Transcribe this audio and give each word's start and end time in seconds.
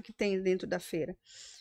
que 0.00 0.12
tem 0.12 0.40
dentro 0.40 0.66
da 0.66 0.78
feira. 0.78 1.16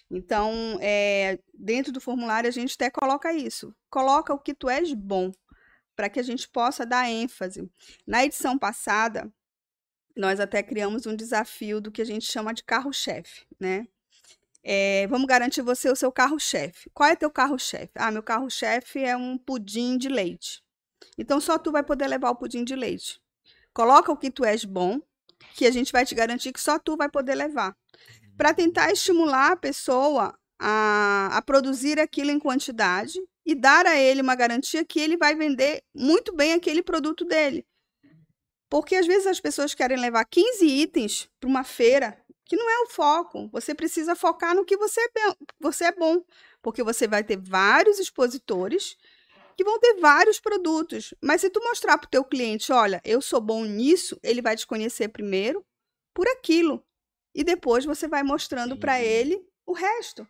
Então, 0.10 0.78
é, 0.82 1.40
dentro 1.54 1.92
do 1.92 2.00
formulário, 2.00 2.48
a 2.48 2.52
gente 2.52 2.76
até 2.76 2.90
coloca 2.90 3.34
isso. 3.34 3.76
Coloca 3.90 4.34
o 4.34 4.40
que 4.40 4.54
tu 4.54 4.70
és 4.70 4.94
bom, 4.94 5.32
para 5.96 6.10
que 6.10 6.20
a 6.20 6.24
gente 6.24 6.48
possa 6.48 6.86
dar 6.86 7.10
ênfase. 7.10 7.70
Na 8.08 8.24
edição 8.24 8.58
passada, 8.58 9.32
nós 10.16 10.40
até 10.40 10.62
criamos 10.64 11.06
um 11.06 11.16
desafio 11.16 11.82
do 11.82 11.92
que 11.92 12.02
a 12.02 12.06
gente 12.06 12.26
chama 12.26 12.54
de 12.54 12.64
carro-chefe, 12.64 13.46
né? 13.60 13.88
É, 14.64 15.08
vamos 15.08 15.28
garantir 15.28 15.62
você 15.62 15.90
o 15.90 15.96
seu 15.96 16.12
carro-chefe. 16.12 16.90
Qual 16.94 17.10
é 17.10 17.16
teu 17.16 17.32
carro-chefe? 17.32 17.92
Ah, 17.96 18.12
meu 18.12 18.22
carro-chefe 18.22 19.00
é 19.04 19.18
um 19.18 19.38
pudim 19.38 19.98
de 19.98 20.08
leite. 20.08 20.64
Então 21.18 21.42
só 21.42 21.58
tu 21.58 21.72
vai 21.72 21.84
poder 21.84 22.08
levar 22.08 22.30
o 22.30 22.36
pudim 22.36 22.64
de 22.64 22.76
leite. 22.76 23.20
Coloca 23.74 24.12
o 24.12 24.18
que 24.18 24.30
tu 24.30 24.46
és 24.46 24.64
bom, 24.64 25.02
que 25.56 25.66
a 25.66 25.72
gente 25.72 25.92
vai 25.92 26.06
te 26.06 26.14
garantir 26.14 26.52
que 26.52 26.62
só 26.62 26.78
tu 26.78 26.96
vai 26.96 27.10
poder 27.10 27.36
levar. 27.36 27.76
Para 28.42 28.56
tentar 28.56 28.92
estimular 28.92 29.52
a 29.52 29.56
pessoa 29.56 30.36
a, 30.60 31.30
a 31.32 31.42
produzir 31.44 32.00
aquilo 32.00 32.32
em 32.32 32.40
quantidade 32.40 33.22
e 33.46 33.54
dar 33.54 33.86
a 33.86 33.96
ele 33.96 34.20
uma 34.20 34.34
garantia 34.34 34.84
que 34.84 35.00
ele 35.00 35.16
vai 35.16 35.36
vender 35.36 35.84
muito 35.94 36.36
bem 36.36 36.54
aquele 36.54 36.82
produto 36.82 37.24
dele. 37.24 37.64
Porque 38.68 38.96
às 38.96 39.06
vezes 39.06 39.28
as 39.28 39.40
pessoas 39.40 39.76
querem 39.76 40.00
levar 40.00 40.26
15 40.26 40.66
itens 40.66 41.30
para 41.40 41.48
uma 41.48 41.64
feira 41.64 42.20
que 42.44 42.56
não 42.56 42.68
é 42.68 42.80
o 42.80 42.90
foco. 42.90 43.48
Você 43.52 43.76
precisa 43.76 44.16
focar 44.16 44.56
no 44.56 44.66
que 44.66 44.76
você 44.76 45.02
é, 45.02 45.36
você 45.60 45.84
é 45.84 45.92
bom, 45.92 46.26
porque 46.64 46.82
você 46.82 47.08
vai 47.08 47.24
ter 47.24 47.38
vários 47.38 48.00
expositores 48.00 48.98
que 49.56 49.64
vão 49.64 49.80
ter 49.80 50.00
vários 50.00 50.40
produtos. 50.40 51.14
Mas 51.22 51.42
se 51.42 51.50
tu 51.52 51.62
mostrar 51.64 51.96
para 52.00 52.08
o 52.08 52.10
teu 52.10 52.24
cliente, 52.24 52.72
olha, 52.72 53.04
eu 53.06 53.22
sou 53.22 53.40
bom 53.40 53.66
nisso, 53.66 54.20
ele 54.24 54.42
vai 54.42 54.58
te 54.58 54.66
conhecer 54.66 55.10
primeiro 55.10 55.64
por 56.12 56.28
aquilo. 56.28 56.84
E 57.34 57.44
depois 57.44 57.86
você 57.86 58.08
vai 58.08 58.24
mostrando 58.24 58.78
para 58.78 59.02
ele 59.02 59.42
o 59.66 59.74
resto. 59.74 60.28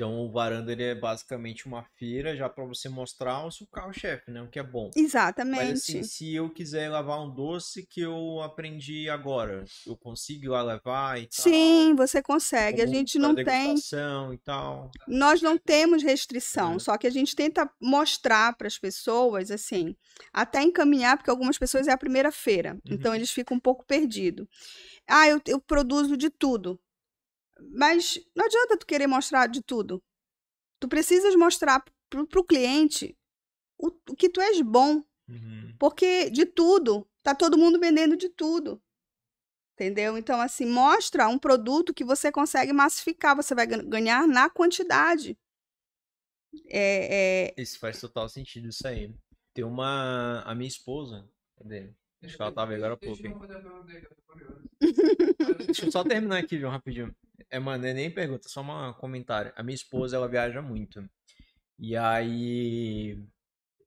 Então 0.00 0.18
o 0.24 0.30
varanda 0.30 0.72
ele 0.72 0.82
é 0.82 0.94
basicamente 0.94 1.66
uma 1.66 1.84
feira 1.98 2.34
já 2.34 2.48
para 2.48 2.64
você 2.64 2.88
mostrar 2.88 3.44
o 3.44 3.50
seu 3.50 3.66
carro-chefe, 3.66 4.30
né? 4.30 4.40
O 4.40 4.48
que 4.48 4.58
é 4.58 4.62
bom. 4.62 4.90
Exatamente. 4.96 5.62
Mas 5.62 5.80
assim, 5.82 6.02
se 6.02 6.34
eu 6.34 6.48
quiser 6.48 6.90
levar 6.90 7.20
um 7.20 7.28
doce 7.28 7.86
que 7.86 8.00
eu 8.00 8.40
aprendi 8.40 9.10
agora, 9.10 9.62
eu 9.86 9.94
consigo 9.94 10.46
ir 10.46 10.48
lá 10.48 10.62
levar 10.62 11.20
e 11.20 11.26
tal. 11.26 11.42
Sim, 11.42 11.94
você 11.94 12.22
consegue. 12.22 12.80
a 12.80 12.86
gente 12.86 13.18
não 13.18 13.34
tem. 13.34 13.74
E 14.32 14.38
tal. 14.38 14.90
Nós 15.06 15.42
não 15.42 15.58
temos 15.58 16.02
restrição, 16.02 16.76
é. 16.76 16.78
só 16.78 16.96
que 16.96 17.06
a 17.06 17.10
gente 17.10 17.36
tenta 17.36 17.70
mostrar 17.78 18.56
para 18.56 18.68
as 18.68 18.78
pessoas, 18.78 19.50
assim, 19.50 19.94
até 20.32 20.62
encaminhar, 20.62 21.18
porque 21.18 21.28
algumas 21.28 21.58
pessoas 21.58 21.86
é 21.86 21.92
a 21.92 21.98
primeira 21.98 22.32
feira, 22.32 22.70
então 22.70 22.90
uhum. 22.90 22.94
então 22.94 23.14
eles 23.14 23.30
ficam 23.30 23.58
um 23.58 23.60
pouco 23.60 23.84
perdidos. 23.84 24.46
Ah, 25.06 25.28
eu, 25.28 25.42
eu 25.46 25.60
produzo 25.60 26.16
de 26.16 26.30
tudo. 26.30 26.80
Mas 27.72 28.18
não 28.34 28.44
adianta 28.44 28.76
tu 28.76 28.86
querer 28.86 29.06
mostrar 29.06 29.46
de 29.46 29.62
tudo. 29.62 30.02
Tu 30.80 30.88
precisas 30.88 31.34
mostrar 31.34 31.84
pro, 32.08 32.26
pro 32.26 32.44
cliente 32.44 33.16
o, 33.78 33.88
o 34.10 34.16
que 34.16 34.28
tu 34.28 34.40
és 34.40 34.60
bom. 34.60 35.02
Uhum. 35.28 35.74
Porque 35.78 36.30
de 36.30 36.46
tudo, 36.46 37.08
tá 37.22 37.34
todo 37.34 37.58
mundo 37.58 37.78
vendendo 37.78 38.16
de 38.16 38.28
tudo. 38.28 38.82
Entendeu? 39.74 40.18
Então, 40.18 40.40
assim, 40.40 40.66
mostra 40.66 41.28
um 41.28 41.38
produto 41.38 41.94
que 41.94 42.04
você 42.04 42.30
consegue 42.30 42.72
massificar, 42.72 43.34
você 43.34 43.54
vai 43.54 43.66
ganhar 43.66 44.28
na 44.28 44.50
quantidade. 44.50 45.38
É, 46.66 47.54
é... 47.56 47.62
Isso 47.62 47.78
faz 47.78 47.98
total 48.00 48.28
sentido, 48.28 48.68
isso 48.68 48.86
aí. 48.86 49.14
Tem 49.54 49.64
uma. 49.64 50.42
A 50.42 50.54
minha 50.54 50.68
esposa. 50.68 51.26
Cadê? 51.56 51.90
Acho 52.22 52.36
que 52.36 52.42
ela 52.42 52.52
tava 52.52 52.74
agora 52.74 52.94
há 52.94 52.96
pouco. 52.96 53.22
Deixa 55.64 55.86
eu 55.86 55.92
só 55.92 56.04
terminar 56.04 56.38
aqui, 56.38 56.58
João, 56.58 56.72
rapidinho. 56.72 57.14
É, 57.48 57.58
mano, 57.58 57.86
é 57.86 57.94
nem 57.94 58.10
pergunta, 58.10 58.48
só 58.48 58.62
um 58.62 58.92
comentário. 58.94 59.52
A 59.56 59.62
minha 59.62 59.74
esposa, 59.74 60.16
ela 60.16 60.28
viaja 60.28 60.60
muito. 60.60 61.08
E 61.78 61.96
aí. 61.96 63.22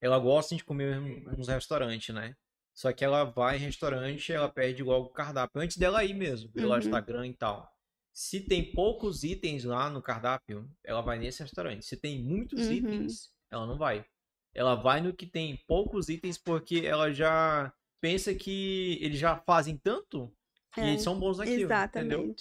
Ela 0.02 0.20
gosta 0.20 0.56
de 0.56 0.64
comer 0.64 1.00
nos 1.38 1.48
restaurantes, 1.48 2.13
né? 2.13 2.36
Só 2.74 2.92
que 2.92 3.06
ela 3.06 3.24
vai 3.24 3.58
em 3.58 3.59
restaurante, 3.59 4.34
ela 4.34 4.50
pede 4.50 4.84
logo 4.84 5.08
o 5.08 5.13
cardápio. 5.13 5.62
Antes 5.62 5.78
dela 5.78 6.03
ir 6.03 6.13
mesmo, 6.13 6.52
pelo 6.52 6.72
uhum. 6.72 6.80
Instagram 6.80 7.28
e 7.28 7.34
tal. 7.34 7.72
Se 8.12 8.42
tem 8.42 8.72
poucos 8.74 9.24
itens 9.24 9.63
lá 9.63 9.90
no 9.90 10.02
cardápio, 10.02 10.69
ela 10.84 11.02
vai 11.02 11.19
nesse 11.19 11.42
restaurante. 11.42 11.86
Se 11.86 11.96
tem 11.96 12.22
muitos 12.22 12.68
uhum. 12.68 12.74
itens, 12.74 13.31
ela 13.50 13.66
não 13.66 13.78
vai. 13.78 14.06
Ela 14.53 14.75
vai 14.75 15.02
no 15.02 15.13
que 15.13 15.25
tem 15.25 15.58
poucos 15.68 16.09
itens 16.09 16.38
porque 16.38 16.81
ela 16.86 17.12
já 17.12 17.74
pensa 18.02 18.34
que 18.36 18.97
eles 19.02 19.19
já 19.19 19.38
fazem 19.38 19.78
tanto 19.78 20.31
que 20.74 20.81
é, 20.81 20.90
eles 20.90 21.03
são 21.03 21.19
bons 21.19 21.38
naquilo. 21.38 21.63
Exatamente. 21.63 22.16
Entendeu? 22.16 22.36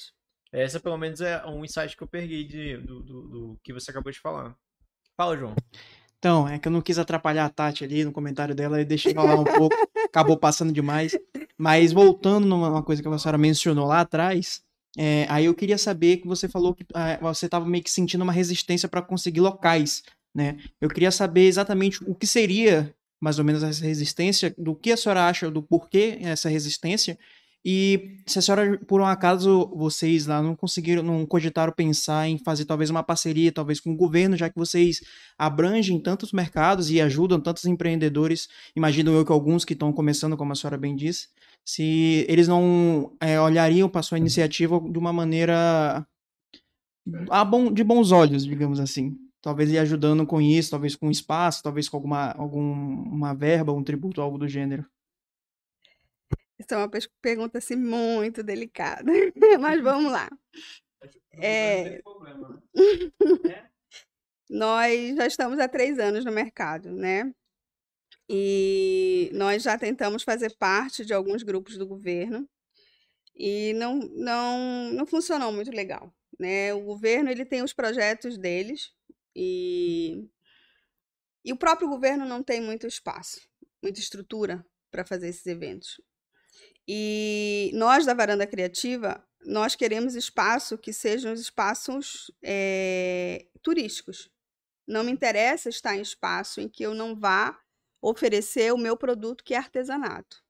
Essa, 0.52 0.78
pelo 0.78 0.98
menos, 0.98 1.20
é 1.20 1.44
um 1.46 1.64
insight 1.64 1.96
que 1.96 2.02
eu 2.02 2.06
peguei 2.06 2.44
de, 2.44 2.76
do, 2.76 3.00
do, 3.00 3.28
do, 3.28 3.60
que 3.62 3.72
você 3.72 3.90
acabou 3.90 4.12
de 4.12 4.20
falar. 4.20 4.54
Fala, 5.16 5.36
João. 5.36 5.54
Então, 6.18 6.46
é 6.46 6.58
que 6.58 6.68
eu 6.68 6.72
não 6.72 6.82
quis 6.82 6.98
atrapalhar 6.98 7.46
a 7.46 7.48
Tati 7.48 7.84
ali 7.84 8.04
no 8.04 8.12
comentário 8.12 8.54
dela 8.54 8.80
e 8.80 8.84
deixei 8.84 9.14
falar 9.14 9.34
um 9.34 9.44
pouco, 9.44 9.74
acabou 10.06 10.36
passando 10.36 10.72
demais. 10.72 11.18
Mas 11.56 11.92
voltando 11.92 12.46
numa 12.46 12.82
coisa 12.82 13.02
que 13.02 13.08
a 13.08 13.18
senhora 13.18 13.38
mencionou 13.38 13.86
lá 13.86 14.00
atrás, 14.00 14.62
é, 14.96 15.26
aí 15.28 15.46
eu 15.46 15.54
queria 15.54 15.78
saber 15.78 16.18
que 16.18 16.28
você 16.28 16.48
falou 16.48 16.74
que 16.74 16.84
ah, 16.94 17.18
você 17.20 17.46
estava 17.46 17.64
meio 17.64 17.82
que 17.82 17.90
sentindo 17.90 18.22
uma 18.22 18.32
resistência 18.32 18.88
para 18.88 19.02
conseguir 19.02 19.40
locais, 19.40 20.02
né? 20.34 20.58
Eu 20.80 20.88
queria 20.88 21.10
saber 21.10 21.46
exatamente 21.46 21.98
o 22.04 22.14
que 22.14 22.26
seria 22.26 22.94
mais 23.22 23.38
ou 23.38 23.44
menos 23.44 23.62
essa 23.62 23.84
resistência, 23.84 24.52
do 24.58 24.74
que 24.74 24.90
a 24.90 24.96
senhora 24.96 25.28
acha 25.28 25.48
do 25.48 25.62
porquê 25.62 26.18
essa 26.22 26.48
resistência 26.48 27.16
e 27.64 28.18
se 28.26 28.38
a 28.38 28.42
senhora, 28.42 28.78
por 28.86 29.00
um 29.00 29.06
acaso, 29.06 29.70
vocês 29.76 30.26
lá 30.26 30.42
não 30.42 30.56
conseguiram, 30.56 31.02
não 31.02 31.24
cogitaram 31.24 31.72
pensar 31.72 32.28
em 32.28 32.36
fazer 32.38 32.64
talvez 32.64 32.90
uma 32.90 33.02
parceria, 33.02 33.52
talvez 33.52 33.78
com 33.78 33.92
o 33.92 33.96
governo, 33.96 34.36
já 34.36 34.50
que 34.50 34.56
vocês 34.56 35.00
abrangem 35.38 36.00
tantos 36.00 36.32
mercados 36.32 36.90
e 36.90 37.00
ajudam 37.00 37.40
tantos 37.40 37.64
empreendedores, 37.64 38.48
imagino 38.74 39.12
eu 39.12 39.24
que 39.24 39.32
alguns 39.32 39.64
que 39.64 39.74
estão 39.74 39.92
começando, 39.92 40.36
como 40.36 40.52
a 40.52 40.56
senhora 40.56 40.76
bem 40.76 40.96
disse, 40.96 41.28
se 41.64 42.26
eles 42.28 42.48
não 42.48 43.16
é, 43.20 43.40
olhariam 43.40 43.88
para 43.88 44.00
a 44.00 44.02
sua 44.02 44.18
iniciativa 44.18 44.80
de 44.80 44.98
uma 44.98 45.12
maneira 45.12 46.04
a 47.30 47.44
bom, 47.44 47.72
de 47.72 47.84
bons 47.84 48.12
olhos, 48.12 48.44
digamos 48.44 48.80
assim. 48.80 49.16
Talvez 49.40 49.70
ir 49.70 49.78
ajudando 49.78 50.24
com 50.26 50.40
isso, 50.40 50.70
talvez 50.70 50.94
com 50.94 51.10
espaço, 51.10 51.62
talvez 51.62 51.88
com 51.88 51.96
alguma, 51.96 52.32
alguma 52.32 53.34
verba, 53.34 53.72
um 53.72 53.82
tributo, 53.82 54.20
algo 54.20 54.38
do 54.38 54.48
gênero. 54.48 54.86
Essa 56.58 56.74
é 56.74 56.78
uma 56.78 56.90
pergunta 57.20 57.58
assim 57.58 57.76
muito 57.76 58.42
delicada, 58.42 59.10
mas 59.60 59.80
vamos 59.82 60.12
lá. 60.12 60.28
É... 61.34 62.02
nós 64.50 65.16
já 65.16 65.26
estamos 65.26 65.58
há 65.58 65.66
três 65.66 65.98
anos 65.98 66.26
no 66.26 66.30
mercado, 66.30 66.92
né? 66.92 67.34
E 68.28 69.30
nós 69.32 69.62
já 69.62 69.78
tentamos 69.78 70.22
fazer 70.22 70.54
parte 70.58 71.06
de 71.06 71.14
alguns 71.14 71.42
grupos 71.42 71.78
do 71.78 71.86
governo 71.86 72.46
e 73.34 73.72
não, 73.74 73.96
não, 73.96 74.92
não 74.92 75.06
funcionou 75.06 75.50
muito 75.52 75.70
legal, 75.70 76.14
né? 76.38 76.72
O 76.74 76.82
governo 76.82 77.30
ele 77.30 77.46
tem 77.46 77.62
os 77.62 77.72
projetos 77.72 78.36
deles 78.36 78.92
e, 79.34 80.28
e 81.42 81.52
o 81.52 81.56
próprio 81.56 81.88
governo 81.88 82.26
não 82.26 82.42
tem 82.42 82.60
muito 82.60 82.86
espaço, 82.86 83.40
muita 83.82 84.00
estrutura 84.00 84.64
para 84.90 85.04
fazer 85.04 85.28
esses 85.28 85.46
eventos. 85.46 85.98
E 86.94 87.70
nós 87.72 88.04
da 88.04 88.12
Varanda 88.12 88.46
Criativa, 88.46 89.26
nós 89.46 89.74
queremos 89.74 90.14
espaço 90.14 90.76
que 90.76 90.92
sejam 90.92 91.32
espaços 91.32 92.30
é, 92.42 93.46
turísticos. 93.62 94.30
Não 94.86 95.02
me 95.02 95.10
interessa 95.10 95.70
estar 95.70 95.96
em 95.96 96.02
espaço 96.02 96.60
em 96.60 96.68
que 96.68 96.82
eu 96.82 96.92
não 96.92 97.16
vá 97.18 97.58
oferecer 97.98 98.74
o 98.74 98.76
meu 98.76 98.94
produto 98.94 99.42
que 99.42 99.54
é 99.54 99.56
artesanato. 99.56 100.44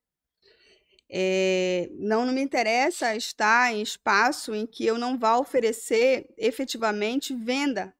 É, 1.08 1.88
não, 1.92 2.26
não 2.26 2.32
me 2.32 2.42
interessa 2.42 3.14
estar 3.14 3.72
em 3.72 3.80
espaço 3.80 4.52
em 4.52 4.66
que 4.66 4.84
eu 4.84 4.98
não 4.98 5.16
vá 5.16 5.38
oferecer 5.38 6.28
efetivamente 6.36 7.32
venda 7.36 7.94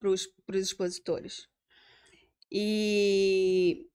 para 0.00 0.10
os 0.10 0.28
expositores. 0.52 1.48
E, 2.50 3.86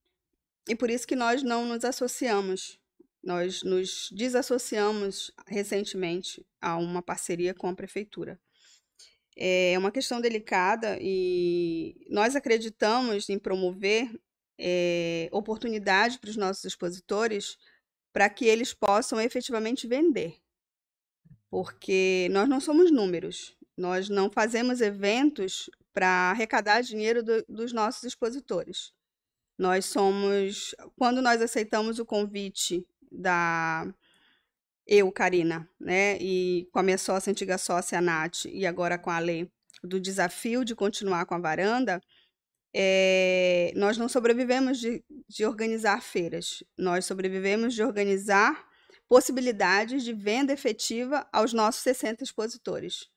e 0.65 0.77
por 0.77 0.89
isso 0.89 1.05
que 1.05 1.15
nós 1.17 1.43
não 1.43 1.65
nos 1.65 1.83
associamos 1.83 2.79
nós 3.23 3.63
nos 3.63 4.09
desassociamos 4.11 5.31
recentemente 5.47 6.45
a 6.61 6.77
uma 6.77 7.01
parceria 7.01 7.53
com 7.53 7.67
a 7.67 7.75
prefeitura. 7.75 8.39
É 9.35 9.77
uma 9.77 9.91
questão 9.91 10.19
delicada 10.19 10.97
e 11.01 11.95
nós 12.09 12.35
acreditamos 12.35 13.29
em 13.29 13.39
promover 13.39 14.09
é, 14.57 15.29
oportunidade 15.31 16.19
para 16.19 16.29
os 16.29 16.35
nossos 16.35 16.65
expositores 16.65 17.57
para 18.11 18.29
que 18.29 18.45
eles 18.45 18.73
possam 18.73 19.19
efetivamente 19.21 19.87
vender. 19.87 20.35
Porque 21.49 22.27
nós 22.31 22.49
não 22.49 22.59
somos 22.59 22.91
números, 22.91 23.55
nós 23.77 24.09
não 24.09 24.29
fazemos 24.29 24.81
eventos 24.81 25.69
para 25.93 26.31
arrecadar 26.31 26.81
dinheiro 26.81 27.23
do, 27.23 27.43
dos 27.47 27.71
nossos 27.71 28.03
expositores. 28.03 28.93
Nós 29.57 29.85
somos, 29.85 30.75
quando 30.97 31.21
nós 31.21 31.41
aceitamos 31.41 31.99
o 31.99 32.05
convite 32.05 32.85
da 33.11 33.87
eu, 34.85 35.11
Karina, 35.11 35.69
né, 35.79 36.17
e 36.19 36.67
com 36.71 36.79
a 36.79 36.83
minha 36.83 36.97
sócia, 36.97 37.29
antiga 37.29 37.59
sócia, 37.59 37.99
a 37.99 38.01
Nath, 38.01 38.45
e 38.45 38.65
agora 38.65 38.97
com 38.97 39.11
a 39.11 39.19
Lê, 39.19 39.47
do 39.83 39.99
desafio 39.99 40.65
de 40.65 40.75
continuar 40.75 41.25
com 41.25 41.35
a 41.35 41.39
varanda, 41.39 42.01
é, 42.73 43.71
nós 43.75 43.97
não 43.97 44.09
sobrevivemos 44.09 44.79
de, 44.79 45.03
de 45.27 45.45
organizar 45.45 46.01
feiras, 46.01 46.63
nós 46.77 47.05
sobrevivemos 47.05 47.73
de 47.75 47.83
organizar 47.83 48.67
possibilidades 49.07 50.03
de 50.03 50.13
venda 50.13 50.53
efetiva 50.53 51.27
aos 51.31 51.51
nossos 51.51 51.81
60 51.81 52.23
expositores. 52.23 53.07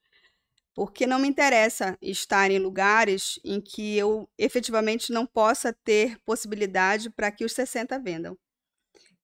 Porque 0.75 1.05
não 1.05 1.19
me 1.19 1.27
interessa 1.27 1.97
estar 2.01 2.49
em 2.49 2.57
lugares 2.57 3.39
em 3.43 3.61
que 3.61 3.95
eu 3.95 4.27
efetivamente 4.39 5.11
não 5.11 5.23
possa 5.23 5.71
ter 5.71 6.17
possibilidade 6.25 7.11
para 7.11 7.31
que 7.31 7.45
os 7.45 7.53
60 7.53 7.99
vendam. 7.99 8.35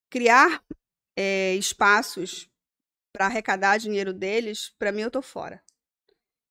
Criar 0.09 0.63
é, 1.15 1.55
espaços 1.55 2.49
para 3.13 3.25
arrecadar 3.25 3.77
dinheiro 3.77 4.13
deles, 4.13 4.73
para 4.77 4.91
mim 4.91 5.01
eu 5.01 5.07
estou 5.07 5.21
fora. 5.21 5.63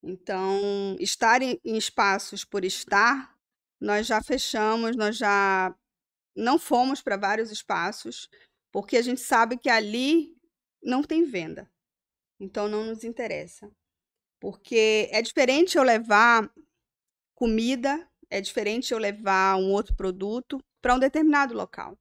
Então, 0.01 0.95
estar 0.99 1.41
em, 1.41 1.59
em 1.63 1.77
espaços 1.77 2.45
por 2.45 2.63
estar, 2.63 3.37
nós 3.79 4.07
já 4.07 4.21
fechamos, 4.21 4.95
nós 4.95 5.17
já 5.17 5.75
não 6.35 6.57
fomos 6.57 7.01
para 7.01 7.17
vários 7.17 7.51
espaços, 7.51 8.29
porque 8.71 8.97
a 8.97 9.01
gente 9.01 9.19
sabe 9.19 9.57
que 9.57 9.69
ali 9.69 10.35
não 10.81 11.03
tem 11.03 11.25
venda. 11.25 11.69
Então 12.39 12.67
não 12.67 12.85
nos 12.85 13.03
interessa. 13.03 13.69
Porque 14.39 15.09
é 15.11 15.21
diferente 15.21 15.77
eu 15.77 15.83
levar 15.83 16.49
comida, 17.35 18.09
é 18.29 18.39
diferente 18.39 18.93
eu 18.93 18.97
levar 18.97 19.57
um 19.57 19.71
outro 19.71 19.95
produto 19.95 20.63
para 20.81 20.95
um 20.95 20.99
determinado 20.99 21.53
local. 21.53 21.97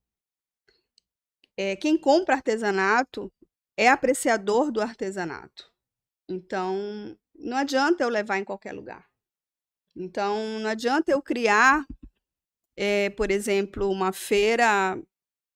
É, 1.61 1.75
quem 1.75 1.99
compra 1.99 2.37
artesanato 2.37 3.33
é 3.77 3.89
apreciador 3.89 4.71
do 4.71 4.81
artesanato. 4.81 5.69
Então, 6.29 7.19
não 7.35 7.57
adianta 7.57 8.05
eu 8.05 8.09
levar 8.09 8.39
em 8.39 8.45
qualquer 8.45 8.73
lugar. 8.73 9.05
Então, 9.97 10.61
não 10.61 10.71
adianta 10.71 11.11
eu 11.11 11.21
criar, 11.21 11.85
é, 12.77 13.11
por 13.11 13.33
exemplo, 13.33 13.91
uma 13.91 14.13
feira 14.13 14.97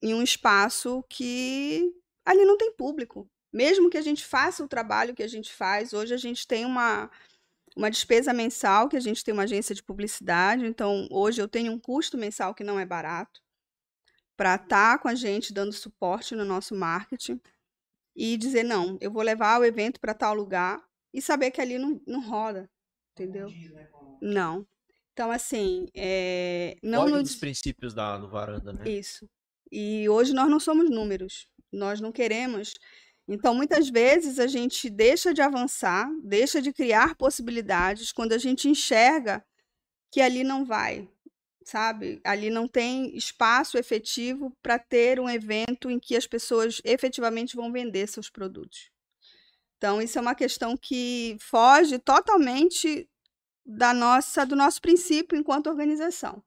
em 0.03 0.13
um 0.13 0.25
espaço 0.25 1.05
que 1.09 1.95
ali 2.25 2.45
não 2.45 2.59
tem 2.59 2.73
público. 2.73 3.31
Mesmo 3.53 3.89
que 3.89 3.99
a 3.99 4.03
gente 4.03 4.25
faça 4.25 4.65
o 4.65 4.69
trabalho 4.69 5.15
que 5.15 5.23
a 5.23 5.29
gente 5.29 5.53
faz, 5.53 5.93
hoje 5.93 6.13
a 6.13 6.17
gente 6.17 6.49
tem 6.49 6.65
uma, 6.65 7.09
uma 7.77 7.91
despesa 7.91 8.33
mensal, 8.33 8.89
que 8.89 8.97
a 8.97 9.01
gente 9.01 9.23
tem 9.23 9.33
uma 9.33 9.45
agência 9.45 9.73
de 9.73 9.85
publicidade, 9.85 10.67
então 10.67 11.07
hoje 11.13 11.41
eu 11.41 11.47
tenho 11.47 11.71
um 11.71 11.79
custo 11.79 12.19
mensal 12.19 12.55
que 12.57 12.65
não 12.65 12.77
é 12.77 12.85
barato 12.85 13.42
para 14.37 14.55
estar 14.57 14.97
tá 14.97 14.99
com 14.99 15.09
a 15.09 15.15
gente 15.15 15.53
dando 15.53 15.73
suporte 15.73 16.35
no 16.35 16.45
nosso 16.45 16.75
marketing 16.75 17.41
e 18.15 18.37
dizer, 18.37 18.63
não, 18.63 18.99
eu 19.01 19.11
vou 19.11 19.23
levar 19.23 19.61
o 19.61 19.65
evento 19.65 20.01
para 20.01 20.15
tal 20.15 20.35
lugar 20.35 20.83
e 21.13 21.21
saber 21.21 21.51
que 21.51 21.61
ali 21.61 21.79
não, 21.79 22.01
não 22.07 22.21
roda, 22.21 22.71
entendeu? 23.13 23.49
Né, 23.49 23.89
não. 24.21 24.67
Então, 25.13 25.31
assim, 25.31 25.87
é, 25.95 26.77
não 26.83 27.09
nos... 27.09 27.23
dos 27.23 27.37
princípios 27.37 27.93
da, 27.93 28.17
do 28.17 28.29
varanda, 28.29 28.73
né? 28.73 28.89
Isso. 28.89 29.29
E 29.71 30.09
hoje 30.09 30.33
nós 30.33 30.51
não 30.51 30.59
somos 30.61 30.91
números. 30.91 31.47
Nós 31.71 32.01
não 32.01 32.13
queremos. 32.13 32.75
Então, 33.27 33.55
muitas 33.55 33.89
vezes 33.89 34.39
a 34.39 34.47
gente 34.47 34.91
deixa 34.91 35.33
de 35.33 35.41
avançar, 35.41 36.09
deixa 36.23 36.61
de 36.61 36.73
criar 36.73 37.15
possibilidades 37.15 38.13
quando 38.13 38.33
a 38.33 38.39
gente 38.39 38.69
enxerga 38.69 39.45
que 40.11 40.21
ali 40.21 40.45
não 40.45 40.65
vai, 40.65 41.09
sabe? 41.65 42.21
Ali 42.25 42.51
não 42.51 42.69
tem 42.69 43.17
espaço 43.17 43.79
efetivo 43.79 44.57
para 44.63 44.79
ter 44.79 45.21
um 45.21 45.29
evento 45.29 45.91
em 45.91 45.99
que 45.99 46.17
as 46.17 46.27
pessoas 46.27 46.81
efetivamente 46.85 47.57
vão 47.57 47.73
vender 47.73 48.07
seus 48.07 48.31
produtos. 48.31 48.91
Então, 49.77 50.01
isso 50.01 50.19
é 50.19 50.23
uma 50.23 50.35
questão 50.35 50.77
que 50.77 51.37
foge 51.41 51.99
totalmente 51.99 53.09
da 53.65 53.93
nossa 53.95 54.45
do 54.45 54.57
nosso 54.57 54.81
princípio 54.81 55.37
enquanto 55.37 55.69
organização. 55.69 56.43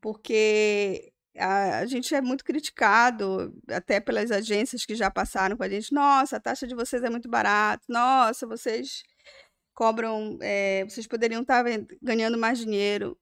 Porque 0.00 1.12
a, 1.38 1.78
a, 1.78 1.86
gente 1.86 2.14
é 2.14 2.20
muito 2.20 2.44
criticado, 2.44 3.54
até 3.68 4.00
pelas 4.00 4.30
agências 4.30 4.84
que 4.84 4.94
já 4.94 5.10
passaram 5.10 5.56
com 5.56 5.62
a 5.62 5.68
gente. 5.68 5.92
Nossa, 5.92 6.36
a 6.36 6.40
taxa 6.40 6.66
de 6.66 6.74
vocês 6.74 7.02
é 7.02 7.10
muito 7.10 7.28
barata. 7.28 7.82
Nossa, 7.88 8.46
vocês 8.46 9.02
cobram, 9.74 10.38
é, 10.42 10.84
vocês 10.84 11.06
poderiam 11.06 11.42
estar 11.42 11.64
ganhando 12.02 12.36
mais 12.36 12.58
dinheiro. 12.58 13.18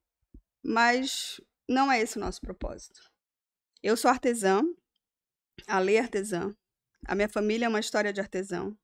Mas 0.63 1.39
não 1.67 1.91
é 1.91 2.01
esse 2.01 2.17
o 2.17 2.21
nosso 2.21 2.41
propósito. 2.41 3.01
Eu 3.83 3.95
sou 3.97 4.09
artesã, 4.11 4.61
a 5.67 5.79
lei 5.79 5.97
é 5.97 5.99
artesã. 5.99 6.53
A 7.07 7.15
minha 7.15 7.29
família 7.29 7.65
é 7.65 7.69
uma 7.69 7.79
história 7.79 8.11
de 8.13 8.19
artesão. 8.19 8.77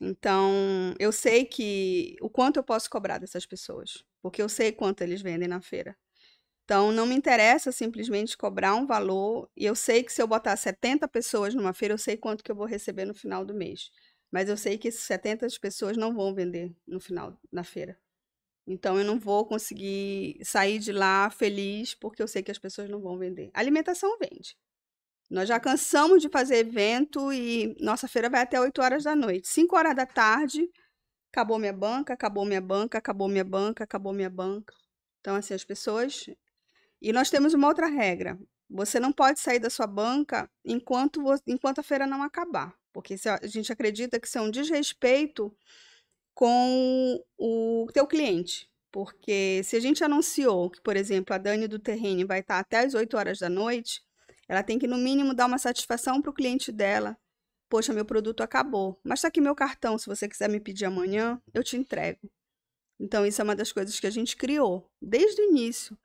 Então, 0.00 0.94
eu 0.98 1.12
sei 1.12 1.44
que 1.44 2.16
o 2.20 2.30
quanto 2.30 2.56
eu 2.58 2.64
posso 2.64 2.88
cobrar 2.88 3.18
dessas 3.18 3.44
pessoas, 3.46 4.02
porque 4.22 4.40
eu 4.42 4.48
sei 4.48 4.72
quanto 4.72 5.02
eles 5.02 5.20
vendem 5.20 5.48
na 5.48 5.60
feira. 5.60 5.96
Então, 6.64 6.92
não 6.92 7.06
me 7.06 7.14
interessa 7.14 7.72
simplesmente 7.72 8.36
cobrar 8.36 8.74
um 8.76 8.86
valor, 8.86 9.50
e 9.56 9.66
eu 9.66 9.74
sei 9.74 10.04
que 10.04 10.12
se 10.12 10.22
eu 10.22 10.28
botar 10.28 10.56
70 10.56 11.08
pessoas 11.08 11.54
numa 11.54 11.74
feira, 11.74 11.94
eu 11.94 11.98
sei 11.98 12.16
quanto 12.16 12.44
que 12.44 12.50
eu 12.52 12.56
vou 12.56 12.66
receber 12.66 13.04
no 13.04 13.14
final 13.14 13.44
do 13.44 13.54
mês. 13.54 13.90
Mas 14.30 14.48
eu 14.48 14.56
sei 14.56 14.78
que 14.78 14.88
esses 14.88 15.02
70 15.02 15.46
pessoas 15.60 15.96
não 15.96 16.14
vão 16.14 16.34
vender 16.34 16.74
no 16.86 17.00
final 17.00 17.38
da 17.52 17.64
feira. 17.64 17.98
Então, 18.70 18.96
eu 18.96 19.04
não 19.04 19.18
vou 19.18 19.44
conseguir 19.44 20.38
sair 20.44 20.78
de 20.78 20.92
lá 20.92 21.28
feliz, 21.28 21.92
porque 21.92 22.22
eu 22.22 22.28
sei 22.28 22.40
que 22.40 22.52
as 22.52 22.58
pessoas 22.58 22.88
não 22.88 23.00
vão 23.00 23.18
vender. 23.18 23.50
A 23.52 23.58
alimentação 23.58 24.16
vende. 24.16 24.56
Nós 25.28 25.48
já 25.48 25.58
cansamos 25.58 26.22
de 26.22 26.28
fazer 26.28 26.58
evento 26.58 27.32
e 27.32 27.76
nossa 27.80 28.06
feira 28.06 28.30
vai 28.30 28.42
até 28.42 28.60
8 28.60 28.80
horas 28.80 29.02
da 29.02 29.16
noite. 29.16 29.48
5 29.48 29.76
horas 29.76 29.96
da 29.96 30.06
tarde, 30.06 30.70
acabou 31.32 31.58
minha 31.58 31.72
banca, 31.72 32.14
acabou 32.14 32.44
minha 32.44 32.60
banca, 32.60 32.98
acabou 32.98 33.28
minha 33.28 33.42
banca, 33.44 33.82
acabou 33.82 34.12
minha 34.12 34.30
banca. 34.30 34.72
Então, 35.20 35.34
assim, 35.34 35.52
as 35.52 35.64
pessoas 35.64 36.26
e 37.02 37.12
nós 37.12 37.28
temos 37.28 37.52
uma 37.54 37.66
outra 37.66 37.88
regra. 37.88 38.38
Você 38.68 39.00
não 39.00 39.12
pode 39.12 39.40
sair 39.40 39.58
da 39.58 39.68
sua 39.68 39.86
banca 39.88 40.48
enquanto, 40.64 41.20
enquanto 41.44 41.80
a 41.80 41.82
feira 41.82 42.06
não 42.06 42.22
acabar. 42.22 42.72
Porque 42.92 43.16
a 43.24 43.46
gente 43.48 43.72
acredita 43.72 44.20
que 44.20 44.28
isso 44.28 44.38
é 44.38 44.40
um 44.40 44.50
desrespeito 44.50 45.52
com 46.34 47.22
o 47.38 47.86
teu 47.92 48.06
cliente. 48.06 48.68
Porque 48.92 49.62
se 49.64 49.76
a 49.76 49.80
gente 49.80 50.02
anunciou 50.02 50.70
que, 50.70 50.80
por 50.80 50.96
exemplo, 50.96 51.34
a 51.34 51.38
Dani 51.38 51.68
do 51.68 51.78
Terrene 51.78 52.24
vai 52.24 52.40
estar 52.40 52.58
até 52.58 52.80
as 52.80 52.94
8 52.94 53.16
horas 53.16 53.38
da 53.38 53.48
noite, 53.48 54.02
ela 54.48 54.62
tem 54.62 54.78
que, 54.78 54.86
no 54.86 54.98
mínimo, 54.98 55.34
dar 55.34 55.46
uma 55.46 55.58
satisfação 55.58 56.20
para 56.20 56.30
o 56.30 56.34
cliente 56.34 56.72
dela. 56.72 57.16
Poxa, 57.68 57.92
meu 57.92 58.04
produto 58.04 58.42
acabou. 58.42 58.98
Mas 59.04 59.20
está 59.20 59.28
aqui 59.28 59.40
meu 59.40 59.54
cartão. 59.54 59.96
Se 59.96 60.06
você 60.06 60.28
quiser 60.28 60.48
me 60.48 60.58
pedir 60.58 60.86
amanhã, 60.86 61.40
eu 61.54 61.62
te 61.62 61.76
entrego. 61.76 62.28
Então, 62.98 63.24
isso 63.24 63.40
é 63.40 63.44
uma 63.44 63.54
das 63.54 63.72
coisas 63.72 63.98
que 64.00 64.06
a 64.06 64.10
gente 64.10 64.36
criou 64.36 64.90
desde 65.00 65.40
o 65.40 65.50
início 65.50 65.96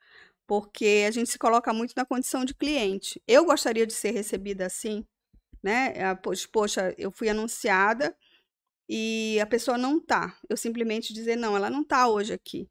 porque 0.48 1.06
a 1.08 1.12
gente 1.12 1.30
se 1.30 1.40
coloca 1.40 1.74
muito 1.74 1.94
na 1.96 2.06
condição 2.06 2.46
de 2.46 2.54
cliente. 2.54 3.22
Eu 3.28 3.46
gostaria 3.46 3.86
de 3.86 3.94
ser 3.94 4.12
recebida 4.12 4.66
assim, 4.66 5.06
né? 5.64 5.94
Ah, 6.02 6.16
poxa, 6.52 6.94
eu 6.98 7.12
fui 7.12 7.30
anunciada 7.30 8.16
e 8.88 9.40
a 9.42 9.46
pessoa 9.46 9.78
não 9.78 10.00
tá. 10.00 10.38
Eu 10.50 10.58
simplesmente 10.58 11.14
dizer, 11.14 11.36
não, 11.36 11.56
ela 11.56 11.70
não 11.70 11.84
tá 11.84 12.08
hoje 12.08 12.34
aqui. 12.34 12.70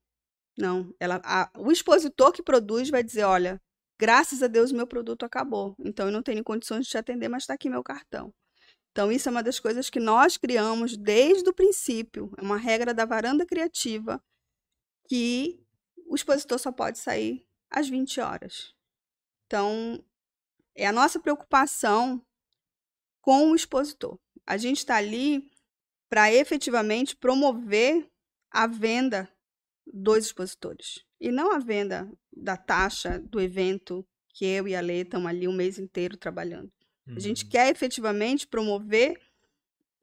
Não, 0.57 0.95
ela, 1.01 1.21
a, 1.25 1.51
o 1.59 1.73
expositor 1.73 2.33
que 2.33 2.43
produz 2.43 2.89
vai 2.89 3.03
dizer, 3.03 3.25
olha, 3.25 3.61
graças 3.99 4.43
a 4.43 4.47
Deus 4.47 4.71
meu 4.71 4.87
produto 4.87 5.25
acabou, 5.25 5.75
então 5.81 6.07
eu 6.07 6.13
não 6.13 6.23
tenho 6.23 6.45
condições 6.45 6.85
de 6.85 6.91
te 6.91 6.99
atender, 6.99 7.29
mas 7.29 7.43
está 7.43 7.55
aqui 7.55 7.69
meu 7.69 7.83
cartão. 7.83 8.33
Então, 8.95 9.11
isso 9.11 9.29
é 9.29 9.33
uma 9.33 9.43
das 9.43 9.59
coisas 9.59 9.91
que 9.91 9.99
nós 9.99 10.37
criamos 10.37 10.97
desde 10.97 11.49
o 11.49 11.53
princípio. 11.53 12.31
É 12.39 12.43
uma 12.43 12.57
regra 12.57 12.95
da 12.95 13.05
varanda 13.05 13.45
criativa 13.45 14.23
que 15.09 15.61
o 16.07 16.15
expositor 16.15 16.61
só 16.61 16.71
pode 16.71 17.01
sair 17.01 17.45
às 17.69 17.89
20 17.89 18.21
horas. 18.21 18.73
Então, 19.47 20.01
é 20.77 20.87
a 20.87 20.93
nossa 20.93 21.19
preocupação 21.19 22.25
com 23.21 23.51
o 23.51 23.57
expositor. 23.57 24.17
A 24.47 24.57
gente 24.57 24.79
está 24.79 24.95
ali 24.95 25.51
para 26.15 26.33
efetivamente 26.33 27.17
promover 27.17 28.09
a 28.49 28.69
venda 28.69 29.29
dos 29.85 30.27
expositores 30.27 31.05
e 31.21 31.33
não 31.33 31.51
a 31.51 31.59
venda 31.59 32.09
da 32.33 32.57
taxa 32.57 33.19
do 33.19 33.41
evento 33.41 34.07
que 34.29 34.45
eu 34.45 34.69
e 34.69 34.77
a 34.77 34.81
Lê 34.81 35.01
estamos 35.01 35.27
ali 35.27 35.49
um 35.49 35.53
mês 35.53 35.77
inteiro 35.77 36.17
trabalhando. 36.17 36.73
Uhum. 37.05 37.17
A 37.17 37.19
gente 37.19 37.43
uhum. 37.43 37.51
quer 37.51 37.69
efetivamente 37.69 38.47
promover 38.47 39.21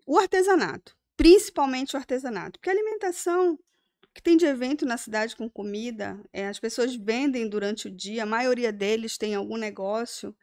o 0.05 0.19
artesanato, 0.19 0.97
principalmente 1.15 1.95
o 1.95 1.97
artesanato, 1.97 2.59
porque 2.59 2.69
a 2.69 2.73
alimentação 2.73 3.57
que 4.13 4.21
tem 4.21 4.35
de 4.35 4.45
evento 4.45 4.85
na 4.85 4.97
cidade 4.97 5.33
com 5.33 5.49
comida, 5.49 6.21
é, 6.33 6.45
as 6.45 6.59
pessoas 6.59 6.93
vendem 6.93 7.47
durante 7.47 7.87
o 7.87 7.95
dia, 7.95 8.23
a 8.23 8.25
maioria 8.25 8.73
deles 8.73 9.17
tem 9.17 9.33
algum 9.33 9.55
negócio, 9.55 10.35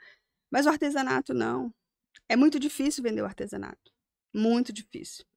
mas 0.51 0.65
o 0.65 0.71
artesanato 0.71 1.35
não. 1.35 1.71
É 2.27 2.37
muito 2.37 2.59
difícil 2.59 3.03
vender 3.03 3.21
o 3.21 3.27
artesanato, 3.27 3.93
muito 4.33 4.73
difícil. 4.73 5.29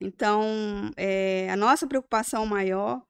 Então, 0.00 0.90
é, 0.96 1.48
a 1.50 1.56
nossa 1.56 1.86
preocupação 1.86 2.44
maior 2.46 3.02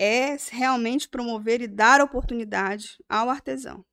é 0.00 0.36
realmente 0.50 1.08
promover 1.08 1.60
e 1.60 1.68
dar 1.68 2.00
oportunidade 2.00 2.96
ao 3.08 3.28
artesão. 3.30 3.84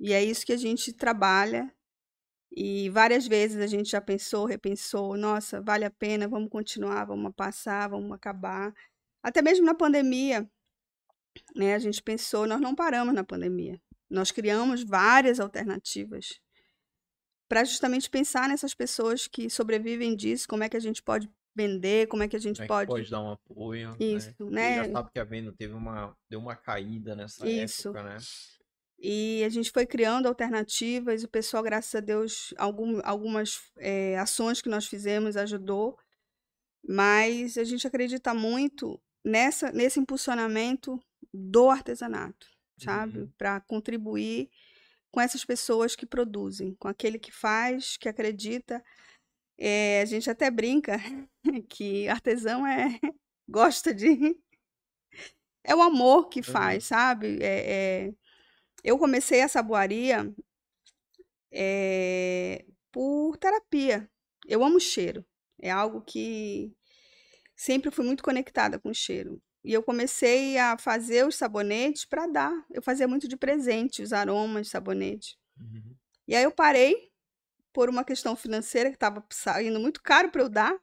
E 0.00 0.12
é 0.12 0.22
isso 0.22 0.44
que 0.46 0.52
a 0.52 0.56
gente 0.56 0.92
trabalha 0.92 1.72
E 2.56 2.88
várias 2.90 3.26
vezes 3.26 3.58
a 3.60 3.66
gente 3.66 3.90
já 3.90 4.00
pensou, 4.00 4.46
repensou, 4.46 5.16
nossa, 5.16 5.60
vale 5.60 5.84
a 5.84 5.90
pena, 5.90 6.28
vamos 6.28 6.50
continuar, 6.50 7.04
vamos 7.06 7.32
passar, 7.36 7.88
vamos 7.90 8.12
acabar. 8.12 8.72
Até 9.22 9.42
mesmo 9.42 9.66
na 9.66 9.74
pandemia, 9.74 10.48
né, 11.56 11.74
a 11.74 11.78
gente 11.78 12.02
pensou, 12.02 12.46
nós 12.46 12.60
não 12.60 12.74
paramos 12.74 13.14
na 13.14 13.24
pandemia. 13.24 13.80
Nós 14.10 14.30
criamos 14.30 14.84
várias 14.84 15.40
alternativas 15.40 16.40
para 17.48 17.64
justamente 17.64 18.08
pensar 18.08 18.48
nessas 18.48 18.74
pessoas 18.74 19.26
que 19.26 19.50
sobrevivem 19.50 20.16
disso, 20.16 20.48
como 20.48 20.62
é 20.62 20.68
que 20.68 20.76
a 20.76 20.80
gente 20.80 21.02
pode 21.02 21.30
vender, 21.54 22.08
como 22.08 22.22
é 22.22 22.28
que 22.28 22.36
a 22.36 22.40
gente 22.40 22.56
Como 22.56 22.64
é 22.64 22.68
pode. 22.68 22.88
pode 22.88 23.10
dar 23.10 23.22
um 23.22 23.30
apoio, 23.30 23.96
Isso, 24.00 24.34
né? 24.50 24.78
né? 24.78 24.84
Já 24.84 24.92
sabe 24.92 25.10
que 25.12 25.20
a 25.20 25.24
venda 25.24 25.52
teve 25.52 25.72
uma, 25.72 26.16
deu 26.28 26.40
uma 26.40 26.56
caída 26.56 27.14
nessa 27.14 27.48
Isso. 27.48 27.88
época, 27.88 28.02
né? 28.02 28.18
E 28.98 29.42
a 29.44 29.48
gente 29.48 29.70
foi 29.70 29.86
criando 29.86 30.26
alternativas, 30.26 31.22
o 31.22 31.28
pessoal, 31.28 31.62
graças 31.62 31.94
a 31.94 32.00
Deus, 32.00 32.54
algum, 32.56 33.00
algumas 33.04 33.60
eh, 33.78 34.16
ações 34.18 34.62
que 34.62 34.68
nós 34.68 34.86
fizemos 34.86 35.36
ajudou, 35.36 35.98
mas 36.86 37.58
a 37.58 37.64
gente 37.64 37.86
acredita 37.86 38.32
muito 38.32 39.00
nessa, 39.24 39.70
nesse 39.72 40.00
impulsionamento 40.00 41.00
do 41.32 41.70
artesanato, 41.70 42.46
sabe? 42.78 43.20
Uhum. 43.20 43.32
Para 43.36 43.60
contribuir 43.60 44.48
com 45.14 45.20
essas 45.20 45.44
pessoas 45.44 45.94
que 45.94 46.04
produzem, 46.04 46.74
com 46.74 46.88
aquele 46.88 47.20
que 47.20 47.30
faz, 47.30 47.96
que 47.96 48.08
acredita. 48.08 48.84
Eh, 49.56 50.00
a 50.02 50.04
gente 50.06 50.28
até 50.28 50.50
brinca 50.50 50.96
que 51.70 52.08
artesão 52.08 52.66
é 52.66 52.98
gosta 53.48 53.94
de 53.94 54.36
é 55.62 55.72
o 55.74 55.80
amor 55.80 56.28
que 56.28 56.42
faz, 56.42 56.84
sabe? 56.86 57.38
É, 57.40 58.06
é- 58.08 58.14
eu 58.82 58.98
comecei 58.98 59.40
a 59.42 59.48
saboaria 59.48 60.34
é, 61.52 62.64
por 62.90 63.36
terapia. 63.36 64.10
Eu 64.46 64.64
amo 64.64 64.80
cheiro. 64.80 65.24
É 65.60 65.70
algo 65.70 66.02
que 66.02 66.74
sempre 67.56 67.90
fui 67.92 68.04
muito 68.04 68.24
conectada 68.24 68.80
com 68.80 68.92
cheiro. 68.92 69.40
E 69.64 69.72
eu 69.72 69.82
comecei 69.82 70.58
a 70.58 70.76
fazer 70.76 71.26
os 71.26 71.36
sabonetes 71.36 72.04
para 72.04 72.26
dar. 72.26 72.52
Eu 72.70 72.82
fazia 72.82 73.08
muito 73.08 73.26
de 73.26 73.36
presente, 73.36 74.02
os 74.02 74.12
aromas, 74.12 74.68
sabonete. 74.68 75.38
Uhum. 75.58 75.96
E 76.28 76.36
aí 76.36 76.44
eu 76.44 76.52
parei 76.52 77.10
por 77.72 77.88
uma 77.88 78.04
questão 78.04 78.36
financeira 78.36 78.90
que 78.90 78.96
estava 78.96 79.24
saindo 79.30 79.80
muito 79.80 80.02
caro 80.02 80.30
para 80.30 80.42
eu 80.42 80.50
dar. 80.50 80.78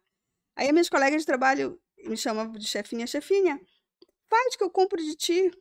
Aí 0.56 0.66
as 0.66 0.72
minhas 0.72 0.90
colegas 0.90 1.22
de 1.22 1.28
trabalho 1.28 1.80
me 2.00 2.18
chamavam 2.18 2.54
de 2.54 2.66
chefinha, 2.66 3.06
chefinha, 3.06 3.62
faz 4.28 4.56
que 4.56 4.64
eu 4.64 4.70
compro 4.70 4.98
de 4.98 5.16
ti. 5.16 5.52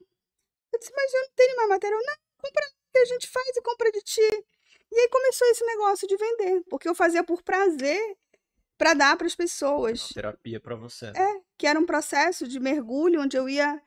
Eu 0.73 0.79
disse, 0.79 0.93
mas 0.95 1.12
eu 1.12 1.21
não 1.21 1.31
tenho 1.37 1.57
mais 1.57 1.69
material. 1.69 2.00
Não, 2.00 2.15
compra 2.39 2.65
que 2.93 2.99
a 2.99 3.05
gente 3.05 3.27
faz 3.29 3.49
e 3.57 3.62
compra 3.62 3.93
de 3.93 4.00
ti. 4.00 4.47
E 4.93 4.99
aí 4.99 5.09
começou 5.09 5.47
esse 5.49 5.65
negócio 5.65 6.09
de 6.09 6.17
vender, 6.17 6.62
porque 6.71 6.89
eu 6.89 6.95
fazia 6.95 7.23
por 7.23 7.43
prazer 7.43 8.00
para 8.79 8.95
dar 8.95 9.17
para 9.17 9.27
as 9.27 9.35
Uma 9.35 9.45
pessoas, 9.45 10.09
terapia 10.09 10.59
pra 10.59 10.75
você. 10.75 11.07
É. 11.07 11.50
que 11.61 11.67
era 11.67 11.79
um 11.79 11.85
processo 11.85 12.49
de 12.49 12.59
mergulho 12.59 13.21
onde 13.21 13.37
eu 13.37 13.47
ia 13.47 13.83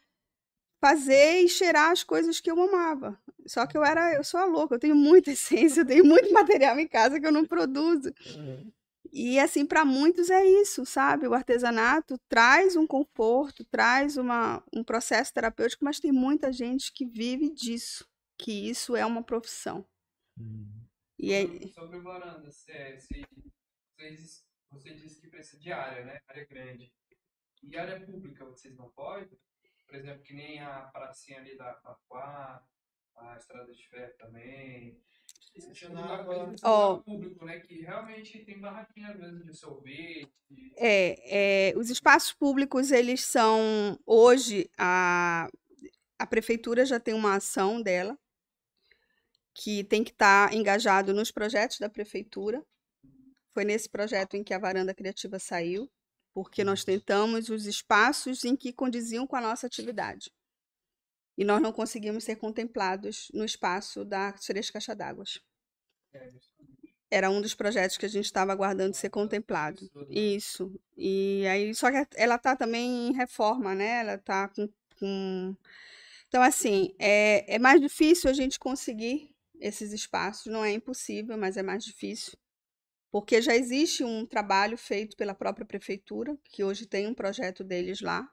fazer 0.80 1.39
e 1.39 1.50
cheirar 1.50 1.89
as 1.89 2.03
coisas 2.03 2.39
que 2.39 2.51
eu 2.51 2.62
amava. 2.62 3.20
Só 3.48 3.65
que 3.65 3.75
eu 3.75 3.84
era, 3.84 4.13
eu 4.13 4.24
sou 4.24 4.39
a 4.39 4.46
louca, 4.46 4.75
eu 4.75 4.80
tenho 4.80 4.96
muita 4.96 5.32
essência, 5.34 5.82
eu 5.82 5.86
tenho 5.86 6.06
muito 6.06 6.32
material 6.32 6.80
em 6.80 6.88
casa 6.88 7.20
que 7.20 7.25
eu 7.25 7.32
não 7.32 7.48
produzo. 7.48 8.13
Uhum. 8.36 8.72
E 9.12 9.39
assim, 9.39 9.65
para 9.65 9.84
muitos 9.84 10.30
é 10.30 10.46
isso, 10.46 10.86
sabe? 10.86 11.27
O 11.27 11.34
artesanato 11.34 12.15
traz 12.30 12.75
um 12.75 12.86
conforto, 12.86 13.65
traz 13.65 14.18
uma, 14.18 14.63
um 14.72 14.84
processo 14.84 15.34
terapêutico, 15.34 15.84
mas 15.84 16.00
tem 16.00 16.12
muita 16.12 16.53
gente 16.53 16.94
que 16.94 17.08
vive 17.08 17.50
disso, 17.50 18.08
que 18.38 18.70
isso 18.70 18.96
é 18.96 19.03
uma 19.03 19.24
profissão. 19.24 19.84
Uhum. 20.39 20.86
E 21.18 21.34
é, 21.34 21.68
Sobre 21.70 21.98
o 21.98 22.03
varanda, 22.03 22.51
se, 22.51 23.00
se, 23.00 23.25
vocês, 23.98 24.46
você 24.70 24.94
disse 24.94 25.20
que 25.20 25.27
precisa 25.27 25.60
de 25.60 25.72
área, 25.72 26.06
né? 26.06 26.20
Área 26.27 26.46
grande. 26.46 26.94
E 27.63 27.77
área 27.77 28.05
pública, 28.05 28.46
vocês 28.46 28.75
não 28.75 28.89
podem? 28.89 29.29
Por 29.88 29.96
exemplo, 29.96 30.24
que 30.24 30.34
nem 30.34 30.60
a 30.60 30.82
pracinha 30.93 31.39
ali 31.39 31.58
da 31.58 31.74
Papuá, 31.74 32.63
a 33.15 33.38
Estrada 33.38 33.74
de 33.74 33.88
Ferro 33.88 34.13
também. 34.17 35.00
De 35.55 35.62
público, 37.03 37.46
né? 37.46 37.60
Que 37.60 37.82
realmente 37.82 38.43
tem 38.43 38.60
barraquinha, 38.60 39.13
vezes, 39.13 39.46
de 39.46 39.53
sorvete. 39.53 40.34
É, 40.75 41.70
é, 41.70 41.77
os 41.77 41.89
espaços 41.89 42.34
públicos, 42.34 42.91
eles 42.91 43.24
são, 43.24 44.00
hoje, 44.05 44.70
a, 44.77 45.48
a 46.17 46.25
prefeitura 46.25 46.86
já 46.86 47.00
tem 47.00 47.13
uma 47.13 47.36
ação 47.36 47.82
dela, 47.82 48.17
que 49.53 49.84
tem 49.84 50.03
que 50.03 50.12
estar 50.12 50.51
engajado 50.53 51.13
nos 51.13 51.29
projetos 51.29 51.79
da 51.79 51.89
prefeitura. 51.89 52.65
Foi 53.53 53.63
nesse 53.63 53.88
projeto 53.88 54.36
em 54.36 54.43
que 54.43 54.53
a 54.53 54.60
Varanda 54.60 54.96
Criativa 54.96 55.38
saiu, 55.38 55.88
porque 56.34 56.63
nós 56.63 56.84
tentamos 56.84 57.50
os 57.50 57.66
espaços 57.66 58.44
em 58.44 58.56
que 58.56 58.74
condiziam 58.74 59.28
com 59.28 59.36
a 59.36 59.42
nossa 59.42 59.68
atividade. 59.68 60.32
E 61.38 61.44
nós 61.44 61.62
não 61.62 61.72
conseguimos 61.72 62.24
ser 62.24 62.36
contemplados 62.36 63.30
no 63.34 63.44
espaço 63.44 64.06
da 64.06 64.32
Três 64.34 64.70
Caixa 64.70 64.96
d'Água. 64.96 65.24
é, 66.13 66.32
Era 67.10 67.30
um 67.30 67.42
dos 67.42 67.54
projetos 67.54 67.98
que 67.98 68.06
a 68.06 68.10
gente 68.10 68.25
estava 68.25 68.52
aguardando 68.52 68.96
ser 68.96 69.10
contemplado. 69.10 69.90
Isso. 70.10 70.74
E 70.96 71.46
aí, 71.48 71.74
só 71.74 71.92
que 71.92 72.08
ela 72.16 72.38
tá 72.38 72.56
também 72.56 73.10
em 73.10 73.13
reforma, 73.13 73.74
né? 73.74 74.00
Ela 74.02 74.18
tá 74.18 74.48
com, 74.50 74.70
com... 75.00 75.56
Então, 76.28 76.42
assim, 76.42 76.96
é, 77.00 77.56
é 77.56 77.60
mais 77.60 77.80
difícil 77.80 78.30
a 78.30 78.34
gente 78.34 78.60
conseguir 78.60 79.32
esses 79.60 79.92
espaços. 79.92 80.52
Não 80.52 80.63
é 80.63 80.72
impossível, 80.72 81.38
mas 81.38 81.58
é 81.58 81.63
mais 81.63 81.84
difícil. 81.84 82.38
Porque 83.13 83.41
já 83.41 83.55
existe 83.55 84.03
um 84.03 84.25
trabalho 84.27 84.77
feito 84.77 85.15
pela 85.17 85.34
própria 85.36 85.65
prefeitura, 85.65 86.38
que 86.46 86.65
hoje 86.65 86.86
tem 86.88 87.08
um 87.08 87.15
projeto 87.15 87.63
deles 87.63 88.01
lá. 88.01 88.29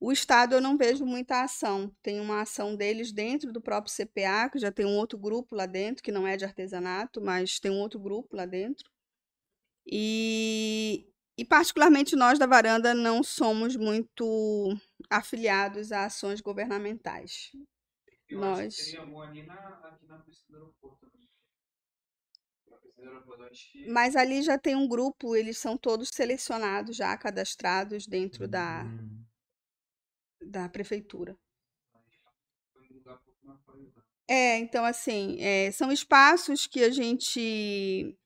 O 0.00 0.12
Estado 0.12 0.54
eu 0.56 0.60
não 0.60 0.76
vejo 0.78 1.06
muita 1.06 1.42
ação. 1.42 1.94
Tem 2.02 2.20
uma 2.20 2.42
ação 2.42 2.76
deles 2.76 3.12
dentro 3.12 3.52
do 3.52 3.60
próprio 3.62 3.92
CPA, 3.94 4.48
que 4.50 4.58
já 4.58 4.72
tem 4.72 4.86
um 4.86 4.96
outro 4.96 5.18
grupo 5.18 5.56
lá 5.56 5.66
dentro, 5.66 6.02
que 6.02 6.12
não 6.12 6.26
é 6.26 6.36
de 6.36 6.44
artesanato, 6.44 7.20
mas 7.22 7.60
tem 7.60 7.70
um 7.70 7.80
outro 7.80 8.00
grupo 8.00 8.36
lá 8.36 8.46
dentro. 8.46 8.90
E, 9.86 11.06
e 11.36 11.44
particularmente 11.44 12.14
nós 12.14 12.38
da 12.38 12.46
varanda 12.46 12.94
não 12.94 13.22
somos 13.22 13.76
muito 13.76 14.76
afiliados 15.10 15.92
a 15.92 16.04
ações 16.04 16.40
governamentais. 16.40 17.50
Eu 18.28 18.42
acho 18.44 18.62
que 18.62 18.96
Nós- 18.96 19.08
bom 19.08 19.22
ali 19.22 19.42
na, 19.44 19.54
aqui 19.88 20.06
na 20.06 20.18
pista 20.18 20.44
do 20.48 20.56
aeroporto 20.56 21.06
também. 21.10 21.26
Na 21.26 21.26
pista 22.26 22.42
do 22.44 22.44
aeroporto, 22.44 22.68
eu 22.68 22.74
acho 22.76 22.82
que. 22.82 22.87
Mas 23.88 24.16
ali 24.16 24.42
já 24.42 24.58
tem 24.58 24.74
um 24.76 24.88
grupo, 24.88 25.34
eles 25.36 25.58
são 25.58 25.76
todos 25.76 26.10
selecionados 26.12 26.96
já, 26.96 27.16
cadastrados 27.16 28.06
dentro 28.06 28.46
da, 28.46 28.84
Uhum. 28.84 29.24
da 30.40 30.68
prefeitura. 30.68 31.36
Um 32.90 32.96
um 32.96 33.02
pouco 33.02 33.46
mais 33.46 33.60
qualidade. 33.62 34.06
É, 34.28 34.58
então 34.58 34.84
assim, 34.84 35.36
é, 35.40 35.70
são 35.70 35.90
espaços 35.90 36.66
que 36.66 36.82
a 36.82 36.90
gente. 36.90 38.16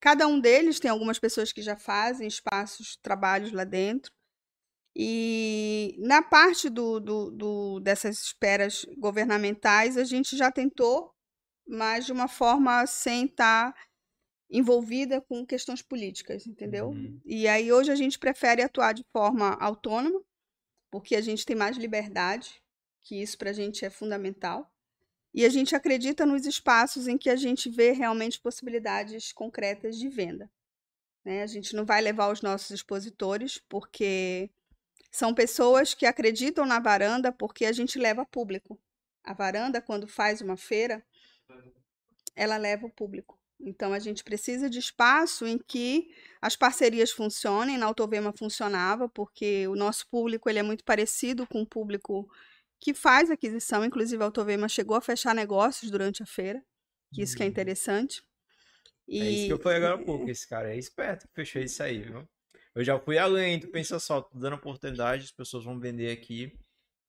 Cada 0.00 0.26
um 0.26 0.40
deles 0.40 0.80
tem 0.80 0.90
algumas 0.90 1.18
pessoas 1.18 1.52
que 1.52 1.62
já 1.62 1.76
fazem 1.76 2.26
espaços, 2.26 2.96
trabalhos 3.02 3.52
lá 3.52 3.64
dentro. 3.64 4.12
E 4.96 5.96
na 5.98 6.22
parte 6.22 6.70
do, 6.70 7.00
do, 7.00 7.30
do- 7.30 7.80
dessas 7.80 8.20
esferas 8.22 8.84
governamentais, 8.98 9.96
a 9.96 10.04
gente 10.04 10.36
já 10.36 10.50
tentou, 10.52 11.12
mas 11.68 12.06
de 12.06 12.12
uma 12.12 12.28
forma 12.28 12.86
sem 12.86 13.26
estar 13.26 13.74
envolvida 14.52 15.18
com 15.18 15.46
questões 15.46 15.80
políticas, 15.80 16.46
entendeu? 16.46 16.90
Uhum. 16.90 17.18
E 17.24 17.48
aí 17.48 17.72
hoje 17.72 17.90
a 17.90 17.94
gente 17.94 18.18
prefere 18.18 18.60
atuar 18.60 18.92
de 18.92 19.02
forma 19.10 19.54
autônoma, 19.54 20.22
porque 20.90 21.16
a 21.16 21.22
gente 21.22 21.46
tem 21.46 21.56
mais 21.56 21.78
liberdade, 21.78 22.62
que 23.00 23.20
isso 23.20 23.38
para 23.38 23.48
a 23.48 23.54
gente 23.54 23.82
é 23.82 23.88
fundamental. 23.88 24.70
E 25.32 25.46
a 25.46 25.48
gente 25.48 25.74
acredita 25.74 26.26
nos 26.26 26.44
espaços 26.44 27.08
em 27.08 27.16
que 27.16 27.30
a 27.30 27.36
gente 27.36 27.70
vê 27.70 27.92
realmente 27.92 28.38
possibilidades 28.38 29.32
concretas 29.32 29.98
de 29.98 30.10
venda. 30.10 30.50
né? 31.24 31.42
A 31.42 31.46
gente 31.46 31.74
não 31.74 31.86
vai 31.86 32.02
levar 32.02 32.30
os 32.30 32.42
nossos 32.42 32.70
expositores, 32.70 33.56
porque 33.70 34.50
são 35.10 35.32
pessoas 35.32 35.94
que 35.94 36.04
acreditam 36.04 36.66
na 36.66 36.78
varanda, 36.78 37.32
porque 37.32 37.64
a 37.64 37.72
gente 37.72 37.98
leva 37.98 38.26
público. 38.26 38.78
A 39.24 39.32
varanda, 39.32 39.80
quando 39.80 40.06
faz 40.06 40.42
uma 40.42 40.58
feira, 40.58 41.02
ela 42.36 42.58
leva 42.58 42.86
o 42.86 42.90
público. 42.90 43.41
Então, 43.64 43.92
a 43.92 43.98
gente 44.00 44.24
precisa 44.24 44.68
de 44.68 44.78
espaço 44.80 45.46
em 45.46 45.56
que 45.58 46.08
as 46.40 46.56
parcerias 46.56 47.10
funcionem. 47.12 47.78
Na 47.78 47.86
Autovema 47.86 48.32
funcionava, 48.36 49.08
porque 49.08 49.66
o 49.68 49.76
nosso 49.76 50.06
público 50.10 50.50
ele 50.50 50.58
é 50.58 50.62
muito 50.62 50.84
parecido 50.84 51.46
com 51.46 51.62
o 51.62 51.66
público 51.66 52.28
que 52.80 52.92
faz 52.94 53.30
aquisição. 53.30 53.84
Inclusive, 53.84 54.22
a 54.22 54.26
Autovema 54.26 54.68
chegou 54.68 54.96
a 54.96 55.00
fechar 55.00 55.34
negócios 55.34 55.90
durante 55.90 56.22
a 56.22 56.26
feira, 56.26 56.62
que 57.12 57.22
isso 57.22 57.36
que 57.36 57.42
é 57.44 57.46
Uhum. 57.46 57.50
interessante. 57.50 58.22
É 59.18 59.30
isso 59.30 59.46
que 59.46 59.52
eu 59.52 59.58
falei 59.58 59.78
agora 59.78 59.94
há 59.94 59.98
pouco. 59.98 60.28
Esse 60.30 60.48
cara 60.48 60.72
é 60.74 60.78
esperto 60.78 61.26
que 61.28 61.34
fechou 61.34 61.62
isso 61.62 61.82
aí, 61.82 62.00
viu? 62.02 62.28
Eu 62.74 62.82
já 62.84 62.98
fui 62.98 63.18
além, 63.18 63.60
tu 63.60 63.68
pensa 63.70 63.98
só, 64.00 64.22
tô 64.22 64.38
dando 64.38 64.56
oportunidade, 64.56 65.24
as 65.24 65.30
pessoas 65.32 65.64
vão 65.64 65.78
vender 65.78 66.10
aqui, 66.10 66.52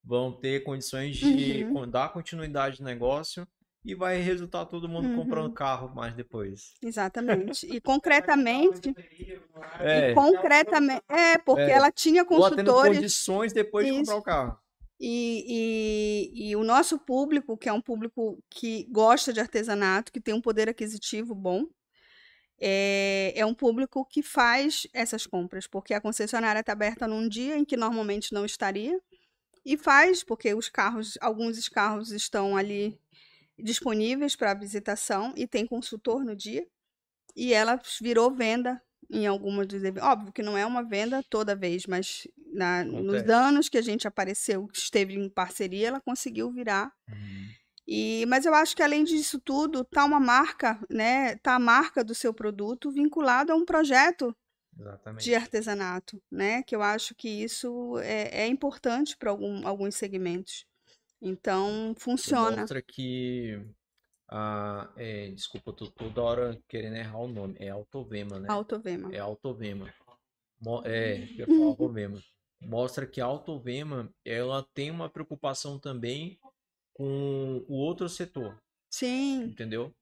vão 0.03 0.31
ter 0.39 0.63
condições 0.63 1.17
de 1.17 1.65
Uhum. 1.65 1.79
dar 1.91 2.09
continuidade 2.13 2.81
no 2.81 2.85
negócio 2.87 3.47
e 3.85 3.93
vai 3.95 4.17
resultar 4.21 4.65
todo 4.65 4.87
mundo 4.87 5.09
Uhum. 5.09 5.15
comprando 5.15 5.53
carro 5.53 5.93
mais 5.93 6.13
depois. 6.15 6.73
Exatamente. 6.81 7.65
E 7.67 7.81
concretamente, 7.81 8.93
É, 9.79 10.11
e 10.11 10.15
concretamente, 10.15 11.03
é, 11.09 11.37
porque 11.39 11.61
É. 11.61 11.71
ela 11.71 11.91
tinha 11.91 12.23
consultores 12.25 12.95
condições 12.97 13.53
depois 13.53 13.85
de 13.85 13.91
Isso. 13.91 13.99
comprar 14.01 14.15
o 14.17 14.23
carro. 14.23 14.59
e, 14.99 16.31
e, 16.35 16.49
e 16.51 16.55
o 16.55 16.63
nosso 16.63 16.97
público, 16.97 17.57
que 17.57 17.67
é 17.67 17.73
um 17.73 17.81
público 17.81 18.41
que 18.49 18.85
gosta 18.89 19.33
de 19.33 19.39
artesanato, 19.41 20.11
que 20.13 20.21
tem 20.21 20.33
um 20.33 20.39
poder 20.41 20.69
aquisitivo 20.69 21.35
bom, 21.35 21.65
é, 22.59 23.33
é 23.35 23.45
um 23.45 23.53
público 23.53 24.05
que 24.05 24.21
faz 24.23 24.87
essas 24.93 25.27
compras, 25.27 25.67
porque 25.67 25.93
a 25.93 25.99
concessionária 25.99 26.59
está 26.61 26.71
aberta 26.71 27.07
num 27.07 27.27
dia 27.27 27.57
em 27.57 27.65
que 27.65 27.75
normalmente 27.75 28.31
não 28.33 28.45
estaria, 28.45 28.97
e 29.65 29.77
faz, 29.77 30.23
porque 30.23 30.53
os 30.53 30.69
carros, 30.69 31.17
alguns 31.21 31.67
carros 31.69 32.11
estão 32.11 32.55
ali 32.55 32.97
disponíveis 33.57 34.35
para 34.35 34.53
visitação 34.53 35.33
e 35.35 35.47
tem 35.47 35.65
consultor 35.65 36.23
no 36.23 36.35
dia, 36.35 36.65
e 37.35 37.53
ela 37.53 37.79
virou 38.01 38.33
venda 38.33 38.81
em 39.09 39.27
algumas 39.27 39.67
dos 39.67 39.83
eventos. 39.83 40.07
Óbvio 40.07 40.33
que 40.33 40.41
não 40.41 40.57
é 40.57 40.65
uma 40.65 40.83
venda 40.83 41.23
toda 41.29 41.55
vez, 41.55 41.85
mas 41.85 42.27
na, 42.53 42.83
nos 42.83 43.23
anos 43.29 43.69
que 43.69 43.77
a 43.77 43.81
gente 43.81 44.07
apareceu, 44.07 44.67
que 44.67 44.77
esteve 44.77 45.15
em 45.15 45.29
parceria, 45.29 45.87
ela 45.89 46.01
conseguiu 46.01 46.51
virar. 46.51 46.91
E, 47.87 48.25
mas 48.27 48.45
eu 48.45 48.53
acho 48.53 48.75
que 48.75 48.81
além 48.81 49.03
disso 49.03 49.39
tudo, 49.39 49.83
tá 49.83 50.05
uma 50.05 50.19
marca, 50.19 50.79
né? 50.89 51.35
Tá 51.37 51.55
a 51.55 51.59
marca 51.59 52.03
do 52.03 52.15
seu 52.15 52.33
produto 52.33 52.91
vinculada 52.91 53.51
a 53.51 53.55
um 53.55 53.65
projeto 53.65 54.35
Exatamente. 54.79 55.23
de 55.23 55.35
artesanato, 55.35 56.21
né? 56.31 56.63
Que 56.63 56.75
eu 56.75 56.81
acho 56.81 57.13
que 57.13 57.27
isso 57.27 57.99
é, 57.99 58.43
é 58.43 58.47
importante 58.47 59.17
para 59.17 59.29
algum, 59.29 59.67
alguns 59.67 59.95
segmentos. 59.95 60.65
Então, 61.25 61.95
funciona. 61.97 62.57
Mostra 62.57 62.81
que. 62.81 63.57
A, 64.29 64.91
é, 64.97 65.29
desculpa, 65.31 65.69
eu 65.69 65.75
tô 65.75 65.87
toda 65.91 66.21
hora 66.21 66.61
querendo 66.67 66.97
errar 66.97 67.19
o 67.19 67.27
nome. 67.27 67.55
É 67.59 67.69
Autovema, 67.69 68.39
né? 68.39 68.49
Autovema. 68.49 69.13
É 69.13 69.19
Autovema. 69.19 69.93
Mo- 70.59 70.81
É, 70.85 71.23
eu 71.37 71.47
falar 71.47 71.57
Autovema. 71.69 72.21
Mostra 72.61 73.05
que 73.07 73.21
a 73.21 73.25
Autovema, 73.25 74.13
ela 74.25 74.65
tem 74.73 74.91
uma 74.91 75.09
preocupação 75.09 75.79
também 75.79 76.37
com 76.93 77.63
o 77.67 77.73
outro 77.75 78.07
setor, 78.07 78.61
Sim, 78.89 79.43
entendeu? 79.45 79.93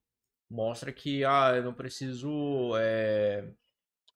Mostra 0.50 0.92
que, 0.92 1.24
ah, 1.24 1.54
eu 1.56 1.64
não 1.64 1.74
preciso 1.74 2.76
é, 2.78 3.52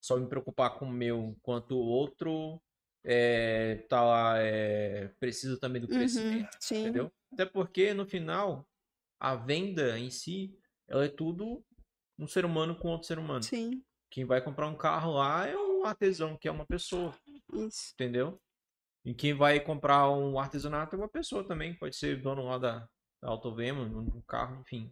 só 0.02 0.18
me 0.18 0.28
preocupar 0.28 0.78
com 0.78 0.86
o 0.86 0.92
meu, 0.92 1.34
enquanto 1.38 1.72
o 1.72 1.86
outro 1.86 2.62
é, 3.06 3.78
tá 3.90 4.04
lá, 4.04 4.40
é, 4.40 5.10
precisa 5.20 5.60
também 5.60 5.82
do 5.82 5.88
uhum, 5.88 5.98
crescimento, 5.98 6.58
sim, 6.60 6.88
entendeu? 6.90 7.12
Até 7.34 7.46
porque, 7.46 7.94
no 7.94 8.06
final, 8.08 8.68
a 9.20 9.36
venda 9.36 10.00
em 10.00 10.10
si, 10.12 10.58
ela 10.88 11.06
é 11.06 11.10
tudo 11.10 11.64
um 12.20 12.28
ser 12.28 12.46
humano 12.46 12.78
com 12.78 12.90
outro 12.90 13.08
ser 13.08 13.20
humano. 13.20 13.50
sim, 13.50 13.84
Quem 14.12 14.26
vai 14.26 14.42
comprar 14.42 14.68
um 14.68 14.78
carro 14.78 15.14
lá 15.14 15.48
é 15.48 15.58
um 15.58 15.86
artesão, 15.86 16.38
que 16.38 16.48
é 16.48 16.52
uma 16.52 16.66
pessoa, 16.66 17.14
isso. 17.54 17.96
entendeu? 17.96 18.42
E 19.06 19.14
quem 19.14 19.34
vai 19.34 19.60
comprar 19.60 20.10
um 20.12 20.40
artesanato 20.40 20.96
é 20.96 21.00
uma 21.00 21.10
pessoa 21.10 21.48
também, 21.48 21.76
pode 21.78 21.96
ser 21.96 22.22
dono 22.22 22.46
lá 22.46 22.58
da, 22.58 22.90
da 23.22 23.30
Autovema, 23.30 23.84
um 23.84 24.22
carro, 24.24 24.62
enfim. 24.62 24.92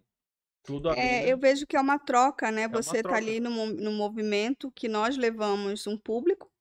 Tudo 0.64 0.90
a 0.90 0.96
É, 0.96 1.28
eu 1.32 1.38
vejo 1.38 1.66
que 1.66 1.76
é 1.76 1.82
uma 1.82 1.98
troca, 1.98 2.52
né? 2.52 2.68
uma 2.68 2.82
Você 2.84 3.02
tá 3.04 3.16
troca. 3.16 3.18
ali 3.18 3.40
no, 3.40 3.50
no 3.68 3.92
movimento 3.92 4.72
que 4.72 4.88
nós 4.88 5.18
levamos 5.18 5.88
um 5.88 5.98
público, 5.98 6.52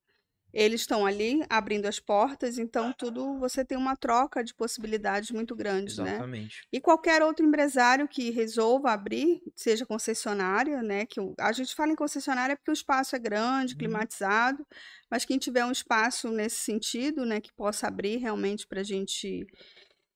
eles 0.52 0.82
estão 0.82 1.06
ali 1.06 1.42
abrindo 1.48 1.86
as 1.86 1.98
portas, 1.98 2.58
então 2.58 2.92
tudo 2.92 3.38
você 3.38 3.64
tem 3.64 3.78
uma 3.78 3.96
troca 3.96 4.44
de 4.44 4.54
possibilidades 4.54 5.30
muito 5.30 5.56
grandes, 5.56 5.96
né? 5.98 6.10
Exatamente. 6.10 6.62
E 6.72 6.80
qualquer 6.80 7.22
outro 7.22 7.44
empresário 7.46 8.06
que 8.06 8.30
resolva 8.30 8.92
abrir, 8.92 9.40
seja 9.56 9.86
concessionária, 9.86 10.82
né? 10.82 11.06
Que 11.06 11.20
a 11.40 11.52
gente 11.52 11.74
fala 11.74 11.92
em 11.92 11.96
concessionária 11.96 12.56
porque 12.56 12.70
o 12.70 12.74
espaço 12.74 13.16
é 13.16 13.18
grande, 13.18 13.72
Uhum. 13.74 13.78
climatizado, 13.78 14.66
mas 15.10 15.24
quem 15.24 15.38
tiver 15.38 15.64
um 15.64 15.72
espaço 15.72 16.30
nesse 16.30 16.56
sentido, 16.56 17.24
né? 17.24 17.40
Que 17.40 17.52
possa 17.54 17.86
abrir 17.88 18.18
realmente 18.18 18.66
para 18.66 18.80
a 18.80 18.84
gente 18.84 19.46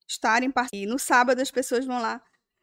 estar 0.08 0.42
em 0.42 0.50
parceria. 0.50 0.84
E 0.84 0.86
no 0.86 0.98
sábado 0.98 1.40
as 1.40 1.50
pessoas 1.50 1.84
vão 1.86 2.00
lá. 2.00 2.20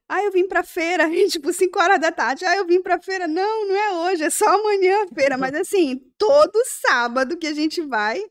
Ah, 0.07 0.23
eu 0.23 0.31
vim 0.31 0.47
pra 0.47 0.63
feira, 0.63 1.07
e, 1.07 1.27
tipo, 1.29 1.51
5 1.53 1.79
horas 1.79 1.99
da 1.99 2.11
tarde. 2.11 2.45
Ah, 2.45 2.55
eu 2.57 2.65
vim 2.65 2.81
pra 2.81 3.01
feira. 3.01 3.27
Não, 3.27 3.67
não 3.67 3.75
é 3.75 3.91
hoje, 4.11 4.23
é 4.23 4.29
só 4.29 4.45
amanhã 4.47 5.03
a 5.03 5.07
feira. 5.13 5.37
Mas 5.37 5.53
assim, 5.53 5.99
todo 6.17 6.53
sábado 6.65 7.37
que 7.37 7.47
a 7.47 7.53
gente 7.53 7.81
vai, 7.81 8.21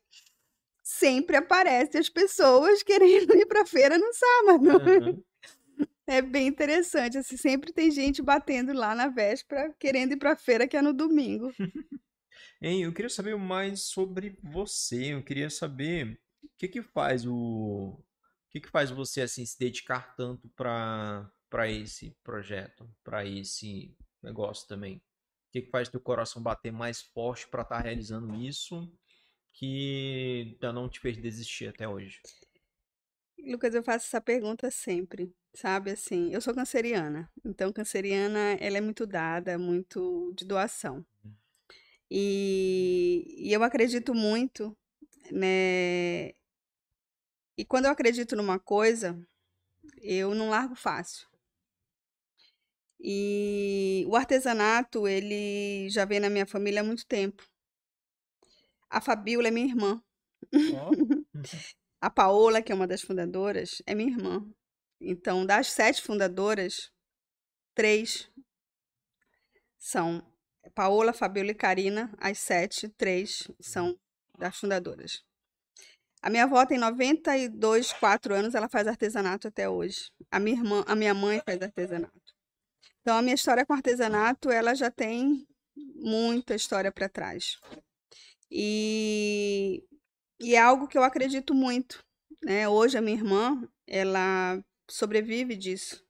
sempre 0.82 1.36
aparecem 1.36 2.00
as 2.00 2.08
pessoas 2.08 2.82
querendo 2.84 3.34
ir 3.36 3.46
pra 3.46 3.66
feira 3.66 3.98
no 3.98 4.12
sábado. 4.12 4.70
Aham. 4.70 5.22
É 6.06 6.20
bem 6.20 6.48
interessante, 6.48 7.16
assim, 7.16 7.36
sempre 7.36 7.72
tem 7.72 7.90
gente 7.90 8.20
batendo 8.20 8.72
lá 8.72 8.92
na 8.94 9.08
véspera, 9.08 9.72
querendo 9.78 10.12
ir 10.12 10.16
pra 10.18 10.36
feira, 10.36 10.66
que 10.66 10.76
é 10.76 10.82
no 10.82 10.92
domingo. 10.92 11.52
Hein, 12.60 12.84
eu 12.84 12.92
queria 12.92 13.08
saber 13.08 13.36
mais 13.36 13.82
sobre 13.82 14.38
você. 14.40 15.14
Eu 15.14 15.22
queria 15.24 15.50
saber 15.50 16.20
o 16.44 16.48
que 16.56 16.68
que 16.68 16.80
faz 16.80 17.26
o, 17.26 17.34
o 17.34 18.04
que 18.50 18.60
que 18.60 18.68
faz 18.68 18.88
você 18.88 19.20
assim 19.22 19.44
se 19.44 19.58
dedicar 19.58 20.14
tanto 20.14 20.48
para 20.50 21.28
para 21.52 21.70
esse 21.70 22.16
projeto, 22.24 22.88
para 23.04 23.26
esse 23.26 23.94
negócio 24.22 24.66
também. 24.66 24.96
O 24.96 25.52
que 25.52 25.60
que 25.60 25.70
faz 25.70 25.86
teu 25.86 26.00
coração 26.00 26.42
bater 26.42 26.72
mais 26.72 27.02
forte 27.02 27.46
para 27.46 27.60
estar 27.60 27.80
realizando 27.80 28.34
isso 28.34 28.90
que 29.52 30.54
ainda 30.54 30.72
não 30.72 30.88
te 30.88 30.98
fez 30.98 31.18
desistir 31.18 31.68
até 31.68 31.86
hoje? 31.86 32.22
Lucas, 33.38 33.74
eu 33.74 33.82
faço 33.82 34.06
essa 34.06 34.18
pergunta 34.18 34.70
sempre, 34.70 35.30
sabe? 35.52 35.90
Assim, 35.90 36.32
eu 36.32 36.40
sou 36.40 36.54
canceriana, 36.54 37.30
então 37.44 37.70
canceriana, 37.70 38.56
ela 38.58 38.78
é 38.78 38.80
muito 38.80 39.06
dada, 39.06 39.58
muito 39.58 40.32
de 40.34 40.46
doação. 40.46 41.04
E, 42.10 43.26
e 43.36 43.52
eu 43.52 43.62
acredito 43.62 44.14
muito, 44.14 44.74
né? 45.30 46.30
E 47.58 47.64
quando 47.68 47.84
eu 47.84 47.90
acredito 47.90 48.34
numa 48.36 48.58
coisa, 48.58 49.20
eu 50.00 50.34
não 50.34 50.48
largo 50.48 50.74
fácil. 50.74 51.31
E 53.02 54.04
o 54.08 54.14
artesanato, 54.14 55.08
ele 55.08 55.88
já 55.90 56.04
vem 56.04 56.20
na 56.20 56.30
minha 56.30 56.46
família 56.46 56.82
há 56.82 56.84
muito 56.84 57.04
tempo. 57.04 57.42
A 58.88 59.00
Fabiola 59.00 59.48
é 59.48 59.50
minha 59.50 59.66
irmã. 59.66 60.00
Ó, 60.54 60.90
A 62.00 62.10
Paola, 62.10 62.62
que 62.62 62.70
é 62.70 62.74
uma 62.74 62.86
das 62.86 63.02
fundadoras, 63.02 63.82
é 63.86 63.94
minha 63.94 64.10
irmã. 64.10 64.44
Então, 65.00 65.44
das 65.44 65.68
sete 65.68 66.02
fundadoras, 66.02 66.92
três 67.74 68.30
são 69.78 70.24
Paola, 70.74 71.12
Fabiola 71.12 71.50
e 71.50 71.54
Karina. 71.54 72.12
As 72.18 72.38
sete, 72.38 72.88
três 72.88 73.48
são 73.60 73.98
das 74.38 74.56
fundadoras. 74.56 75.24
A 76.20 76.30
minha 76.30 76.44
avó 76.44 76.64
tem 76.64 76.78
92, 76.78 77.92
4 77.94 78.32
anos, 78.32 78.54
ela 78.54 78.68
faz 78.68 78.86
artesanato 78.86 79.48
até 79.48 79.68
hoje. 79.68 80.08
A 80.30 80.38
minha 80.38 80.56
irmã, 80.56 80.84
a 80.86 80.94
minha 80.94 81.12
mãe 81.14 81.42
faz 81.44 81.60
artesanato. 81.60 82.21
Então, 83.02 83.16
a 83.18 83.22
minha 83.22 83.34
história 83.34 83.66
com 83.66 83.72
artesanato, 83.72 84.48
ela 84.48 84.74
já 84.74 84.90
tem 84.90 85.46
muita 85.96 86.54
história 86.54 86.90
para 86.90 87.08
trás. 87.08 87.58
E, 88.50 89.84
e 90.40 90.54
é 90.54 90.60
algo 90.60 90.86
que 90.86 90.96
eu 90.96 91.02
acredito 91.02 91.52
muito, 91.52 92.04
né? 92.42 92.68
Hoje 92.68 92.96
a 92.96 93.02
minha 93.02 93.16
irmã, 93.16 93.68
ela 93.86 94.62
sobrevive 94.88 95.56
disso. 95.56 96.04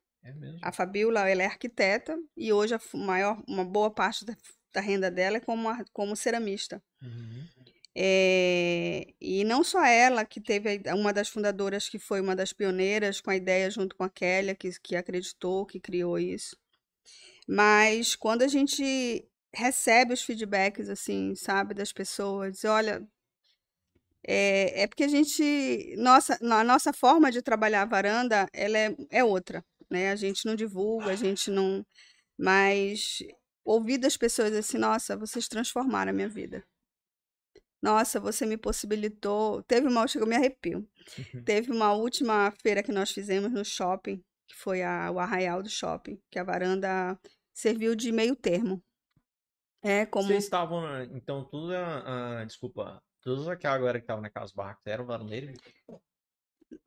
é. 0.44 0.58
A 0.60 0.70
Fabiola, 0.70 1.28
ela 1.28 1.42
é 1.42 1.46
arquiteta 1.46 2.16
e 2.36 2.52
hoje 2.52 2.74
a 2.74 2.80
maior, 2.94 3.42
uma 3.48 3.64
boa 3.64 3.90
parte 3.90 4.24
da, 4.24 4.36
da 4.74 4.80
renda 4.80 5.10
dela 5.10 5.38
é 5.38 5.40
como, 5.40 5.68
como 5.92 6.14
ceramista. 6.14 6.82
Uhum. 7.00 7.46
É, 7.94 9.14
e 9.20 9.44
não 9.44 9.62
só 9.62 9.84
ela, 9.84 10.24
que 10.24 10.40
teve 10.40 10.82
uma 10.94 11.12
das 11.12 11.28
fundadoras 11.28 11.88
que 11.88 11.98
foi 11.98 12.20
uma 12.20 12.34
das 12.34 12.52
pioneiras 12.52 13.20
com 13.20 13.30
a 13.30 13.36
ideia 13.36 13.70
junto 13.70 13.94
com 13.94 14.04
a 14.04 14.10
Kélia, 14.10 14.54
que, 14.54 14.70
que 14.80 14.96
acreditou, 14.96 15.66
que 15.66 15.78
criou 15.78 16.18
isso. 16.18 16.56
Mas 17.48 18.14
quando 18.16 18.42
a 18.42 18.48
gente 18.48 19.28
recebe 19.54 20.14
os 20.14 20.22
feedbacks, 20.22 20.88
assim, 20.88 21.34
sabe, 21.34 21.74
das 21.74 21.92
pessoas, 21.92 22.64
olha, 22.64 23.06
é, 24.26 24.82
é 24.82 24.86
porque 24.86 25.04
a 25.04 25.08
gente, 25.08 25.94
nossa, 25.98 26.38
a 26.40 26.64
nossa 26.64 26.92
forma 26.92 27.30
de 27.30 27.42
trabalhar 27.42 27.82
a 27.82 27.86
varanda, 27.86 28.48
ela 28.52 28.78
é, 28.78 28.96
é 29.10 29.24
outra, 29.24 29.64
né? 29.90 30.10
A 30.12 30.16
gente 30.16 30.46
não 30.46 30.54
divulga, 30.54 31.10
a 31.10 31.16
gente 31.16 31.50
não, 31.50 31.84
mas 32.38 33.18
ouvir 33.64 33.98
das 33.98 34.16
pessoas 34.16 34.52
assim, 34.54 34.78
nossa, 34.78 35.16
vocês 35.16 35.48
transformaram 35.48 36.10
a 36.10 36.14
minha 36.14 36.28
vida. 36.28 36.64
Nossa, 37.82 38.20
você 38.20 38.46
me 38.46 38.56
possibilitou. 38.56 39.62
Teve 39.64 39.88
uma, 39.88 40.06
chegou, 40.06 40.28
me 40.28 40.36
arrepio. 40.36 40.88
Teve 41.44 41.72
uma 41.72 41.92
última 41.92 42.52
feira 42.62 42.82
que 42.82 42.92
nós 42.92 43.10
fizemos 43.10 43.50
no 43.50 43.64
shopping, 43.64 44.22
que 44.46 44.54
foi 44.56 44.82
a, 44.82 45.10
o 45.10 45.18
Arraial 45.18 45.62
do 45.62 45.68
Shopping, 45.70 46.20
que 46.30 46.38
a 46.38 46.44
varanda 46.44 47.18
serviu 47.54 47.94
de 47.94 48.10
meio 48.12 48.34
termo. 48.36 48.82
É 49.82 50.06
como 50.06 50.28
Vocês 50.28 50.44
estavam, 50.44 50.84
então, 51.12 51.44
tudo 51.44 51.74
a- 51.74 52.44
desculpa, 52.46 53.02
todos 53.20 53.48
aquela 53.48 53.78
galera 53.78 54.00
que 54.00 54.06
tava 54.06 54.20
naquelas 54.20 54.52
barracas 54.52 54.82
eram 54.86 55.04
varandeiros? 55.06 55.58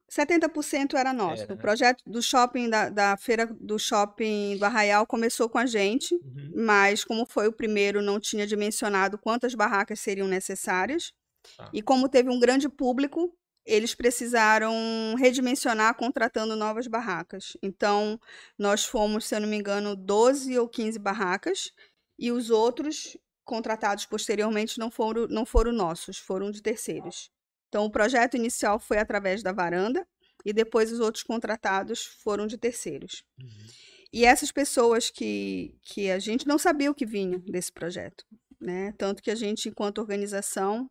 70% 0.10 0.94
era 0.96 1.12
nosso. 1.12 1.44
Era, 1.44 1.54
O 1.54 1.56
né? 1.56 1.62
projeto 1.62 2.04
do 2.06 2.22
shopping, 2.22 2.70
da, 2.70 2.90
da 2.90 3.18
feira 3.18 3.48
do 3.60 3.78
shopping 3.78 4.58
do 4.58 4.64
Arraial 4.66 5.06
começou 5.06 5.50
com 5.50 5.58
a 5.58 5.66
gente, 5.66 6.14
Uhum. 6.16 6.54
mas 6.66 7.04
como 7.04 7.26
foi 7.26 7.48
o 7.48 7.54
primeiro, 7.54 8.02
não 8.02 8.20
tinha 8.20 8.46
dimensionado 8.48 9.18
quantas 9.18 9.54
barracas 9.56 10.00
seriam 10.00 10.28
necessárias. 10.28 11.12
Tá. 11.58 11.70
E 11.74 11.82
como 11.82 12.08
teve 12.08 12.30
um 12.30 12.40
grande 12.40 12.70
público, 12.70 13.36
eles 13.66 13.96
precisaram 13.96 15.16
redimensionar 15.18 15.96
contratando 15.96 16.56
novas 16.56 16.88
barracas. 16.88 17.58
Então, 17.64 18.20
nós 18.58 18.86
fomos, 18.86 19.26
se 19.26 19.36
eu 19.36 19.42
não 19.42 19.48
me 19.48 19.58
engano, 19.58 19.96
12 19.96 20.58
ou 20.60 20.70
15 20.70 21.00
barracas, 21.00 21.72
e 22.18 22.32
os 22.32 22.50
outros 22.50 23.18
contratados 23.44 24.06
posteriormente 24.06 24.80
não 24.80 24.92
foram, 24.92 25.28
não 25.28 25.46
foram 25.46 25.72
nossos, 25.72 26.18
foram 26.18 26.52
de 26.52 26.62
terceiros. 26.62 27.32
Então, 27.68 27.86
o 27.86 27.92
projeto 27.92 28.38
inicial 28.38 28.80
foi 28.80 28.98
através 28.98 29.42
da 29.42 29.52
varanda, 29.52 30.08
e 30.46 30.54
depois 30.54 30.92
os 30.92 31.00
outros 31.00 31.24
contratados 31.24 32.06
foram 32.06 32.46
de 32.46 32.58
terceiros. 32.58 33.24
Uhum. 33.42 33.68
E 34.14 34.24
essas 34.24 34.52
pessoas 34.52 35.10
que, 35.10 35.76
que 35.82 36.10
a 36.10 36.20
gente 36.20 36.48
não 36.48 36.58
sabia 36.58 36.90
o 36.90 36.96
que 36.96 37.06
vinha 37.06 37.40
desse 37.40 37.72
projeto, 37.72 38.24
né? 38.62 38.94
Tanto 38.98 39.22
que 39.22 39.32
a 39.32 39.36
gente, 39.36 39.68
enquanto 39.68 39.98
organização, 39.98 40.90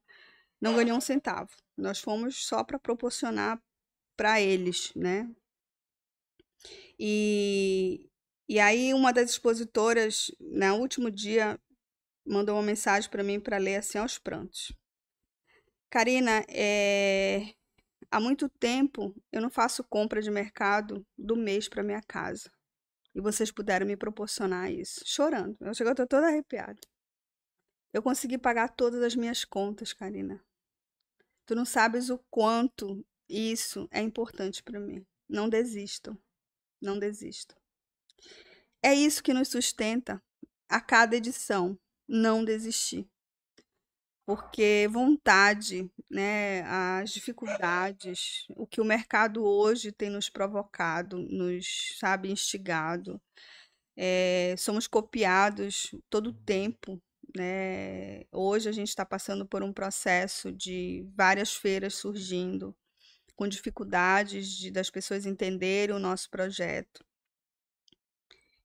não 0.64 0.74
ganhou 0.74 0.96
um 0.96 1.00
centavo. 1.00 1.50
Nós 1.76 2.00
fomos 2.00 2.46
só 2.46 2.64
para 2.64 2.78
proporcionar 2.78 3.62
para 4.16 4.40
eles, 4.40 4.94
né? 4.96 5.30
E, 6.98 8.08
e 8.48 8.58
aí 8.58 8.94
uma 8.94 9.12
das 9.12 9.28
expositoras, 9.28 10.30
no 10.40 10.76
último 10.76 11.10
dia, 11.10 11.60
mandou 12.24 12.56
uma 12.56 12.62
mensagem 12.62 13.10
para 13.10 13.22
mim 13.22 13.38
para 13.38 13.58
ler 13.58 13.76
assim 13.76 13.98
aos 13.98 14.18
prantos. 14.18 14.72
Karina, 15.90 16.42
é, 16.48 17.52
há 18.10 18.18
muito 18.18 18.48
tempo 18.48 19.14
eu 19.30 19.42
não 19.42 19.50
faço 19.50 19.84
compra 19.84 20.22
de 20.22 20.30
mercado 20.30 21.06
do 21.18 21.36
mês 21.36 21.68
para 21.68 21.82
minha 21.82 22.00
casa. 22.00 22.50
E 23.14 23.20
vocês 23.20 23.52
puderam 23.52 23.86
me 23.86 23.98
proporcionar 23.98 24.72
isso. 24.72 25.02
Chorando. 25.04 25.58
Eu 25.60 25.74
chego, 25.74 25.90
eu 25.90 25.94
tô 25.94 26.06
toda 26.06 26.28
arrepiada. 26.28 26.80
Eu 27.92 28.02
consegui 28.02 28.38
pagar 28.38 28.68
todas 28.68 29.02
as 29.02 29.14
minhas 29.14 29.44
contas, 29.44 29.92
Karina. 29.92 30.42
Tu 31.46 31.54
não 31.54 31.64
sabes 31.64 32.10
o 32.10 32.18
quanto 32.30 33.04
isso 33.28 33.88
é 33.90 34.00
importante 34.00 34.62
para 34.62 34.80
mim. 34.80 35.04
Não 35.28 35.48
desistam. 35.48 36.16
Não 36.80 36.98
desistam. 36.98 37.56
É 38.82 38.94
isso 38.94 39.22
que 39.22 39.34
nos 39.34 39.48
sustenta 39.48 40.22
a 40.68 40.80
cada 40.80 41.16
edição. 41.16 41.78
Não 42.06 42.44
desistir. 42.44 43.08
Porque 44.26 44.88
vontade, 44.90 45.90
né, 46.10 46.62
as 46.62 47.10
dificuldades, 47.10 48.46
o 48.56 48.66
que 48.66 48.80
o 48.80 48.84
mercado 48.84 49.44
hoje 49.44 49.92
tem 49.92 50.08
nos 50.08 50.30
provocado, 50.30 51.18
nos, 51.18 51.96
sabe, 51.98 52.30
instigado. 52.30 53.20
É, 53.96 54.54
somos 54.56 54.86
copiados 54.86 55.94
todo 56.08 56.30
o 56.30 56.32
tempo, 56.32 57.00
né? 57.36 58.24
Hoje 58.30 58.68
a 58.68 58.72
gente 58.72 58.88
está 58.88 59.04
passando 59.04 59.46
por 59.46 59.62
um 59.62 59.72
processo 59.72 60.52
de 60.52 61.06
várias 61.14 61.54
feiras 61.54 61.94
surgindo, 61.94 62.74
com 63.34 63.48
dificuldades 63.48 64.48
de, 64.48 64.70
das 64.70 64.90
pessoas 64.90 65.26
entenderem 65.26 65.94
o 65.94 65.98
nosso 65.98 66.30
projeto. 66.30 67.04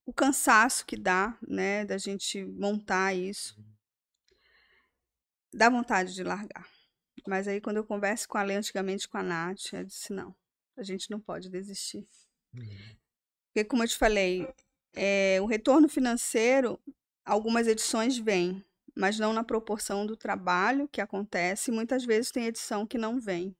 O 0.06 0.14
cansaço 0.14 0.86
que 0.86 0.98
dá, 0.98 1.38
né, 1.48 1.86
da 1.86 1.98
gente 1.98 2.44
montar 2.44 3.14
isso 3.14 3.56
dá 5.54 5.70
vontade 5.70 6.14
de 6.14 6.24
largar. 6.24 6.68
Mas 7.28 7.48
aí, 7.48 7.60
quando 7.60 7.78
eu 7.78 7.86
converso 7.86 8.28
com 8.28 8.38
a 8.38 8.44
Lê, 8.44 8.56
antigamente 8.56 9.08
com 9.08 9.18
a 9.18 9.24
Nath, 9.24 9.74
eu 9.74 9.84
disse: 9.84 10.14
não, 10.14 10.36
a 10.78 10.84
gente 10.84 11.10
não 11.12 11.20
pode 11.20 11.50
desistir. 11.50 12.08
Uhum. 12.54 12.96
Porque, 13.48 13.66
como 13.66 13.84
eu 13.84 13.88
te 13.88 13.98
falei, 13.98 14.48
é, 14.94 15.40
o 15.42 15.46
retorno 15.46 15.90
financeiro, 15.90 16.80
algumas 17.26 17.68
edições 17.68 18.18
vêm, 18.18 18.64
mas 18.96 19.18
não 19.20 19.34
na 19.34 19.44
proporção 19.44 20.06
do 20.06 20.18
trabalho 20.18 20.88
que 20.88 21.02
acontece. 21.02 21.72
Muitas 21.72 22.06
vezes 22.06 22.32
tem 22.32 22.46
edição 22.46 22.86
que 22.86 22.98
não 22.98 23.20
vem. 23.20 23.56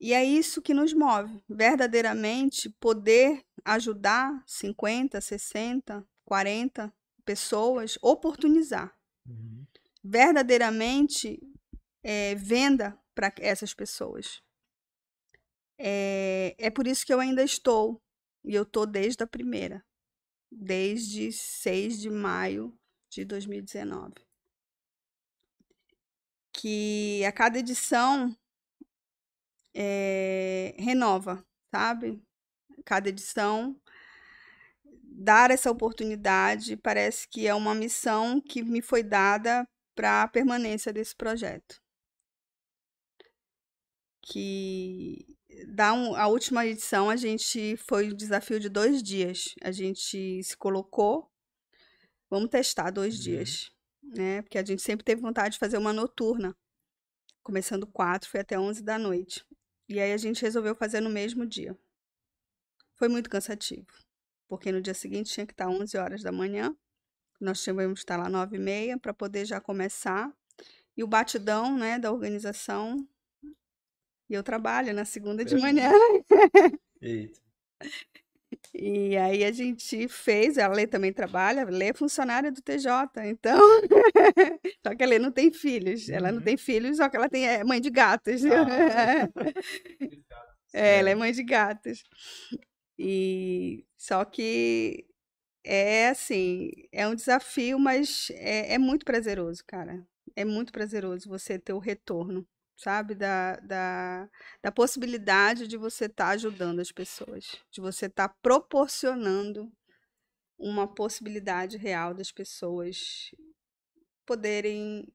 E 0.00 0.14
é 0.14 0.24
isso 0.24 0.62
que 0.62 0.72
nos 0.72 0.94
move, 0.94 1.42
verdadeiramente 1.48 2.70
poder 2.80 3.44
ajudar 3.64 4.42
50, 4.46 5.20
60, 5.20 6.06
40 6.24 6.92
pessoas, 7.24 7.98
oportunizar 8.02 8.96
Uhum. 9.28 9.66
verdadeiramente 10.02 11.38
é, 12.02 12.34
venda 12.34 12.98
para 13.14 13.32
essas 13.38 13.74
pessoas. 13.74 14.42
É, 15.78 16.54
é 16.58 16.70
por 16.70 16.86
isso 16.86 17.04
que 17.04 17.12
eu 17.12 17.20
ainda 17.20 17.42
estou, 17.42 18.02
e 18.44 18.54
eu 18.54 18.62
estou 18.62 18.86
desde 18.86 19.22
a 19.22 19.26
primeira, 19.26 19.84
desde 20.50 21.32
6 21.32 22.00
de 22.00 22.10
maio 22.10 22.76
de 23.08 23.24
2019. 23.24 24.14
Que 26.52 27.24
a 27.24 27.32
cada 27.32 27.58
edição 27.58 28.36
é, 29.74 30.74
renova, 30.78 31.44
sabe? 31.70 32.22
Cada 32.84 33.08
edição 33.08 33.80
dar 35.20 35.50
essa 35.50 35.70
oportunidade 35.70 36.76
parece 36.76 37.28
que 37.28 37.46
é 37.46 37.54
uma 37.54 37.74
missão 37.74 38.40
que 38.40 38.62
me 38.62 38.80
foi 38.80 39.02
dada 39.02 39.68
para 39.94 40.22
a 40.22 40.28
permanência 40.28 40.92
desse 40.92 41.14
projeto. 41.14 41.80
Que 44.22 45.38
da 45.68 45.92
um, 45.92 46.14
a 46.14 46.26
última 46.28 46.66
edição 46.66 47.10
a 47.10 47.16
gente 47.16 47.76
foi 47.76 48.10
um 48.10 48.14
desafio 48.16 48.60
de 48.60 48.68
dois 48.68 49.02
dias. 49.02 49.54
A 49.62 49.70
gente 49.70 50.42
se 50.42 50.56
colocou, 50.56 51.30
vamos 52.28 52.50
testar 52.50 52.90
dois 52.90 53.16
Uhum. 53.16 53.22
dias, 53.22 53.70
né? 54.02 54.42
Porque 54.42 54.58
a 54.58 54.64
gente 54.64 54.82
sempre 54.82 55.04
teve 55.04 55.20
vontade 55.22 55.54
de 55.54 55.58
fazer 55.58 55.78
uma 55.78 55.92
noturna, 55.92 56.56
começando 57.42 57.86
quatro, 57.86 58.28
foi 58.28 58.40
até 58.40 58.58
11 58.58 58.82
da 58.82 58.98
noite. 58.98 59.44
E 59.88 59.98
aí 60.00 60.12
a 60.12 60.16
gente 60.16 60.42
resolveu 60.42 60.74
fazer 60.74 61.00
no 61.00 61.10
mesmo 61.10 61.46
dia. 61.46 61.76
Foi 62.94 63.08
muito 63.08 63.30
cansativo 63.30 63.86
porque 64.50 64.72
no 64.72 64.82
dia 64.82 64.92
seguinte 64.92 65.32
tinha 65.32 65.46
que 65.46 65.52
estar 65.52 65.68
11 65.68 65.96
horas 65.96 66.24
da 66.24 66.32
manhã. 66.32 66.76
Nós 67.40 67.62
tivemos 67.62 68.00
que 68.00 68.02
estar 68.02 68.16
lá 68.16 68.28
9 68.28 68.56
e 68.56 68.58
meia 68.58 68.98
para 68.98 69.14
poder 69.14 69.44
já 69.44 69.60
começar. 69.60 70.28
E 70.96 71.04
o 71.04 71.06
batidão, 71.06 71.78
né, 71.78 72.00
da 72.00 72.12
organização. 72.12 73.08
E 74.30 74.34
eu 74.34 74.42
trabalho 74.44 74.94
na 74.94 75.04
segunda 75.04 75.44
de 75.44 75.54
Eita. 75.54 75.66
manhã. 75.66 75.90
Eita. 77.02 77.40
E 78.72 79.16
aí 79.16 79.44
a 79.44 79.50
gente 79.52 80.06
fez, 80.08 80.56
a 80.56 80.68
Lê 80.68 80.86
também 80.86 81.12
trabalha, 81.12 81.62
a 81.62 81.64
Lê 81.70 81.86
é 81.86 81.92
funcionária 81.92 82.50
do 82.52 82.62
TJ, 82.62 83.26
então. 83.26 83.58
só 84.86 84.94
que 84.94 85.02
a 85.02 85.06
Lê 85.06 85.18
não 85.18 85.32
tem 85.32 85.52
filhos. 85.52 86.08
Ela 86.08 86.30
não 86.30 86.38
Uhum. 86.38 86.44
tem 86.44 86.56
filhos, 86.56 86.96
só 86.98 87.08
que 87.08 87.16
ela 87.16 87.28
tem, 87.28 87.46
é 87.48 87.64
mãe 87.64 87.80
de 87.80 87.90
gatos. 87.90 88.42
Ah, 88.44 89.28
É, 90.72 90.98
ela 91.00 91.08
é 91.08 91.12
É. 91.12 91.14
mãe 91.16 91.32
de 91.32 91.42
gatos. 91.42 92.04
E 92.96 93.84
só 93.98 94.24
que 94.24 95.04
é 95.64 96.08
assim, 96.10 96.70
é 96.92 97.08
um 97.08 97.14
desafio, 97.16 97.76
mas 97.78 98.30
é, 98.34 98.74
é 98.74 98.78
muito 98.78 99.04
prazeroso, 99.04 99.64
cara. 99.66 100.06
É 100.36 100.44
muito 100.44 100.70
prazeroso 100.72 101.28
você 101.28 101.58
ter 101.58 101.72
o 101.72 101.78
retorno, 101.80 102.46
sabe? 102.80 103.14
Da, 103.14 103.56
da, 103.56 104.28
da 104.62 104.72
possibilidade 104.72 105.68
de 105.68 105.76
você 105.76 106.06
estar 106.06 106.30
ajudando 106.30 106.80
as 106.80 106.90
pessoas, 106.90 107.60
de 107.70 107.80
você 107.80 108.06
estar 108.06 108.28
proporcionando 108.42 109.70
uma 110.58 110.92
possibilidade 110.92 111.76
real 111.76 112.14
das 112.14 112.32
pessoas 112.32 113.30
poderem 114.26 115.06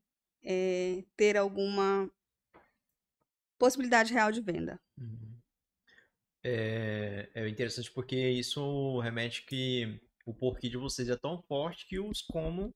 eh, 0.43 1.03
ter 1.15 1.37
alguma 1.37 2.09
possibilidade 3.57 4.13
real 4.13 4.31
de 4.31 4.41
venda. 4.41 4.79
Uhum. 4.97 5.39
É, 6.43 7.29
é 7.33 7.49
interessante 7.49 7.91
porque 7.91 8.15
isso 8.15 8.99
remete 8.99 9.45
que 9.45 9.99
o 10.25 10.33
porquê 10.33 10.69
de 10.69 10.77
vocês 10.77 11.09
é 11.09 11.15
tão 11.15 11.41
forte 11.43 11.87
que 11.87 11.99
os 11.99 12.21
como 12.21 12.71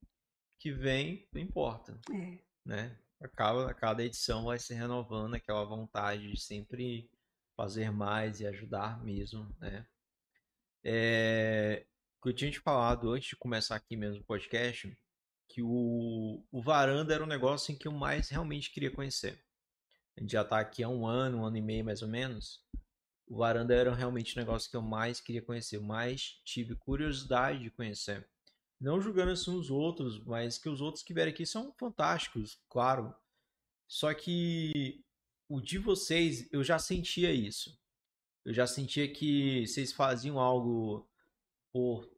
que 0.60 0.72
vem 0.72 1.28
não 1.32 1.42
importa, 1.42 2.00
É. 2.12 2.40
né? 2.66 3.00
Acaba, 3.22 3.74
cada 3.74 4.04
edição 4.04 4.46
vai 4.46 4.60
se 4.60 4.74
renovando 4.74 5.36
aquela 5.36 5.66
vontade 5.66 6.32
de 6.32 6.40
sempre 6.40 7.10
fazer 7.56 7.92
mais 7.92 8.40
e 8.40 8.48
ajudar 8.48 9.04
mesmo, 9.04 9.54
né? 9.60 9.86
É, 10.84 11.86
que 12.22 12.30
eu 12.30 12.34
tinha 12.34 12.50
te 12.50 12.60
falado 12.60 13.12
antes 13.12 13.30
de 13.30 13.36
começar 13.36 13.76
aqui 13.76 13.98
mesmo 13.98 14.22
o 14.22 14.26
podcast, 14.26 14.98
que 15.50 15.62
o, 15.62 16.42
o 16.52 16.62
Varanda 16.62 17.14
era 17.14 17.24
um 17.24 17.28
negócio 17.28 17.74
em 17.74 17.78
que 17.78 17.88
eu 17.88 17.92
mais 17.92 18.30
realmente 18.30 18.72
queria 18.72 18.92
conhecer. 18.92 19.44
A 20.18 20.22
gente 20.22 20.32
já 20.32 20.44
tá 20.44 20.60
aqui 20.60 20.84
há 20.84 20.90
um 20.90 21.06
ano, 21.06 21.40
um 21.40 21.46
ano 21.46 21.58
e 21.58 21.62
meio 21.62 21.84
mais 21.84 22.02
ou 22.02 22.08
menos. 22.08 22.64
O 23.28 23.38
Varanda 23.38 23.74
era 23.74 23.94
realmente 23.94 24.36
o 24.36 24.40
negócio 24.40 24.70
que 24.70 24.78
eu 24.78 24.82
mais 24.82 25.20
queria 25.20 25.42
conhecer, 25.42 25.80
mais 25.80 26.42
tive 26.46 26.76
curiosidade 26.76 27.60
de 27.60 27.72
conhecer. 27.72 28.28
Não 28.80 29.02
julgando 29.02 29.32
assim 29.32 29.52
os 29.52 29.70
outros, 29.70 30.24
mas 30.24 30.58
que 30.58 30.70
os 30.70 30.80
outros 30.80 31.04
que 31.04 31.14
vieram 31.14 31.32
aqui 31.32 31.46
são 31.46 31.74
fantásticos, 31.78 32.62
claro. 32.70 33.14
Só 33.88 34.14
que 34.14 35.04
o 35.50 35.60
de 35.60 35.78
vocês, 35.78 36.48
eu 36.52 36.64
já 36.64 36.80
sentia 36.80 37.32
isso. 37.34 37.78
Eu 38.46 38.54
já 38.54 38.66
sentia 38.66 39.12
que 39.12 39.68
vocês 39.68 39.92
faziam 39.92 40.40
algo 40.40 41.10
por 41.74 42.10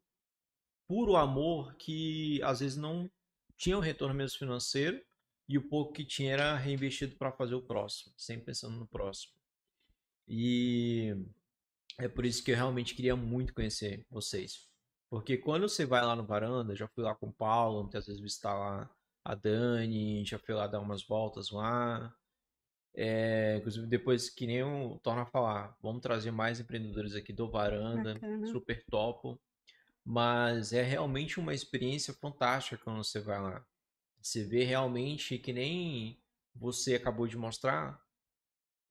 puro 0.88 1.16
amor 1.16 1.76
que 1.76 2.42
às 2.44 2.60
vezes 2.60 2.78
não 2.78 3.10
tinha 3.58 3.78
um 3.78 3.82
retorno 3.82 4.14
mesmo 4.14 4.38
financeiro 4.38 5.02
e 5.48 5.58
o 5.58 5.68
pouco 5.68 5.94
que 5.94 6.06
tinha 6.06 6.34
era 6.34 6.56
reinvestido 6.56 7.16
para 7.16 7.32
fazer 7.32 7.56
o 7.56 7.62
próximo, 7.62 8.14
sempre 8.18 8.46
pensando 8.46 8.78
no 8.78 8.88
próximo. 8.88 9.34
E 10.28 11.16
é 11.98 12.08
por 12.08 12.26
isso 12.26 12.44
que 12.44 12.52
eu 12.52 12.56
realmente 12.56 12.96
queria 12.96 13.16
muito 13.16 13.54
conhecer 13.54 14.06
vocês. 14.10 14.71
Porque 15.12 15.38
quando 15.38 15.68
você 15.68 15.86
vai 15.86 16.02
lá 16.02 16.16
no 16.16 16.24
varanda, 16.24 16.74
já 16.74 16.88
fui 16.88 17.04
lá 17.04 17.14
com 17.14 17.28
o 17.28 17.34
Paulo, 17.34 17.82
muitas 17.82 18.08
vezes 18.08 18.22
visitar 18.22 18.58
lá 18.58 18.90
a 19.26 19.36
Dani, 19.36 20.24
já 20.24 20.40
fui 20.40 20.56
lá 20.56 20.68
dar 20.68 20.80
umas 20.80 21.04
voltas 21.04 21.52
lá. 21.52 22.16
É, 22.96 23.58
inclusive, 23.58 23.86
depois 23.88 24.30
que 24.30 24.48
nem 24.48 24.60
eu 24.60 24.98
torno 25.04 25.20
a 25.20 25.26
falar, 25.26 25.76
vamos 25.82 26.02
trazer 26.02 26.32
mais 26.32 26.62
empreendedores 26.62 27.14
aqui 27.14 27.34
do 27.34 27.52
Varanda, 27.52 28.14
Bacana. 28.14 28.48
super 28.48 28.86
topo. 28.86 29.38
Mas 30.02 30.72
é 30.72 30.82
realmente 30.82 31.42
uma 31.42 31.54
experiência 31.54 32.14
fantástica 32.14 32.82
quando 32.82 33.04
você 33.04 33.20
vai 33.20 33.42
lá. 33.42 33.66
Você 34.22 34.46
vê 34.46 34.64
realmente 34.64 35.38
que 35.38 35.52
nem 35.52 36.24
você 36.56 36.96
acabou 36.96 37.28
de 37.28 37.36
mostrar 37.36 38.02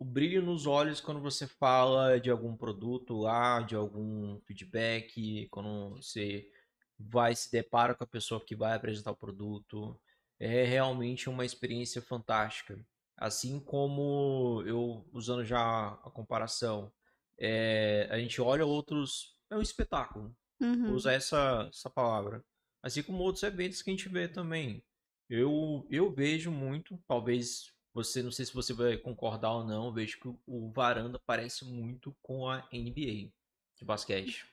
o 0.00 0.04
brilho 0.04 0.40
nos 0.40 0.66
olhos 0.66 0.98
quando 0.98 1.20
você 1.20 1.46
fala 1.46 2.18
de 2.18 2.30
algum 2.30 2.56
produto 2.56 3.18
lá, 3.18 3.60
de 3.60 3.76
algum 3.76 4.40
feedback, 4.46 5.46
quando 5.50 5.96
você 5.96 6.50
vai 6.98 7.34
se 7.36 7.52
depara 7.52 7.94
com 7.94 8.02
a 8.02 8.06
pessoa 8.06 8.42
que 8.42 8.56
vai 8.56 8.74
apresentar 8.74 9.10
o 9.10 9.16
produto. 9.16 10.00
É 10.38 10.64
realmente 10.64 11.28
uma 11.28 11.44
experiência 11.44 12.00
fantástica. 12.00 12.82
Assim 13.14 13.60
como 13.60 14.62
eu, 14.66 15.06
usando 15.12 15.44
já 15.44 15.88
a 15.88 16.10
comparação, 16.10 16.90
é, 17.38 18.08
a 18.10 18.18
gente 18.18 18.40
olha 18.40 18.64
outros. 18.64 19.36
É 19.50 19.56
um 19.56 19.62
espetáculo 19.62 20.34
Uhum. 20.62 20.94
usar 20.94 21.12
essa, 21.12 21.68
essa 21.70 21.90
palavra. 21.90 22.42
Assim 22.82 23.02
como 23.02 23.22
outros 23.22 23.42
eventos 23.42 23.82
que 23.82 23.90
a 23.90 23.92
gente 23.92 24.08
vê 24.08 24.28
também. 24.28 24.82
Eu, 25.28 25.86
eu 25.90 26.10
vejo 26.10 26.50
muito, 26.50 26.98
talvez 27.06 27.70
você, 27.92 28.22
não 28.22 28.31
sei 28.31 28.46
se 28.46 28.55
você 28.55 28.72
vai 28.72 28.96
concordar 28.96 29.53
ou 29.53 29.64
não, 29.64 29.92
vejo 29.92 30.18
que 30.20 30.29
o, 30.46 30.70
Varanda 30.70 31.18
parece 31.26 31.64
muito 31.64 32.16
com 32.22 32.48
a 32.48 32.68
NBA 32.72 33.33
de 33.76 33.85
basquete. 33.85 34.46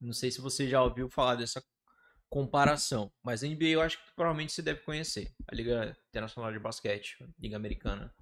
Não 0.00 0.12
sei 0.12 0.30
se 0.30 0.40
você 0.40 0.68
já 0.68 0.82
ouviu 0.82 1.08
falar 1.08 1.36
dessa 1.36 1.64
comparação, 2.28 3.12
mas 3.22 3.42
a 3.42 3.46
NBA 3.46 3.66
eu 3.66 3.80
acho 3.80 4.04
que 4.04 4.12
provavelmente 4.14 4.52
você 4.52 4.62
deve 4.62 4.80
conhecer, 4.80 5.32
a 5.46 5.54
Liga 5.54 5.96
Internacional 6.08 6.52
de 6.52 6.58
Basquete, 6.58 7.16
Liga 7.38 7.56
Americana. 7.56 8.12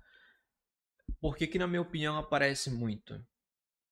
Por 1.21 1.37
que 1.37 1.47
que, 1.47 1.59
na 1.59 1.67
minha 1.67 1.83
opinião, 1.83 2.15
ela 2.15 2.27
parece 2.27 2.71
muito? 2.71 3.27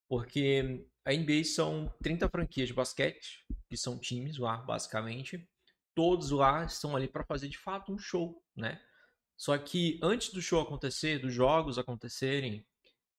Porque 0.08 0.86
a 1.04 1.12
NBA 1.12 1.44
são 1.44 1.92
30 2.02 2.28
franquias 2.28 2.68
de 2.68 2.74
basquete, 2.74 3.46
que 3.68 3.76
são 3.76 3.98
times 3.98 4.36
lá, 4.36 4.58
basicamente. 4.58 5.48
Todos 5.94 6.30
lá 6.30 6.64
estão 6.64 6.94
ali 6.94 7.08
para 7.08 7.24
fazer 7.24 7.48
de 7.48 7.58
fato 7.58 7.92
um 7.92 7.98
show, 7.98 8.42
né? 8.54 8.80
Só 9.42 9.58
que 9.58 9.98
antes 10.00 10.32
do 10.32 10.40
show 10.40 10.60
acontecer, 10.60 11.18
dos 11.18 11.34
jogos 11.34 11.76
acontecerem, 11.76 12.64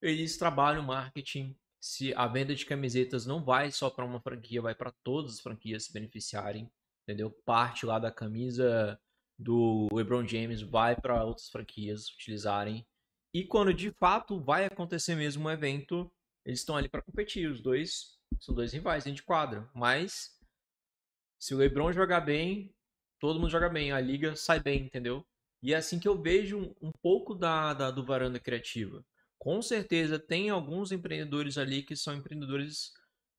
eles 0.01 0.37
trabalham 0.37 0.81
marketing. 0.81 1.53
Se 1.81 2.13
a 2.13 2.25
venda 2.27 2.55
de 2.55 2.65
camisetas 2.65 3.25
não 3.25 3.43
vai 3.43 3.73
só 3.73 3.89
para 3.89 4.05
uma 4.05 4.21
franquia, 4.21 4.61
vai 4.61 4.73
para 4.73 4.93
todas 5.03 5.33
as 5.33 5.41
franquias 5.41 5.83
se 5.83 5.91
beneficiarem, 5.91 6.71
entendeu? 7.03 7.29
Parte 7.45 7.85
lá 7.85 7.99
da 7.99 8.09
camisa 8.09 8.97
do 9.37 9.89
LeBron 9.91 10.25
James 10.25 10.61
vai 10.61 10.95
para 10.95 11.25
outras 11.25 11.49
franquias 11.49 12.07
utilizarem. 12.07 12.87
E 13.33 13.43
quando 13.43 13.73
de 13.73 13.91
fato 13.91 14.39
vai 14.39 14.63
acontecer 14.63 15.15
mesmo 15.15 15.49
um 15.49 15.51
evento, 15.51 16.09
eles 16.45 16.59
estão 16.59 16.77
ali 16.77 16.87
para 16.87 17.01
competir. 17.01 17.51
Os 17.51 17.61
dois 17.61 18.17
são 18.39 18.55
dois 18.55 18.71
rivais 18.71 19.03
dentro 19.03 19.17
de 19.17 19.23
quadra. 19.23 19.69
Mas 19.75 20.39
se 21.37 21.53
o 21.53 21.57
LeBron 21.57 21.91
jogar 21.91 22.21
bem, 22.21 22.73
todo 23.19 23.41
mundo 23.41 23.51
joga 23.51 23.67
bem. 23.67 23.91
A 23.91 23.99
liga 23.99 24.37
sai 24.37 24.61
bem, 24.61 24.85
entendeu? 24.85 25.27
E 25.63 25.73
é 25.73 25.77
assim 25.77 25.97
que 25.97 26.07
eu 26.07 26.21
vejo 26.21 26.75
um, 26.81 26.91
pouco 27.01 27.33
da, 27.33 27.73
da, 27.73 27.89
do 27.89 28.05
varanda 28.05 28.37
criativa. 28.37 29.03
Com 29.39 29.61
certeza 29.61 30.19
tem 30.19 30.49
alguns 30.49 30.91
empreendedores 30.91 31.57
ali 31.57 31.81
que 31.81 31.95
são 31.95 32.13
empreendedores 32.13 32.91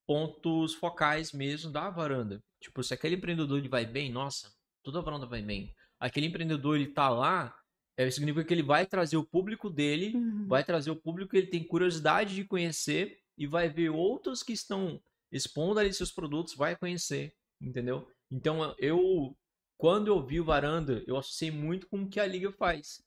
pontos 0.07 0.75
focais 0.75 1.33
mesmo 1.33 1.71
da 1.71 1.91
varanda. 1.91 2.43
Tipo, 2.61 2.83
se 2.83 2.95
aquele 2.95 3.17
empreendedor 3.17 3.59
ele 3.59 3.69
vai 3.69 3.85
bem, 3.85 4.11
nossa, 4.11 4.51
toda 4.83 4.99
a 4.99 5.03
varanda 5.03 5.27
vai 5.27 5.43
bem. 5.43 5.71
Aquele 6.01 6.27
empreendedor 6.27 6.77
ele 6.77 6.93
tá 6.93 7.11
lá, 7.11 7.55
é, 7.97 8.11
significa 8.11 8.45
que 8.45 8.55
ele 8.55 8.63
vai 8.63 8.87
trazer 8.87 9.19
o 9.19 9.25
público 9.27 9.69
dele 9.71 10.17
Uhum. 10.17 10.47
vai 10.47 10.65
trazer 10.65 10.91
o 10.91 10.97
público 10.97 11.31
que 11.31 11.37
ele 11.37 11.47
tem 11.47 11.63
curiosidade 11.63 12.35
de 12.35 12.45
conhecer 12.45 13.19
e 13.37 13.47
vai 13.47 13.69
ver 13.69 13.91
outros 13.91 14.43
que 14.43 14.53
estão 14.53 15.01
expondo 15.31 15.79
ali 15.81 15.93
seus 15.93 16.13
produtos, 16.13 16.55
vai 16.55 16.77
conhecer, 16.77 17.35
entendeu? 17.61 18.09
Então 18.31 18.75
eu, 18.79 19.37
quando 19.77 20.09
eu 20.09 20.25
vi 20.25 20.41
o 20.41 20.45
Varanda, 20.45 21.03
eu 21.07 21.17
associei 21.17 21.51
muito 21.51 21.87
com 21.89 22.03
o 22.03 22.09
que 22.09 22.21
a 22.21 22.27
liga 22.27 22.51
faz. 22.53 23.03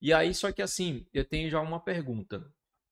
E 0.00 0.12
aí, 0.12 0.34
só 0.34 0.50
que 0.52 0.62
assim, 0.62 1.06
eu 1.12 1.24
tenho 1.24 1.50
já 1.50 1.60
uma 1.60 1.80
pergunta. 1.80 2.44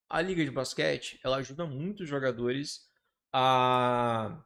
A 0.09 0.21
liga 0.21 0.45
de 0.45 0.51
basquete, 0.51 1.19
ela 1.25 1.37
ajuda 1.37 1.67
muito 1.67 2.03
os 2.03 2.09
jogadores 2.09 2.89
a 3.33 4.43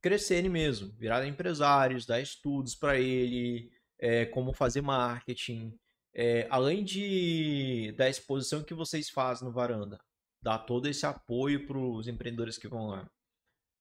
crescerem 0.00 0.50
mesmo, 0.50 0.92
virarem 0.96 1.30
empresários, 1.30 2.06
dar 2.06 2.20
estudos 2.20 2.74
para 2.74 2.98
ele, 2.98 3.70
é, 3.98 4.26
como 4.26 4.52
fazer 4.52 4.80
marketing, 4.82 5.78
é, 6.14 6.46
além 6.50 6.84
de 6.84 7.92
da 7.96 8.08
exposição 8.08 8.62
que 8.62 8.74
vocês 8.74 9.08
fazem 9.08 9.46
no 9.46 9.52
varanda, 9.52 9.98
dar 10.42 10.58
todo 10.58 10.88
esse 10.88 11.06
apoio 11.06 11.66
para 11.66 11.78
os 11.78 12.08
empreendedores 12.08 12.58
que 12.58 12.68
vão 12.68 12.88
lá. 12.88 13.10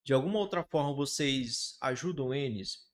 De 0.04 0.14
alguma 0.14 0.40
outra 0.40 0.64
forma 0.64 0.94
vocês 0.94 1.78
ajudam 1.82 2.34
eles? 2.34 2.87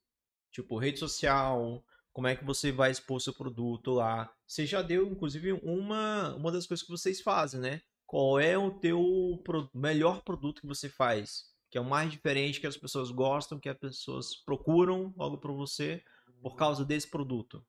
Tipo, 0.54 0.78
rede 0.78 1.00
social, 1.00 1.84
como 2.14 2.28
é 2.28 2.36
que 2.38 2.46
você 2.46 2.72
vai 2.72 2.92
expor 2.92 3.20
seu 3.20 3.34
produto 3.34 3.92
lá? 3.92 4.34
Você 4.48 4.66
já 4.66 4.82
deu, 4.82 5.08
inclusive, 5.08 5.52
uma, 5.54 6.34
uma 6.36 6.52
das 6.52 6.68
coisas 6.68 6.86
que 6.86 6.92
vocês 6.92 7.22
fazem, 7.22 7.60
né? 7.60 7.82
Qual 8.06 8.40
é 8.40 8.58
o 8.58 8.72
teu 8.72 9.42
pro- 9.44 9.70
melhor 9.74 10.22
produto 10.24 10.62
que 10.62 10.68
você 10.68 10.88
faz? 10.90 11.46
Que 11.72 11.78
é 11.78 11.82
o 11.82 11.86
mais 11.86 12.12
diferente, 12.12 12.62
que 12.62 12.68
as 12.68 12.78
pessoas 12.78 13.12
gostam, 13.12 13.60
que 13.60 13.68
as 13.68 13.78
pessoas 13.78 14.36
procuram 14.36 15.14
logo 15.18 15.40
para 15.40 15.52
você 15.52 16.04
por 16.42 16.56
causa 16.56 16.86
desse 16.86 17.10
produto. 17.10 17.66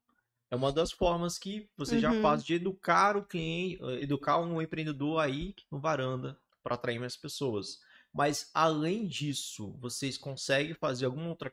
É 0.50 0.56
uma 0.56 0.72
das 0.72 0.92
formas 0.92 1.38
que 1.38 1.68
você 1.76 1.98
já 1.98 2.12
Uhum. 2.12 2.20
faz 2.22 2.44
de 2.44 2.54
educar 2.54 3.16
o 3.16 3.24
cliente, 3.24 3.82
educar 4.00 4.38
um 4.38 4.60
empreendedor 4.62 5.20
aí 5.20 5.54
no 5.70 5.80
varanda 5.80 6.38
para 6.62 6.74
atrair 6.76 7.00
mais 7.00 7.16
pessoas. 7.16 7.80
Mas 8.12 8.50
além 8.54 9.06
disso, 9.06 9.72
vocês 9.80 10.16
conseguem 10.18 10.74
fazer 10.74 11.06
alguma 11.06 11.30
outra, 11.30 11.50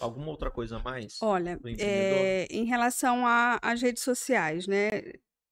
alguma 0.00 0.28
outra 0.28 0.50
coisa 0.50 0.76
a 0.76 0.78
mais? 0.82 1.18
Olha, 1.22 1.58
é, 1.78 2.46
em 2.50 2.64
relação 2.64 3.26
a- 3.26 3.58
às 3.62 3.80
redes 3.80 4.02
sociais, 4.02 4.66
né? 4.66 4.90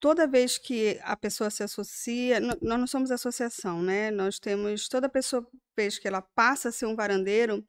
Toda 0.01 0.27
vez 0.27 0.59
que 0.59 0.99
a 1.03 1.16
pessoa 1.16 1.49
se 1.49 1.62
associa, 1.62 2.40
nós 2.40 2.59
não 2.61 2.87
somos 2.88 3.11
associação, 3.12 3.81
né? 3.83 4.11
Nós 4.11 4.38
temos, 4.40 4.88
toda 4.88 5.09
pessoa, 5.09 5.47
vez 5.77 5.99
que 5.99 6.09
ela 6.09 6.21
passa 6.21 6.71
a 6.71 6.73
ser 6.73 6.87
um 6.87 6.97
varandeiro, 6.97 7.64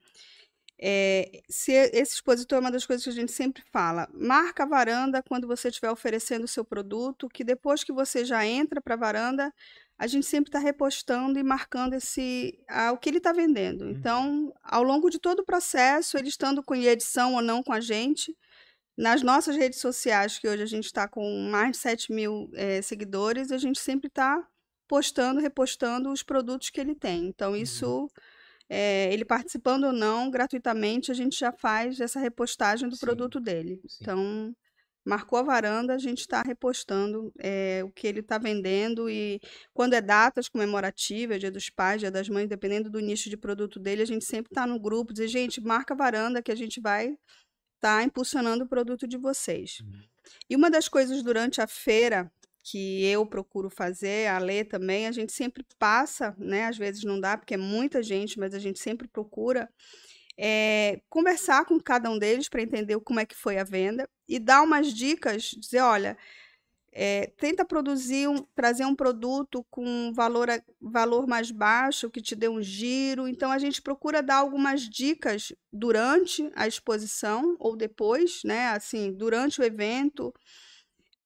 é, 0.80 1.42
se 1.50 1.72
esse 1.72 2.16
expositor 2.16 2.58
é 2.58 2.62
uma 2.62 2.72
das 2.72 2.86
coisas 2.86 3.04
que 3.04 3.10
a 3.10 3.14
gente 3.14 3.32
sempre 3.32 3.64
fala, 3.72 4.08
marca 4.14 4.64
a 4.64 4.66
varanda 4.66 5.24
quando 5.24 5.48
você 5.48 5.70
estiver 5.70 5.92
oferecendo 5.92 6.44
o 6.46 6.48
seu 6.48 6.66
produto, 6.66 7.30
que 7.30 7.44
depois 7.44 7.84
que 7.84 7.94
você 7.94 8.26
já 8.26 8.46
entra 8.46 8.82
para 8.82 8.96
a 8.96 8.98
varanda, 8.98 9.54
a 9.98 10.08
gente 10.08 10.26
sempre 10.26 10.50
está 10.50 10.60
repostando 10.60 11.40
e 11.40 11.44
marcando 11.44 11.94
esse, 11.94 12.60
ah, 12.68 12.92
o 12.92 12.98
que 12.98 13.10
ele 13.10 13.18
está 13.20 13.32
vendendo. 13.32 13.90
Então, 13.90 14.54
ao 14.64 14.84
longo 14.84 15.10
de 15.10 15.20
todo 15.20 15.40
o 15.40 15.46
processo, 15.46 16.18
ele 16.18 16.30
estando 16.30 16.64
com 16.64 16.76
edição 16.76 17.36
ou 17.36 17.42
não 17.42 17.64
com 17.64 17.72
a 17.74 17.80
gente, 17.80 18.36
nas 18.98 19.22
nossas 19.22 19.56
redes 19.56 19.80
sociais, 19.80 20.38
que 20.38 20.48
hoje 20.48 20.64
a 20.64 20.68
gente 20.68 20.86
está 20.86 21.08
com 21.08 21.48
mais 21.50 21.72
de 21.72 21.78
7 21.78 22.12
mil 22.12 22.50
eh, 22.54 22.82
seguidores, 22.82 23.52
a 23.52 23.58
gente 23.58 23.80
sempre 23.80 24.08
está 24.08 24.48
postando, 24.88 25.40
repostando 25.40 26.12
os 26.12 26.24
produtos 26.24 26.70
que 26.70 26.80
ele 26.80 26.96
tem. 26.96 27.26
Então, 27.28 27.56
isso, 27.56 28.08
eh, 28.70 29.12
ele 29.14 29.26
participando 29.26 29.86
ou 29.86 29.94
não, 29.94 30.30
gratuitamente, 30.30 31.12
a 31.12 31.16
gente 31.16 31.40
já 31.40 31.52
faz 31.52 32.00
essa 32.00 32.20
repostagem 32.20 32.90
do 32.90 32.96
Sim, 32.96 33.06
produto 33.06 33.40
dele. 33.40 33.82
sim. 33.88 33.98
Então, 34.02 34.56
marcou 35.06 35.40
a 35.40 35.44
varanda, 35.44 35.94
a 35.94 35.98
gente 35.98 36.20
está 36.20 36.42
repostando 36.42 37.34
eh, 37.40 37.82
o 37.84 37.92
que 37.92 38.08
ele 38.08 38.22
está 38.22 38.38
vendendo 38.38 39.10
e 39.10 39.42
quando 39.74 39.94
é 39.94 40.02
datas 40.02 40.48
comemorativas, 40.48 41.40
Dia 41.40 41.52
dos 41.52 41.70
Pais, 41.70 42.00
Dia 42.00 42.12
das 42.12 42.30
Mães, 42.30 42.48
dependendo 42.48 42.90
do 42.90 43.00
nicho 43.00 43.30
de 43.30 43.36
produto 43.38 43.80
dele, 43.80 44.02
a 44.02 44.06
gente 44.06 44.24
sempre 44.24 44.52
está 44.52 44.66
no 44.66 44.80
grupo, 44.80 45.14
dizer, 45.14 45.28
gente, 45.28 45.62
marca 45.62 45.94
a 45.94 45.98
varanda 45.98 46.42
que 46.42 46.52
a 46.52 46.56
gente 46.56 46.80
vai 46.80 47.18
estar 47.76 48.04
impulsionando 48.04 48.64
o 48.64 48.68
produto 48.68 49.08
de 49.08 49.18
vocês. 49.18 49.80
Uhum. 49.82 50.02
E 50.50 50.56
uma 50.56 50.72
das 50.72 50.88
coisas 50.88 51.22
durante 51.22 51.60
a 51.60 51.68
feira 51.68 52.32
que 52.64 53.06
eu 53.06 53.26
procuro 53.26 53.70
fazer, 53.70 54.28
a 54.30 54.40
Lê 54.40 54.64
também, 54.64 55.06
a 55.06 55.12
gente 55.12 55.34
sempre 55.34 55.66
passa, 55.78 56.34
né? 56.38 56.66
Às 56.66 56.78
vezes 56.78 57.04
não 57.04 57.20
dá, 57.20 57.38
porque 57.38 57.56
é 57.56 57.58
muita 57.58 58.02
gente, 58.02 58.40
mas 58.40 58.54
a 58.54 58.60
gente 58.60 58.80
sempre 58.80 59.06
procura 59.06 59.70
é, 60.38 61.02
conversar 61.10 61.66
com 61.66 61.80
cada 61.80 62.10
um 62.10 62.18
deles 62.18 62.48
para 62.48 62.62
entender 62.62 62.98
como 63.02 63.20
é 63.20 63.26
que 63.26 63.36
foi 63.36 63.58
a 63.58 63.64
venda 63.64 64.10
e 64.28 64.40
dar 64.40 64.62
umas 64.64 64.94
dicas, 64.94 65.56
dizer, 65.58 65.82
olha, 65.82 66.18
é, 66.96 67.32
tenta 67.38 67.66
produzir, 67.66 68.28
um, 68.30 68.46
trazer 68.56 68.86
um 68.86 68.96
produto 68.96 69.66
com 69.70 70.14
valor, 70.14 70.48
valor 70.80 71.28
mais 71.28 71.50
baixo, 71.50 72.10
que 72.10 72.22
te 72.22 72.36
dê 72.36 72.48
um 72.48 72.62
giro. 72.62 73.28
Então, 73.28 73.52
a 73.52 73.58
gente 73.58 73.82
procura 73.82 74.22
dar 74.22 74.36
algumas 74.36 74.82
dicas 74.82 75.52
durante 75.72 76.50
a 76.56 76.68
exposição 76.68 77.56
ou 77.60 77.76
depois, 77.76 78.42
né? 78.44 78.68
Assim, 78.70 79.12
durante 79.12 79.60
o 79.60 79.64
evento, 79.64 80.32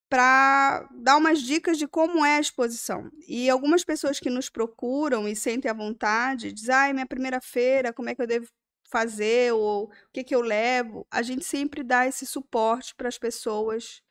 para 0.09 0.87
dar 0.95 1.17
umas 1.17 1.41
dicas 1.41 1.77
de 1.77 1.85
como 1.85 2.25
é 2.25 2.37
a 2.37 2.39
exposição. 2.39 3.11
E 3.27 3.49
algumas 3.49 3.83
pessoas 3.83 4.19
que 4.19 4.29
nos 4.29 4.49
procuram 4.49 5.27
e 5.27 5.35
sentem 5.35 5.69
à 5.69 5.73
vontade, 5.73 6.53
dizem, 6.53 6.73
ai, 6.73 6.93
minha 6.93 7.05
primeira 7.05 7.41
feira, 7.41 7.91
como 7.91 8.09
é 8.09 8.15
que 8.15 8.21
eu 8.21 8.27
devo 8.27 8.47
fazer, 8.89 9.53
ou 9.53 9.85
o 9.85 9.89
que 10.13 10.23
que 10.23 10.35
eu 10.35 10.41
levo? 10.41 11.05
A 11.11 11.21
gente 11.21 11.43
sempre 11.45 11.83
dá 11.83 12.07
esse 12.07 12.25
suporte 12.25 12.95
para 12.95 13.07
as 13.07 13.17
pessoas 13.17 14.01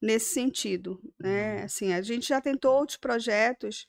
nesse 0.00 0.34
sentido, 0.34 1.00
né? 1.18 1.62
Assim, 1.62 1.92
a 1.92 2.02
gente 2.02 2.28
já 2.28 2.40
tentou 2.40 2.74
outros 2.74 2.98
projetos, 2.98 3.86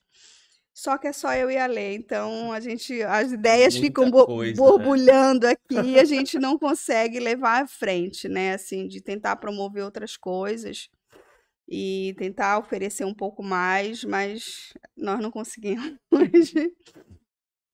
só 0.73 0.97
que 0.97 1.07
é 1.07 1.13
só 1.13 1.33
eu 1.33 1.49
e 1.51 1.57
a 1.57 1.65
Lê, 1.65 1.95
então 1.95 2.51
a 2.51 2.59
gente, 2.59 3.01
as 3.03 3.31
ideias 3.31 3.73
Muita 3.73 3.87
ficam 3.87 4.11
bo- 4.11 4.25
coisa, 4.25 4.51
né? 4.51 4.67
borbulhando 4.67 5.47
aqui 5.47 5.75
e 5.75 5.99
a 5.99 6.05
gente 6.05 6.39
não 6.39 6.57
consegue 6.57 7.19
levar 7.19 7.63
à 7.63 7.67
frente, 7.67 8.29
né? 8.29 8.53
Assim, 8.53 8.87
de 8.87 9.01
tentar 9.01 9.35
promover 9.37 9.83
outras 9.83 10.15
coisas 10.15 10.87
e 11.67 12.15
tentar 12.17 12.57
oferecer 12.59 13.03
um 13.03 13.13
pouco 13.13 13.43
mais, 13.43 14.03
mas 14.05 14.73
nós 14.95 15.19
não 15.19 15.29
conseguimos. 15.29 15.93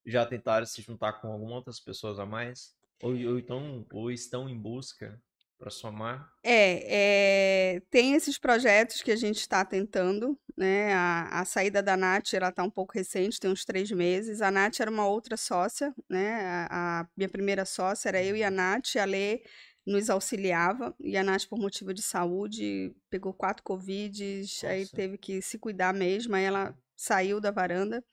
Já 0.05 0.25
tentaram 0.25 0.65
se 0.65 0.81
juntar 0.81 1.13
com 1.13 1.31
algumas 1.31 1.55
outras 1.55 1.79
pessoas 1.79 2.19
a 2.19 2.25
mais? 2.25 2.75
Ou, 3.01 3.11
ou, 3.11 3.39
então, 3.39 3.85
ou 3.91 4.11
estão 4.11 4.49
em 4.49 4.57
busca 4.57 5.21
para 5.57 5.69
somar? 5.69 6.29
É, 6.43 7.75
é, 7.75 7.81
tem 7.89 8.15
esses 8.15 8.37
projetos 8.37 9.01
que 9.01 9.11
a 9.11 9.15
gente 9.15 9.37
está 9.37 9.63
tentando, 9.63 10.37
né? 10.57 10.93
A, 10.93 11.41
a 11.41 11.45
saída 11.45 11.81
da 11.81 11.95
Nath, 11.95 12.33
ela 12.33 12.49
está 12.49 12.63
um 12.63 12.69
pouco 12.69 12.93
recente, 12.93 13.39
tem 13.39 13.49
uns 13.49 13.63
três 13.63 13.89
meses. 13.91 14.41
A 14.41 14.51
Nath 14.51 14.79
era 14.81 14.91
uma 14.91 15.07
outra 15.07 15.37
sócia, 15.37 15.93
né? 16.09 16.67
A, 16.69 17.01
a 17.01 17.07
minha 17.15 17.29
primeira 17.29 17.63
sócia 17.63 18.09
era 18.09 18.21
eu 18.21 18.35
e 18.35 18.43
a 18.43 18.51
Nath, 18.51 18.95
a 18.97 19.05
Lê 19.05 19.41
nos 19.85 20.09
auxiliava, 20.09 20.95
e 20.99 21.17
a 21.17 21.23
Nath, 21.23 21.45
por 21.45 21.59
motivo 21.59 21.93
de 21.93 22.01
saúde, 22.01 22.95
pegou 23.09 23.33
quatro 23.33 23.63
Covids, 23.63 24.63
aí 24.63 24.81
Nossa. 24.81 24.95
teve 24.95 25.17
que 25.17 25.41
se 25.41 25.57
cuidar 25.57 25.93
mesmo, 25.93 26.35
aí 26.35 26.43
ela 26.45 26.73
saiu 26.95 27.41
da 27.41 27.51
varanda. 27.51 28.03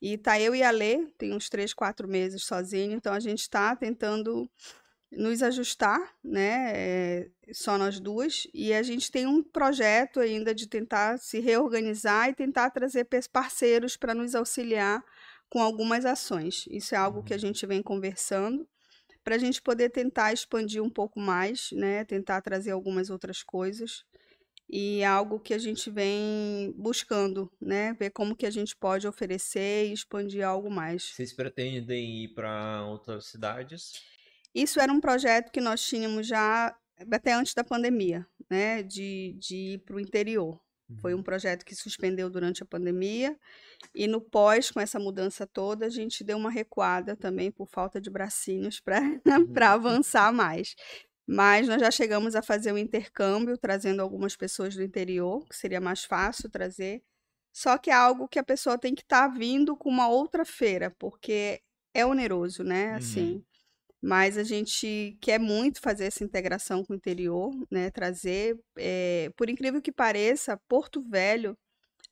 E 0.00 0.18
tá 0.18 0.38
eu 0.40 0.54
e 0.54 0.62
a 0.62 0.70
Lê, 0.70 1.06
tem 1.18 1.32
uns 1.34 1.48
três, 1.48 1.72
quatro 1.72 2.06
meses 2.08 2.44
sozinho, 2.44 2.92
então 2.92 3.12
a 3.12 3.20
gente 3.20 3.40
está 3.40 3.74
tentando 3.74 4.48
nos 5.10 5.42
ajustar, 5.42 6.00
né? 6.22 6.72
é, 6.74 7.30
só 7.52 7.78
nós 7.78 8.00
duas. 8.00 8.46
E 8.52 8.72
a 8.74 8.82
gente 8.82 9.10
tem 9.10 9.26
um 9.26 9.42
projeto 9.42 10.20
ainda 10.20 10.54
de 10.54 10.66
tentar 10.68 11.18
se 11.18 11.38
reorganizar 11.40 12.28
e 12.28 12.34
tentar 12.34 12.70
trazer 12.70 13.06
parceiros 13.32 13.96
para 13.96 14.14
nos 14.14 14.34
auxiliar 14.34 15.02
com 15.48 15.60
algumas 15.60 16.04
ações. 16.04 16.66
Isso 16.70 16.94
é 16.94 16.98
algo 16.98 17.22
que 17.22 17.32
a 17.32 17.36
Uhum. 17.36 17.40
gente 17.40 17.64
vem 17.66 17.82
conversando 17.82 18.68
para 19.24 19.36
a 19.36 19.38
gente 19.38 19.62
poder 19.62 19.90
tentar 19.90 20.32
expandir 20.32 20.82
um 20.82 20.90
pouco 20.90 21.18
mais, 21.20 21.70
né? 21.72 22.04
Tentar 22.04 22.40
trazer 22.42 22.70
algumas 22.72 23.10
outras 23.10 23.42
coisas. 23.42 24.04
E 24.68 25.00
é 25.00 25.06
algo 25.06 25.38
que 25.38 25.54
a 25.54 25.58
gente 25.58 25.90
vem 25.90 26.74
buscando, 26.76 27.50
né? 27.60 27.94
Ver 27.94 28.10
como 28.10 28.34
que 28.34 28.46
a 28.46 28.50
gente 28.50 28.76
pode 28.76 29.06
oferecer 29.06 29.86
e 29.86 29.92
expandir 29.92 30.44
algo 30.44 30.70
mais. 30.70 31.12
Vocês 31.14 31.32
pretendem 31.32 32.24
ir 32.24 32.34
para 32.34 32.84
outras 32.86 33.26
cidades? 33.26 34.02
Isso 34.54 34.80
era 34.80 34.92
um 34.92 35.00
projeto 35.00 35.52
que 35.52 35.60
nós 35.60 35.82
tínhamos 35.82 36.26
já 36.26 36.76
até 37.12 37.32
antes 37.32 37.54
da 37.54 37.62
pandemia, 37.62 38.26
né? 38.50 38.82
De, 38.82 39.36
de 39.38 39.56
ir 39.56 39.78
para 39.78 39.96
o 39.96 40.00
interior. 40.00 40.60
Foi 41.00 41.14
um 41.14 41.22
projeto 41.22 41.64
que 41.64 41.74
suspendeu 41.74 42.30
durante 42.30 42.62
a 42.62 42.66
pandemia. 42.66 43.36
E 43.94 44.06
no 44.06 44.20
pós, 44.20 44.70
com 44.70 44.80
essa 44.80 44.98
mudança 45.00 45.44
toda, 45.44 45.86
a 45.86 45.88
gente 45.88 46.22
deu 46.22 46.36
uma 46.36 46.50
recuada 46.50 47.16
também 47.16 47.50
por 47.50 47.66
falta 47.66 48.00
de 48.00 48.08
bracinhos 48.08 48.78
para 48.80 49.00
para 49.52 49.72
avançar 49.72 50.32
mais. 50.32 50.76
Mas 51.26 51.66
nós 51.66 51.80
já 51.80 51.90
chegamos 51.90 52.36
a 52.36 52.42
fazer 52.42 52.72
o 52.72 52.78
intercâmbio, 52.78 53.58
trazendo 53.58 54.00
algumas 54.00 54.36
pessoas 54.36 54.76
do 54.76 54.82
interior, 54.82 55.44
que 55.48 55.56
seria 55.56 55.80
mais 55.80 56.04
fácil 56.04 56.48
trazer. 56.48 57.02
Só 57.52 57.78
que 57.78 57.90
é 57.90 57.94
algo 57.94 58.28
que 58.28 58.38
a 58.38 58.44
pessoa 58.44 58.78
tem 58.78 58.94
que 58.94 59.02
estar 59.02 59.26
vindo 59.28 59.76
com 59.76 59.88
uma 59.88 60.08
outra 60.08 60.44
feira, 60.44 60.94
porque 60.98 61.60
é 61.92 62.04
oneroso, 62.06 62.62
né? 62.62 62.90
Uhum. 62.90 62.96
Assim, 62.96 63.44
mas 64.00 64.38
a 64.38 64.44
gente 64.44 65.16
quer 65.20 65.40
muito 65.40 65.80
fazer 65.80 66.04
essa 66.04 66.22
integração 66.22 66.84
com 66.84 66.92
o 66.92 66.96
interior, 66.96 67.52
né? 67.70 67.90
Trazer, 67.90 68.58
eh, 68.76 69.32
por 69.36 69.48
incrível 69.48 69.82
que 69.82 69.90
pareça, 69.90 70.60
Porto 70.68 71.02
Velho, 71.02 71.56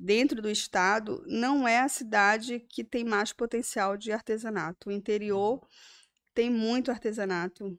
dentro 0.00 0.42
do 0.42 0.50
estado, 0.50 1.22
não 1.26 1.68
é 1.68 1.80
a 1.80 1.88
cidade 1.88 2.60
que 2.60 2.82
tem 2.82 3.04
mais 3.04 3.32
potencial 3.32 3.96
de 3.96 4.12
artesanato. 4.12 4.88
O 4.88 4.92
interior 4.92 5.60
tem 6.34 6.50
muito 6.50 6.90
artesanato, 6.90 7.78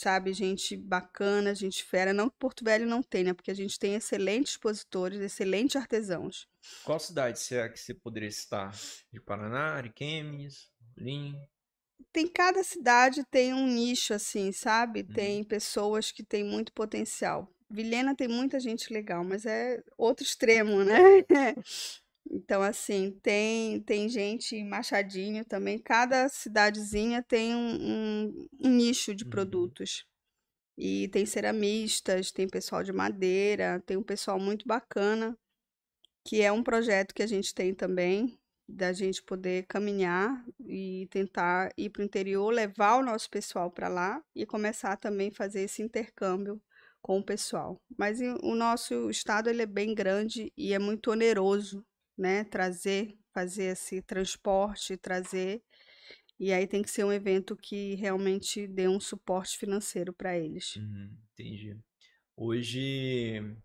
sabe? 0.00 0.32
Gente 0.32 0.76
bacana, 0.76 1.54
gente 1.54 1.84
fera. 1.84 2.12
Não 2.12 2.28
que 2.28 2.36
Porto 2.38 2.64
Velho 2.64 2.86
não 2.86 3.02
tenha, 3.02 3.34
porque 3.34 3.50
a 3.50 3.54
gente 3.54 3.78
tem 3.78 3.94
excelentes 3.94 4.52
expositores, 4.52 5.20
excelentes 5.20 5.76
artesãos. 5.76 6.48
Qual 6.84 6.98
cidade 6.98 7.38
será 7.38 7.68
que 7.68 7.78
você 7.78 7.94
poderia 7.94 8.30
citar? 8.30 8.74
De 9.12 9.20
Paraná, 9.20 9.74
Ariquemes, 9.74 10.70
Lim? 10.96 11.34
tem 12.12 12.26
cada 12.26 12.62
cidade 12.62 13.24
tem 13.30 13.52
um 13.52 13.66
nicho 13.66 14.14
assim, 14.14 14.52
sabe? 14.52 15.00
Uhum. 15.00 15.14
Tem 15.14 15.44
pessoas 15.44 16.10
que 16.10 16.22
têm 16.22 16.44
muito 16.44 16.72
potencial. 16.72 17.48
Vilhena 17.68 18.16
tem 18.16 18.26
muita 18.26 18.58
gente 18.58 18.92
legal, 18.92 19.24
mas 19.24 19.46
é 19.46 19.82
outro 19.96 20.24
extremo, 20.24 20.82
né? 20.82 20.98
Então, 22.30 22.62
assim, 22.62 23.18
tem, 23.22 23.80
tem 23.82 24.08
gente 24.08 24.54
em 24.54 24.64
Machadinho 24.68 25.44
também. 25.44 25.78
Cada 25.78 26.28
cidadezinha 26.28 27.22
tem 27.22 27.54
um, 27.54 27.74
um- 28.28 28.48
um 28.64 28.68
nicho 28.70 29.14
de 29.14 29.24
Uhum. 29.24 29.30
produtos. 29.30 30.04
E 30.78 31.08
tem 31.08 31.26
ceramistas, 31.26 32.32
tem 32.32 32.48
pessoal 32.48 32.82
de 32.82 32.92
madeira, 32.92 33.82
tem 33.86 33.96
um 33.96 34.02
pessoal 34.02 34.38
muito 34.40 34.66
bacana, 34.66 35.36
que 36.24 36.40
é 36.42 36.52
um 36.52 36.62
projeto 36.62 37.14
que 37.14 37.22
a 37.22 37.26
gente 37.26 37.54
tem 37.54 37.74
também, 37.74 38.38
da 38.68 38.92
gente 38.92 39.22
poder 39.22 39.66
caminhar 39.66 40.44
e 40.66 41.08
tentar 41.10 41.72
ir 41.76 41.90
para 41.90 42.02
o 42.02 42.04
interior, 42.04 42.50
levar 42.52 42.96
o 42.98 43.02
nosso 43.04 43.28
pessoal 43.28 43.70
para 43.70 43.88
lá 43.88 44.22
e 44.34 44.46
começar 44.46 44.96
também 44.96 45.28
a 45.28 45.32
fazer 45.34 45.62
esse 45.62 45.82
intercâmbio 45.82 46.62
com 47.02 47.18
o 47.18 47.24
pessoal. 47.24 47.80
Mas 47.98 48.20
o 48.42 48.54
nosso 48.54 49.10
estado 49.10 49.50
ele 49.50 49.62
é 49.62 49.66
bem 49.66 49.94
grande 49.94 50.52
e 50.56 50.72
é 50.72 50.78
muito 50.78 51.10
oneroso, 51.10 51.84
né? 52.20 52.44
Trazer, 52.44 53.18
fazer 53.32 53.64
esse 53.64 54.02
transporte, 54.02 54.96
trazer. 54.96 55.62
E 56.38 56.52
aí 56.52 56.66
tem 56.66 56.82
que 56.82 56.90
ser 56.90 57.04
um 57.04 57.12
evento 57.12 57.56
que 57.56 57.94
realmente 57.94 58.66
dê 58.66 58.86
um 58.86 59.00
suporte 59.00 59.58
financeiro 59.58 60.12
para 60.12 60.38
eles. 60.38 60.76
Uhum, 60.76 61.16
entendi. 61.32 61.76
Hoje, 62.36 63.56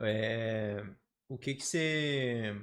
é, 0.00 0.82
o 1.28 1.38
que 1.38 1.54
que 1.54 1.64
você, 1.64 2.54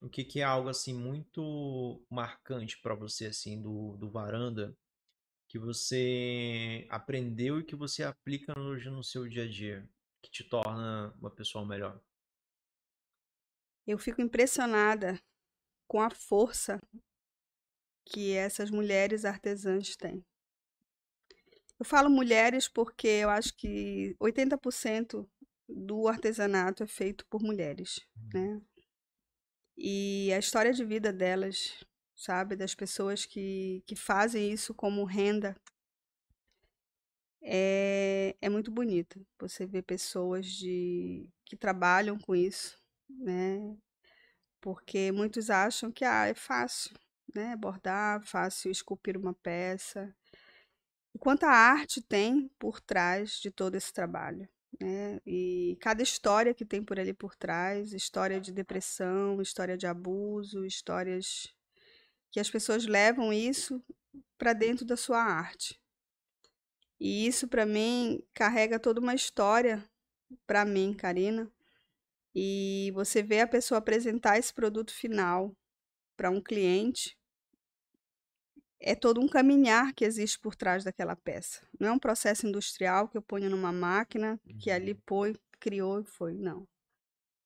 o 0.00 0.08
que 0.08 0.24
que 0.24 0.40
é 0.40 0.44
algo 0.44 0.68
assim 0.68 0.94
muito 0.94 2.02
marcante 2.10 2.78
para 2.80 2.94
você 2.94 3.26
assim 3.26 3.60
do, 3.60 3.96
do 3.96 4.10
varanda 4.10 4.76
que 5.48 5.58
você 5.58 6.86
aprendeu 6.90 7.60
e 7.60 7.64
que 7.64 7.76
você 7.76 8.02
aplica 8.02 8.58
hoje 8.58 8.90
no 8.90 9.04
seu 9.04 9.28
dia 9.28 9.44
a 9.44 9.48
dia, 9.48 9.88
que 10.22 10.30
te 10.30 10.44
torna 10.44 11.14
uma 11.20 11.30
pessoa 11.30 11.64
melhor? 11.64 12.00
Eu 13.86 13.98
fico 13.98 14.20
impressionada 14.22 15.20
com 15.86 16.00
a 16.00 16.10
força 16.10 16.80
que 18.04 18.32
essas 18.32 18.70
mulheres 18.70 19.24
artesãs 19.24 19.96
têm. 19.96 20.24
Eu 21.78 21.84
falo 21.84 22.08
mulheres 22.08 22.68
porque 22.68 23.08
eu 23.08 23.30
acho 23.30 23.54
que 23.56 24.16
80% 24.20 25.28
do 25.68 26.08
artesanato 26.08 26.82
é 26.82 26.86
feito 26.86 27.26
por 27.26 27.42
mulheres, 27.42 28.00
né? 28.32 28.60
E 29.76 30.32
a 30.32 30.38
história 30.38 30.72
de 30.72 30.84
vida 30.84 31.12
delas, 31.12 31.84
sabe, 32.14 32.54
das 32.54 32.74
pessoas 32.74 33.26
que, 33.26 33.82
que 33.86 33.96
fazem 33.96 34.52
isso 34.52 34.72
como 34.72 35.04
renda, 35.04 35.56
é, 37.42 38.36
é 38.40 38.48
muito 38.48 38.70
bonita. 38.70 39.20
Você 39.40 39.66
vê 39.66 39.82
pessoas 39.82 40.46
de, 40.46 41.28
que 41.44 41.56
trabalham 41.56 42.18
com 42.18 42.36
isso, 42.36 42.78
né? 43.18 43.76
Porque 44.60 45.12
muitos 45.12 45.50
acham 45.50 45.92
que 45.92 46.04
ah, 46.04 46.26
é 46.26 46.34
fácil, 46.34 46.96
né? 47.34 47.56
Bordar, 47.56 48.22
fácil 48.22 48.70
esculpir 48.70 49.16
uma 49.16 49.34
peça. 49.34 50.14
E 51.14 51.18
quanta 51.18 51.46
arte 51.46 52.02
tem 52.02 52.48
por 52.58 52.80
trás 52.80 53.38
de 53.40 53.50
todo 53.50 53.76
esse 53.76 53.92
trabalho, 53.92 54.48
né? 54.80 55.20
E 55.26 55.76
cada 55.80 56.02
história 56.02 56.54
que 56.54 56.64
tem 56.64 56.82
por 56.82 56.98
ali 56.98 57.12
por 57.12 57.36
trás, 57.36 57.92
história 57.92 58.40
de 58.40 58.52
depressão, 58.52 59.40
história 59.40 59.76
de 59.76 59.86
abuso, 59.86 60.64
histórias 60.64 61.54
que 62.30 62.40
as 62.40 62.50
pessoas 62.50 62.86
levam 62.86 63.32
isso 63.32 63.82
para 64.36 64.52
dentro 64.52 64.84
da 64.84 64.96
sua 64.96 65.22
arte. 65.22 65.80
E 66.98 67.26
isso 67.26 67.46
para 67.46 67.66
mim 67.66 68.22
carrega 68.32 68.78
toda 68.78 69.00
uma 69.00 69.14
história 69.14 69.84
para 70.46 70.64
mim, 70.64 70.94
Karina, 70.94 71.50
e 72.34 72.90
você 72.94 73.22
vê 73.22 73.40
a 73.40 73.46
pessoa 73.46 73.78
apresentar 73.78 74.38
esse 74.38 74.52
produto 74.52 74.92
final 74.92 75.54
para 76.16 76.30
um 76.30 76.40
cliente, 76.40 77.16
é 78.80 78.94
todo 78.94 79.20
um 79.20 79.28
caminhar 79.28 79.94
que 79.94 80.04
existe 80.04 80.38
por 80.38 80.54
trás 80.54 80.84
daquela 80.84 81.16
peça. 81.16 81.66
Não 81.78 81.88
é 81.88 81.92
um 81.92 81.98
processo 81.98 82.46
industrial 82.46 83.08
que 83.08 83.16
eu 83.16 83.22
ponho 83.22 83.48
numa 83.48 83.72
máquina, 83.72 84.38
que 84.58 84.70
ali 84.70 84.92
Uhum. 84.92 85.00
põe, 85.06 85.36
criou 85.58 86.00
e 86.00 86.04
foi. 86.04 86.34
Não. 86.34 86.66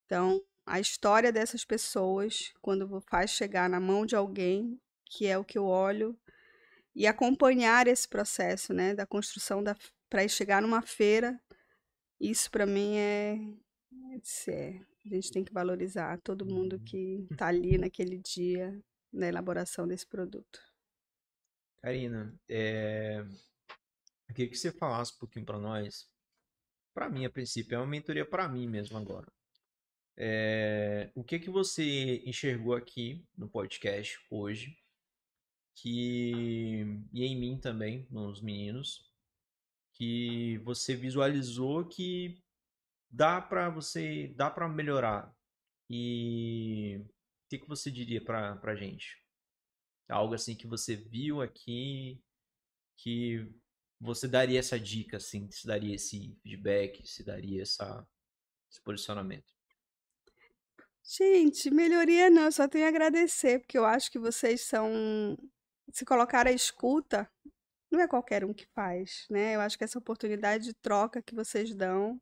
Então, 0.04 0.42
a 0.66 0.80
história 0.80 1.30
dessas 1.30 1.64
pessoas, 1.64 2.52
quando 2.60 3.00
faz 3.02 3.30
chegar 3.30 3.68
na 3.70 3.78
mão 3.78 4.04
de 4.04 4.16
alguém, 4.16 4.80
que 5.04 5.26
é 5.26 5.38
o 5.38 5.44
que 5.44 5.56
eu 5.58 5.64
olho, 5.64 6.18
e 6.94 7.06
acompanhar 7.06 7.86
esse 7.86 8.08
processo, 8.08 8.74
né, 8.74 8.94
da 8.94 9.06
construção 9.06 9.62
da 9.62 9.76
para 10.10 10.26
chegar 10.26 10.62
numa 10.62 10.80
feira, 10.82 11.38
isso 12.18 12.50
para 12.50 12.66
mim 12.66 12.96
é, 12.96 13.38
é, 14.48 14.84
a 15.06 15.08
gente 15.08 15.30
tem 15.32 15.44
que 15.44 15.52
valorizar 15.52 16.20
todo 16.20 16.46
mundo 16.46 16.74
Uhum. 16.74 16.84
que 16.84 17.26
está 17.30 17.48
ali 17.48 17.78
naquele 17.78 18.18
dia 18.18 18.82
na 19.12 19.26
elaboração 19.26 19.86
desse 19.88 20.06
produto. 20.06 20.60
Karina, 21.82 22.38
é... 22.48 23.20
eu 24.28 24.34
queria 24.34 24.50
que 24.50 24.56
você 24.56 24.72
falasse 24.72 25.14
um 25.14 25.18
pouquinho 25.18 25.46
para 25.46 25.58
nós. 25.58 26.08
Para 26.94 27.08
mim, 27.08 27.24
a 27.24 27.30
princípio, 27.30 27.76
é 27.76 27.78
uma 27.78 27.86
mentoria 27.86 28.26
para 28.28 28.48
mim 28.48 28.66
mesmo 28.68 28.98
agora. 28.98 29.26
É, 30.16 31.10
O 31.14 31.22
que 31.22 31.38
que 31.38 31.48
você 31.50 32.22
enxergou 32.26 32.74
aqui 32.74 33.24
no 33.36 33.48
podcast 33.48 34.18
hoje, 34.30 34.76
que 35.76 36.84
e 37.12 37.24
em 37.24 37.38
mim 37.38 37.58
também, 37.58 38.06
nos 38.10 38.40
meninos, 38.42 39.08
que 39.94 40.58
você 40.64 40.96
visualizou 40.96 41.84
que 41.86 42.42
dá 43.10 43.40
para 43.40 43.70
você, 43.70 44.32
dá 44.36 44.50
para 44.50 44.68
melhorar. 44.68 45.34
E 45.90 47.00
o 47.02 47.48
que 47.48 47.58
que 47.58 47.68
você 47.68 47.90
diria 47.90 48.22
para 48.22 48.56
para 48.56 48.76
gente? 48.76 49.16
Algo 50.08 50.34
assim 50.34 50.54
que 50.54 50.66
você 50.66 50.96
viu 50.96 51.42
aqui 51.42 52.22
que 52.96 53.46
você 54.00 54.28
daria 54.28 54.58
essa 54.58 54.78
dica, 54.78 55.16
assim, 55.16 55.50
se 55.50 55.66
daria 55.66 55.94
esse 55.94 56.36
feedback, 56.42 57.06
se 57.06 57.24
daria 57.24 57.62
essa, 57.62 58.06
esse 58.70 58.80
posicionamento. 58.82 59.52
Gente, 61.02 61.70
melhoria 61.70 62.28
não, 62.28 62.44
eu 62.44 62.52
só 62.52 62.68
tenho 62.68 62.84
a 62.84 62.88
agradecer, 62.88 63.60
porque 63.60 63.78
eu 63.78 63.84
acho 63.84 64.10
que 64.10 64.18
vocês 64.18 64.60
são. 64.62 65.36
Se 65.90 66.04
colocar 66.04 66.46
a 66.46 66.52
escuta, 66.52 67.30
não 67.90 67.98
é 67.98 68.06
qualquer 68.06 68.44
um 68.44 68.52
que 68.52 68.66
faz, 68.66 69.26
né? 69.30 69.56
Eu 69.56 69.60
acho 69.62 69.78
que 69.78 69.84
essa 69.84 69.98
oportunidade 69.98 70.64
de 70.64 70.74
troca 70.74 71.22
que 71.22 71.34
vocês 71.34 71.74
dão. 71.74 72.20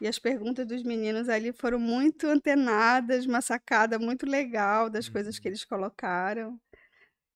E 0.00 0.06
as 0.06 0.18
perguntas 0.18 0.66
dos 0.66 0.82
meninos 0.82 1.28
ali 1.28 1.52
foram 1.52 1.78
muito 1.78 2.26
antenadas, 2.28 3.26
uma 3.26 3.40
sacada 3.40 3.98
muito 3.98 4.26
legal 4.26 4.88
das 4.88 5.08
coisas 5.08 5.38
que 5.38 5.48
Uhum. 5.48 5.50
eles 5.52 5.64
colocaram. 5.64 6.58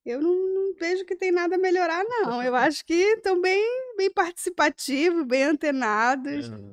Eu 0.05 0.21
não, 0.21 0.33
não 0.55 0.75
vejo 0.75 1.05
que 1.05 1.17
tem 1.17 1.31
nada 1.33 1.57
a 1.57 1.59
melhorar, 1.59 2.05
não. 2.05 2.43
Eu 2.43 2.55
acho 2.57 2.85
que 2.85 2.95
estão 2.95 3.41
bem, 3.41 3.63
bem 3.97 4.13
participativos, 4.13 5.25
bem 5.27 5.45
antenados. 5.45 6.49
Aham. 6.49 6.73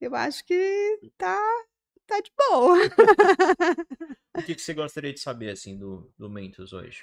Eu 0.00 0.14
acho 0.14 0.44
que 0.44 0.98
tá, 1.16 1.38
tá 2.06 2.20
de 2.20 2.30
boa. 2.36 2.76
O 4.34 4.42
que 4.42 4.54
que 4.54 4.62
você 4.62 4.72
gostaria 4.72 5.12
de 5.12 5.18
saber, 5.20 5.50
assim, 5.50 5.76
do, 5.76 6.12
do 6.16 6.30
Mentos 6.30 6.72
hoje? 6.72 7.02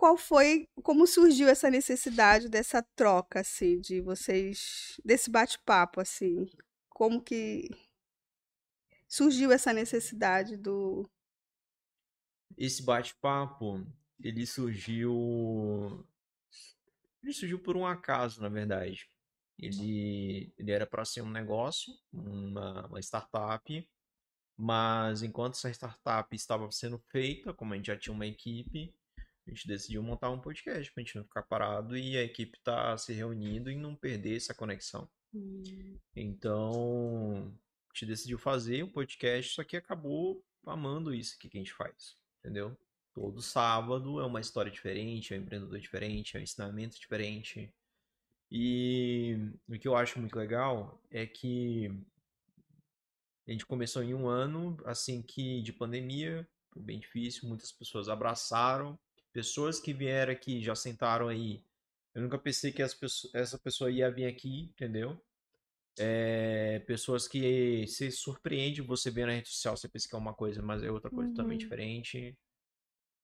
Qual 0.00 0.16
foi, 0.16 0.66
como 0.82 1.06
surgiu 1.06 1.46
essa 1.46 1.68
necessidade 1.68 2.48
dessa 2.48 2.82
troca, 2.96 3.40
assim, 3.40 3.78
de 3.78 4.00
vocês, 4.00 4.98
desse 5.04 5.30
bate-papo, 5.30 6.00
assim? 6.00 6.46
Como 6.88 7.22
que 7.22 7.68
surgiu 9.06 9.52
essa 9.52 9.74
necessidade 9.74 10.56
do. 10.56 11.06
Esse 12.56 12.82
bate-papo, 12.82 13.86
ele 14.18 14.46
surgiu... 14.46 16.02
Ele 17.22 17.34
surgiu 17.34 17.58
por 17.58 17.76
um 17.76 17.86
acaso, 17.86 18.40
na 18.40 18.48
verdade. 18.48 19.06
Ele, 19.58 20.50
ele 20.56 20.70
era 20.70 20.86
para 20.86 21.04
ser 21.04 21.20
um 21.20 21.30
negócio, 21.30 21.92
uma, 22.10 22.86
uma 22.86 23.00
startup, 23.00 23.90
mas 24.56 25.22
enquanto 25.22 25.56
essa 25.56 25.68
startup 25.68 26.34
estava 26.34 26.70
sendo 26.70 26.98
feita, 27.10 27.52
como 27.52 27.74
a 27.74 27.76
gente 27.76 27.88
já 27.88 27.98
tinha 27.98 28.14
uma 28.14 28.26
equipe, 28.26 28.94
a 29.50 29.54
gente 29.54 29.66
decidiu 29.66 30.02
montar 30.02 30.30
um 30.30 30.40
podcast 30.40 30.92
para 30.92 31.02
a 31.02 31.04
gente 31.04 31.16
não 31.16 31.24
ficar 31.24 31.42
parado 31.42 31.96
e 31.96 32.16
a 32.16 32.22
equipe 32.22 32.58
tá 32.62 32.96
se 32.96 33.12
reunindo 33.12 33.68
e 33.68 33.76
não 33.76 33.96
perder 33.96 34.36
essa 34.36 34.54
conexão. 34.54 35.10
Então, 36.14 37.52
a 37.88 37.92
gente 37.92 38.06
decidiu 38.06 38.38
fazer 38.38 38.84
um 38.84 38.90
podcast, 38.90 39.54
só 39.54 39.64
que 39.64 39.76
acabou 39.76 40.44
amando 40.64 41.12
isso 41.12 41.34
aqui 41.36 41.48
que 41.48 41.58
a 41.58 41.60
gente 41.60 41.72
faz, 41.72 42.16
entendeu? 42.38 42.78
Todo 43.12 43.42
sábado 43.42 44.20
é 44.20 44.24
uma 44.24 44.40
história 44.40 44.70
diferente, 44.70 45.34
é 45.34 45.36
um 45.38 45.40
empreendedor 45.42 45.80
diferente, 45.80 46.36
é 46.36 46.40
um 46.40 46.42
ensinamento 46.42 46.98
diferente. 46.98 47.74
E 48.50 49.36
o 49.68 49.78
que 49.78 49.88
eu 49.88 49.96
acho 49.96 50.20
muito 50.20 50.36
legal 50.36 51.02
é 51.10 51.26
que 51.26 51.88
a 53.48 53.50
gente 53.50 53.66
começou 53.66 54.02
em 54.02 54.14
um 54.14 54.28
ano, 54.28 54.76
assim 54.84 55.22
que 55.22 55.60
de 55.60 55.72
pandemia, 55.72 56.48
foi 56.72 56.82
bem 56.82 57.00
difícil, 57.00 57.48
muitas 57.48 57.72
pessoas 57.72 58.08
abraçaram, 58.08 58.96
pessoas 59.32 59.80
que 59.80 59.92
vieram 59.94 60.32
aqui 60.32 60.62
já 60.62 60.74
sentaram 60.74 61.28
aí. 61.28 61.64
Eu 62.14 62.22
nunca 62.22 62.38
pensei 62.38 62.72
que 62.72 62.82
as 62.82 62.94
pessoas- 62.94 63.34
essa 63.34 63.58
pessoa 63.58 63.90
ia 63.90 64.10
vir 64.10 64.26
aqui, 64.26 64.64
entendeu? 64.72 65.20
É, 65.98 66.78
pessoas 66.80 67.28
que 67.28 67.86
se 67.86 68.10
surpreende 68.10 68.80
você 68.82 69.10
ver 69.10 69.26
na 69.26 69.32
rede 69.34 69.48
social, 69.50 69.76
você 69.76 69.88
pensa 69.88 70.08
que 70.08 70.14
é 70.14 70.18
uma 70.18 70.34
coisa, 70.34 70.62
mas 70.62 70.82
é 70.82 70.90
outra 70.90 71.10
coisa 71.10 71.30
totalmente 71.30 71.60
Uhum. 71.60 71.68
diferente. 71.68 72.36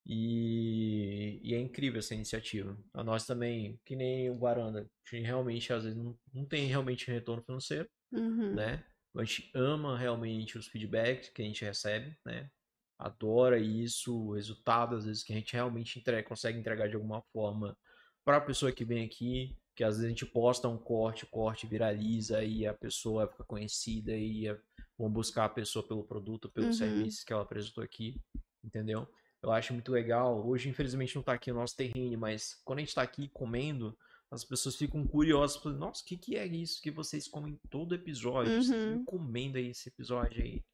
E, 0.06 1.40
e 1.42 1.54
é 1.54 1.58
incrível 1.60 1.98
essa 1.98 2.14
iniciativa. 2.14 2.78
A 2.94 3.02
nós 3.02 3.26
também, 3.26 3.80
que 3.84 3.96
nem 3.96 4.30
o 4.30 4.36
Guaranda, 4.38 4.82
a 4.82 5.10
gente 5.16 5.26
realmente 5.26 5.72
às 5.72 5.84
vezes 5.84 5.98
não, 5.98 6.18
não 6.32 6.46
tem 6.46 6.66
realmente 6.66 7.10
retorno 7.10 7.42
financeiro, 7.44 7.88
Uhum. 8.12 8.56
né? 8.56 8.84
A 9.16 9.24
gente 9.24 9.50
ama 9.54 9.98
realmente 9.98 10.58
os 10.58 10.68
feedbacks 10.68 11.30
que 11.30 11.42
a 11.42 11.44
gente 11.46 11.64
recebe, 11.64 12.18
né? 12.26 12.50
Adora 12.98 13.58
isso, 13.58 14.16
o 14.16 14.32
resultado 14.34 14.96
às 14.96 15.04
vezes 15.04 15.22
que 15.22 15.32
a 15.32 15.36
gente 15.36 15.52
realmente 15.52 15.98
entrega, 15.98 16.26
consegue 16.26 16.58
entregar 16.58 16.88
de 16.88 16.94
alguma 16.94 17.20
forma 17.32 17.76
para 18.24 18.38
a 18.38 18.40
pessoa 18.40 18.72
que 18.72 18.84
vem 18.84 19.04
aqui, 19.04 19.56
que 19.74 19.84
às 19.84 19.96
vezes 19.96 20.04
a 20.06 20.08
gente 20.08 20.24
posta 20.26 20.66
um 20.68 20.78
corte, 20.78 21.24
o 21.24 21.28
corte 21.28 21.66
viraliza 21.66 22.42
e 22.42 22.66
a 22.66 22.72
pessoa 22.72 23.28
fica 23.28 23.44
conhecida 23.44 24.16
e 24.16 24.48
a- 24.48 24.58
vão 24.98 25.10
buscar 25.10 25.44
a 25.44 25.48
pessoa 25.50 25.86
pelo 25.86 26.02
produto, 26.04 26.48
pelos 26.48 26.68
Uhum. 26.80 26.86
serviços 26.88 27.22
que 27.22 27.32
ela 27.32 27.42
apresentou 27.42 27.84
aqui, 27.84 28.18
entendeu? 28.64 29.06
Eu 29.42 29.52
acho 29.52 29.74
muito 29.74 29.92
legal. 29.92 30.44
Hoje, 30.48 30.68
infelizmente, 30.70 31.14
não 31.14 31.22
tá 31.22 31.34
aqui 31.34 31.50
o 31.50 31.54
nosso 31.54 31.76
terreno, 31.76 32.18
mas 32.18 32.54
quando 32.64 32.78
a 32.78 32.82
gente 32.82 32.94
tá 32.94 33.02
aqui 33.02 33.28
comendo, 33.28 33.96
as 34.30 34.42
pessoas 34.42 34.74
ficam 34.74 35.06
curiosas, 35.06 35.58
falando, 35.58 35.78
nossa, 35.78 36.02
o 36.02 36.06
que, 36.06 36.16
que 36.16 36.36
é 36.36 36.46
isso 36.46 36.80
que 36.82 36.90
vocês 36.90 37.28
comem 37.28 37.60
todo 37.70 37.94
episódio? 37.94 38.50
Vocês 38.54 38.70
Uhum. 38.70 38.86
vivem 38.92 39.04
comendo 39.04 39.58
aí 39.58 39.68
esse 39.68 39.88
episódio 39.90 40.42
aí. 40.42 40.64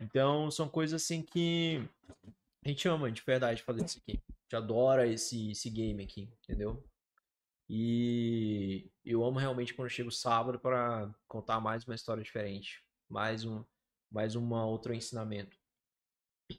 Então, 0.00 0.50
são 0.50 0.66
coisas 0.66 1.02
assim 1.02 1.22
que 1.22 1.86
a 2.64 2.68
gente 2.68 2.88
ama 2.88 3.12
de 3.12 3.22
verdade 3.22 3.62
fazer 3.62 3.84
isso 3.84 3.98
aqui. 3.98 4.18
A 4.28 4.32
gente 4.42 4.56
adora 4.56 5.06
esse, 5.06 5.50
esse 5.50 5.68
game 5.68 6.02
aqui, 6.02 6.22
entendeu? 6.42 6.82
E 7.68 8.90
eu 9.04 9.22
amo 9.24 9.38
realmente 9.38 9.74
quando 9.74 9.90
chega 9.90 10.08
o 10.08 10.12
sábado 10.12 10.58
para 10.58 11.14
contar 11.28 11.60
mais 11.60 11.84
uma 11.84 11.94
história 11.94 12.22
diferente, 12.22 12.82
mais 13.08 13.44
um, 13.44 13.62
mais 14.10 14.34
uma 14.34 14.66
outro 14.66 14.94
ensinamento. 14.94 15.56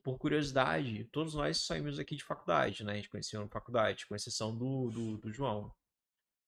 Por 0.03 0.17
curiosidade, 0.17 1.03
todos 1.11 1.33
nós 1.33 1.65
saímos 1.65 1.99
aqui 1.99 2.15
de 2.15 2.23
faculdade, 2.23 2.83
né? 2.83 2.93
A 2.93 2.95
gente 2.95 3.09
conheceu 3.09 3.41
na 3.41 3.49
faculdade, 3.49 4.07
com 4.07 4.15
exceção 4.15 4.57
do, 4.57 4.89
do, 4.89 5.17
do 5.17 5.33
João. 5.33 5.73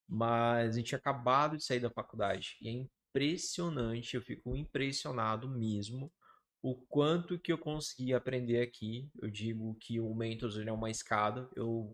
Mas 0.08 0.76
a 0.76 0.78
gente 0.78 0.88
tinha 0.88 1.00
acabado 1.00 1.58
de 1.58 1.66
sair 1.66 1.82
da 1.82 1.90
faculdade. 1.90 2.56
E 2.62 2.70
é 2.70 2.72
impressionante, 2.72 4.16
eu 4.16 4.22
fico 4.22 4.56
impressionado 4.56 5.50
mesmo 5.50 6.10
o 6.64 6.76
quanto 6.76 7.38
que 7.38 7.52
eu 7.52 7.58
consegui 7.58 8.14
aprender 8.14 8.62
aqui. 8.62 9.12
Eu 9.22 9.30
digo 9.30 9.76
que 9.82 10.00
o 10.00 10.16
Mentos 10.16 10.58
é 10.58 10.72
uma 10.72 10.90
escada. 10.90 11.50
Eu 11.58 11.94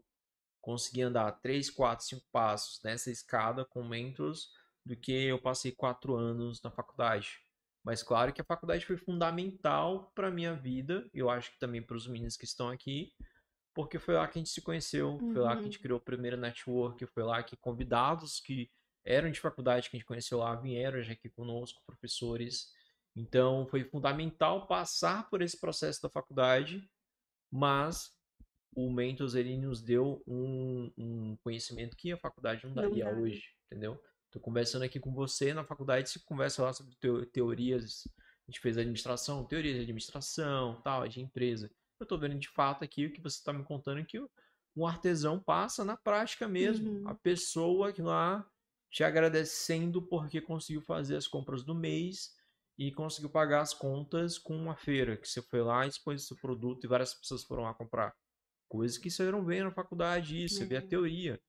consegui 0.62 1.02
andar 1.02 1.32
3, 1.42 1.72
4, 1.72 2.06
5 2.06 2.26
passos 2.32 2.80
nessa 2.84 3.10
escada 3.10 3.66
com 3.66 3.84
Mentos 3.84 4.52
do 4.86 4.96
que 4.96 5.12
eu 5.12 5.42
passei 5.42 5.72
4 5.72 6.16
anos 6.16 6.62
na 6.62 6.70
faculdade. 6.70 7.40
Mas 7.84 8.04
claro 8.04 8.32
que 8.32 8.42
a 8.42 8.46
faculdade 8.46 8.86
foi 8.86 8.96
fundamental 8.96 10.12
para 10.14 10.30
minha 10.30 10.54
vida, 10.54 11.10
eu 11.14 11.30
acho 11.30 11.52
que 11.52 11.60
também 11.60 11.82
para 11.82 11.98
os 11.98 12.08
meninos 12.08 12.38
que 12.38 12.46
estão 12.46 12.70
aqui, 12.70 13.12
porque 13.74 13.98
foi 13.98 14.16
lá 14.16 14.28
que 14.28 14.38
a 14.38 14.42
gente 14.42 14.52
se 14.52 14.62
conheceu, 14.62 15.18
foi 15.18 15.42
lá 15.42 15.56
que 15.56 15.62
a 15.62 15.64
gente 15.64 15.80
criou 15.80 15.98
o 15.98 16.04
primeiro 16.04 16.38
network, 16.38 17.04
foi 17.08 17.24
lá 17.24 17.42
que 17.42 17.56
convidados 17.56 18.40
que 18.42 18.70
eram 19.04 19.32
de 19.32 19.40
faculdade 19.40 19.90
que 19.90 19.96
a 19.96 20.00
gente 20.00 20.08
conheceu 20.08 20.40
lá 20.40 20.56
vieram 20.56 21.02
já 21.02 21.14
aqui 21.14 21.30
conosco, 21.30 21.82
professores. 21.86 22.78
Então 23.20 23.68
foi 23.68 23.84
fundamental 23.84 24.66
passar 24.66 25.30
por 25.30 25.42
esse 25.42 25.60
processo 25.60 26.02
da 26.02 26.10
faculdade, 26.10 26.90
mas 27.52 28.12
o 28.74 28.90
Mentos 28.92 29.36
ele 29.36 29.58
nos 29.58 29.82
deu 29.82 30.24
um, 30.26 30.92
um 30.98 31.38
conhecimento 31.44 31.98
que 31.98 32.12
a 32.12 32.18
faculdade 32.18 32.66
não 32.66 32.74
Não 32.74 32.84
daria 32.84 33.06
dá. 33.06 33.12
hoje, 33.12 33.44
entendeu? 33.66 34.02
Tô 34.32 34.40
conversando 34.40 34.84
aqui 34.84 35.00
com 35.00 35.12
você 35.14 35.54
na 35.54 35.66
faculdade, 35.66 36.10
se 36.10 36.24
conversa 36.24 36.64
lá 36.64 36.72
sobre 36.72 36.96
teo- 36.98 37.26
teorias 37.26 38.08
A 38.48 38.52
gente 38.52 38.62
fez 38.62 38.78
administração, 38.78 39.44
teoria 39.46 39.74
de 39.74 39.82
administração, 39.82 40.82
tal, 40.82 41.08
de 41.08 41.20
empresa. 41.20 41.70
Eu 42.00 42.06
tô 42.06 42.18
vendo 42.18 42.40
de 42.40 42.48
fato 42.48 42.84
aqui 42.84 43.08
o 43.08 43.12
que 43.12 43.22
você 43.22 43.38
está 43.38 43.52
me 43.52 43.64
contando 43.66 44.06
que 44.06 44.20
o, 44.20 44.30
um 44.78 44.88
artesão 44.88 45.40
passa 45.44 45.84
na 45.84 45.98
prática 45.98 46.48
mesmo. 46.48 46.90
Uhum. 46.90 47.10
A 47.10 47.16
pessoa 47.16 47.92
que 47.92 48.02
lá 48.02 48.48
te 48.90 49.04
agradecendo 49.04 50.02
porque 50.02 50.40
conseguiu 50.40 50.82
fazer 50.82 51.18
as 51.18 51.28
compras 51.28 51.64
do 51.64 51.76
mês 51.76 52.32
e 52.80 52.94
conseguiu 52.94 53.30
pagar 53.32 53.62
as 53.62 53.76
contas 53.76 54.40
com 54.40 54.58
uma 54.58 54.78
feira 54.78 55.18
que 55.18 55.28
você 55.30 55.44
foi 55.44 55.62
lá 55.64 55.86
e 55.86 55.90
expôs 55.90 56.28
seu 56.28 56.38
produto 56.38 56.86
e 56.86 56.90
várias 56.90 57.14
pessoas 57.16 57.44
foram 57.46 57.66
lá 57.66 57.76
comprar. 57.76 58.16
Coisas 58.70 58.98
que 58.98 59.12
você 59.12 59.32
não 59.32 59.46
vê 59.46 59.64
na 59.64 59.72
faculdade, 59.72 60.44
isso, 60.44 60.58
você 60.60 60.66
vê 60.66 60.78
a 60.78 60.82
Uhum. 60.82 60.88
teoria. 60.88 61.42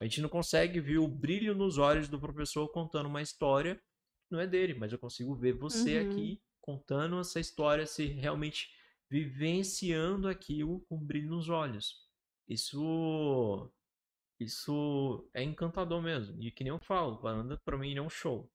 A 0.00 0.04
gente 0.04 0.20
não 0.22 0.28
consegue 0.28 0.80
ver 0.80 0.98
o 0.98 1.08
brilho 1.08 1.54
nos 1.54 1.78
olhos 1.78 2.08
do 2.08 2.20
professor 2.20 2.68
contando 2.72 3.06
uma 3.08 3.22
história 3.22 3.76
que 3.76 4.32
não 4.32 4.40
é 4.40 4.46
dele, 4.46 4.74
mas 4.74 4.92
eu 4.92 4.98
consigo 4.98 5.34
ver 5.36 5.52
você 5.54 5.98
Uhum. 5.98 5.98
aqui 5.98 6.40
contando 6.60 7.20
essa 7.20 7.40
história, 7.40 7.86
se 7.86 8.06
realmente 8.06 8.70
vivenciando 9.10 10.28
aquilo 10.28 10.80
com 10.88 10.98
brilho 10.98 11.30
nos 11.30 11.48
olhos. 11.50 12.08
Isso 12.48 13.70
isso 14.40 15.28
é 15.34 15.42
encantador 15.42 16.02
mesmo. 16.02 16.42
E 16.42 16.50
que 16.50 16.64
nem 16.64 16.72
eu 16.72 16.78
falo, 16.80 17.20
varanda 17.20 17.58
pra 17.64 17.78
mim 17.78 17.94
não 17.94 18.04
é 18.04 18.06
um 18.06 18.10
show. 18.10 18.50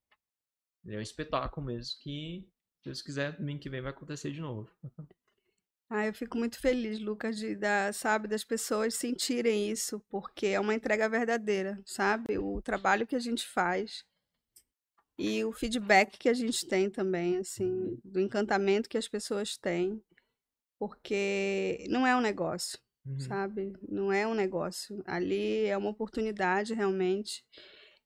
É 0.87 0.97
um 0.97 1.01
espetáculo 1.01 1.65
mesmo 1.65 1.99
que, 2.01 2.47
se 2.79 2.85
Deus 2.85 3.01
quiser, 3.01 3.37
domingo 3.37 3.59
que 3.61 3.69
vem 3.69 3.81
vai 3.81 3.91
acontecer 3.91 4.31
de 4.31 4.39
novo. 4.41 4.69
Ah, 5.89 6.05
eu 6.07 6.13
fico 6.13 6.37
muito 6.37 6.59
feliz, 6.59 6.99
Lucas, 6.99 7.37
de 7.37 7.55
dar, 7.55 7.93
sabe, 7.93 8.27
das 8.27 8.43
pessoas 8.43 8.95
sentirem 8.95 9.69
isso, 9.69 9.99
porque 10.09 10.47
é 10.47 10.59
uma 10.59 10.73
entrega 10.73 11.07
verdadeira, 11.07 11.79
sabe? 11.85 12.37
O 12.39 12.61
trabalho 12.61 13.05
que 13.05 13.15
a 13.15 13.19
gente 13.19 13.45
faz 13.47 14.03
e 15.17 15.43
o 15.45 15.51
feedback 15.51 16.17
que 16.17 16.27
a 16.29 16.33
gente 16.33 16.67
tem 16.67 16.89
também, 16.89 17.37
assim, 17.37 17.97
do 18.03 18.19
encantamento 18.19 18.89
que 18.89 18.97
as 18.97 19.07
pessoas 19.07 19.57
têm, 19.57 20.01
porque 20.79 21.85
não 21.89 22.05
é 22.07 22.15
um 22.15 22.21
negócio, 22.21 22.79
Uhum. 23.05 23.19
sabe? 23.19 23.73
Não 23.87 24.11
é 24.11 24.27
um 24.27 24.33
negócio. 24.33 25.01
Ali 25.05 25.65
é 25.65 25.77
uma 25.77 25.89
oportunidade 25.91 26.73
realmente. 26.73 27.43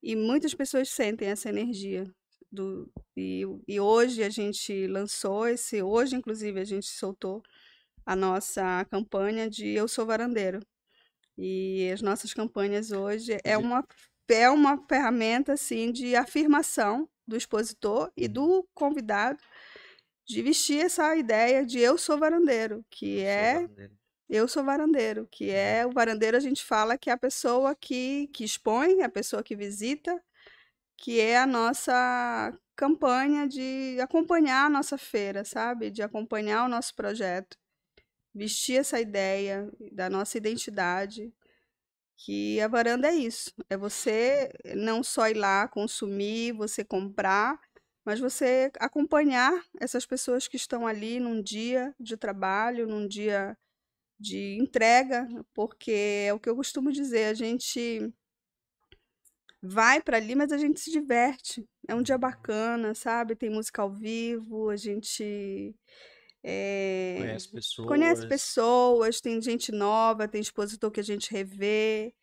E 0.04 0.16
muitas 0.16 0.54
pessoas 0.54 0.90
sentem 0.90 1.30
essa 1.30 1.50
energia. 1.50 2.06
Do, 2.52 2.92
e, 3.16 3.44
e 3.68 3.80
hoje 3.80 4.24
a 4.24 4.30
gente 4.30 4.88
lançou 4.88 5.48
esse, 5.48 5.82
hoje 5.82 6.16
inclusive 6.16 6.60
a 6.60 6.66
gente 6.66 6.88
soltou 6.88 7.44
a 8.06 8.16
nossa 8.16 8.86
campanha 8.86 9.50
de 9.50 9.68
Eu 9.68 9.88
Sou 9.88 10.06
Varandeiro. 10.06 10.60
E 11.38 11.90
as 11.94 12.02
nossas 12.02 12.34
campanhas 12.34 12.92
hoje 12.92 13.38
é 13.44 13.58
uma, 13.58 13.86
é 14.30 14.50
uma 14.50 14.84
ferramenta 14.88 15.54
assim 15.54 15.92
de 15.92 16.16
afirmação 16.16 17.08
do 17.26 17.38
expositor 17.38 18.12
e 18.18 18.28
do 18.28 18.68
convidado 18.74 19.40
de 20.26 20.42
vestir 20.42 20.80
essa 20.80 21.16
ideia 21.16 21.66
de 21.66 21.80
eu 21.80 21.98
sou 21.98 22.18
varandeiro, 22.18 22.86
que 22.90 23.20
Sou 23.20 23.28
é 23.28 23.54
varandeiro. 23.54 23.94
eu 24.30 24.48
sou 24.48 24.64
varandeiro, 24.64 25.28
que 25.32 25.50
é 25.50 25.86
o 25.86 25.92
varandeiro 25.92 26.38
a 26.38 26.40
gente 26.40 26.64
fala 26.64 26.98
que 26.98 27.10
é 27.10 27.14
a 27.14 27.18
pessoa 27.18 27.76
que, 27.76 28.28
que 28.28 28.44
expõe, 28.44 29.02
a 29.02 29.10
pessoa 29.10 29.42
que 29.42 29.56
visita, 29.56 30.22
que 31.00 31.20
é 31.20 31.38
a 31.38 31.48
nossa 31.48 32.54
campanha 32.76 33.48
de 33.48 33.98
acompanhar 34.02 34.66
a 34.66 34.70
nossa 34.70 34.98
feira, 34.98 35.46
sabe? 35.46 35.90
De 35.90 36.02
acompanhar 36.02 36.66
o 36.66 36.70
nosso 36.70 36.94
projeto, 36.96 37.58
vestir 38.34 38.78
essa 38.80 39.00
ideia 39.00 39.72
da 39.94 40.10
nossa 40.10 40.38
identidade, 40.38 41.34
que 42.18 42.60
a 42.62 42.68
varanda 42.68 43.08
é 43.08 43.16
isso, 43.16 43.54
é 43.70 43.78
você 43.78 44.52
não 44.76 45.02
só 45.04 45.30
ir 45.30 45.36
lá 45.36 45.68
consumir, 45.70 46.52
você 46.54 46.84
comprar, 46.84 47.60
mas 48.06 48.20
você 48.20 48.72
acompanhar 48.80 49.64
essas 49.80 50.06
pessoas 50.06 50.48
que 50.48 50.58
estão 50.58 50.86
ali 50.86 51.20
num 51.20 51.42
dia 51.42 51.96
de 52.00 52.18
trabalho, 52.18 52.88
num 52.88 53.08
dia 53.08 53.58
de 54.20 54.58
entrega, 54.60 55.28
porque 55.54 56.26
é 56.28 56.34
o 56.34 56.40
que 56.40 56.50
eu 56.50 56.56
costumo 56.56 56.92
dizer, 56.92 57.26
a 57.26 57.34
gente 57.34 58.14
vai 59.62 60.02
para 60.02 60.18
ali, 60.18 60.36
mas 60.36 60.52
a 60.52 60.58
gente 60.58 60.80
se 60.80 60.92
diverte. 60.92 61.66
É 61.88 61.96
um 61.96 62.02
dia 62.04 62.18
bacana, 62.18 62.94
sabe? 62.96 63.36
Tem 63.36 63.50
música 63.50 63.82
ao 63.82 63.92
vivo, 63.94 64.70
a 64.70 64.76
gente 64.78 65.76
eh, 66.44 67.18
Conhece 67.20 67.52
pessoas. 67.52 67.88
conhece 67.88 68.28
pessoas, 68.28 69.22
tem 69.22 69.42
gente 69.42 69.72
nova, 69.72 70.28
tem 70.28 70.42
expositor 70.42 70.92
que 70.92 71.00
a 71.00 71.04
gente 71.04 71.32
revê. 71.32 72.14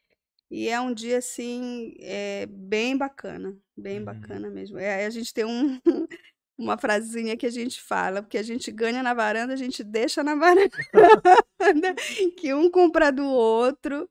E 0.50 0.68
é 0.68 0.80
um 0.80 0.94
dia, 0.94 1.18
assim, 1.18 1.94
é, 2.00 2.46
bem 2.46 2.96
bacana, 2.96 3.56
bem 3.76 3.98
Uhum. 3.98 4.04
bacana 4.04 4.50
mesmo. 4.50 4.78
É, 4.78 5.04
a 5.06 5.10
gente 5.10 5.32
tem 5.34 5.44
um, 5.44 5.80
uma 6.58 6.78
frasinha 6.78 7.36
que 7.36 7.46
a 7.46 7.50
gente 7.50 7.80
fala, 7.82 8.22
porque 8.22 8.38
a 8.38 8.42
gente 8.42 8.70
ganha 8.72 9.02
na 9.02 9.14
varanda, 9.14 9.54
a 9.54 9.56
gente 9.56 9.82
deixa 9.84 10.22
na 10.22 10.34
varanda, 10.36 10.70
que 12.38 12.54
um 12.54 12.70
compra 12.70 13.10
do 13.12 13.24
outro. 13.26 14.08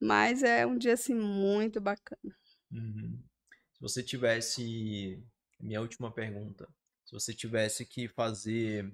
Mas 0.00 0.42
é 0.42 0.66
um 0.66 0.76
dia, 0.78 0.94
assim, 0.94 1.14
muito 1.14 1.80
bacana. 1.80 2.34
Uhum. 2.70 3.22
Se 3.74 3.80
você 3.80 4.02
tivesse. 4.02 5.22
Minha 5.58 5.80
última 5.80 6.12
pergunta. 6.12 6.68
Se 7.04 7.12
você 7.12 7.32
tivesse 7.32 7.86
que 7.86 8.08
fazer 8.08 8.92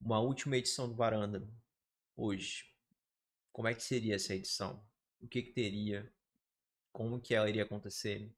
uma 0.00 0.18
última 0.20 0.56
edição 0.56 0.88
do 0.88 0.96
Varanda 0.96 1.46
hoje, 2.16 2.64
como 3.52 3.68
é 3.68 3.74
que 3.74 3.82
seria 3.82 4.16
essa 4.16 4.34
edição? 4.34 4.84
O 5.20 5.28
que 5.28 5.42
que 5.42 5.52
teria? 5.52 6.12
Como 6.92 7.20
que 7.20 7.34
ela 7.34 7.48
iria 7.48 7.62
acontecer? 7.62 8.28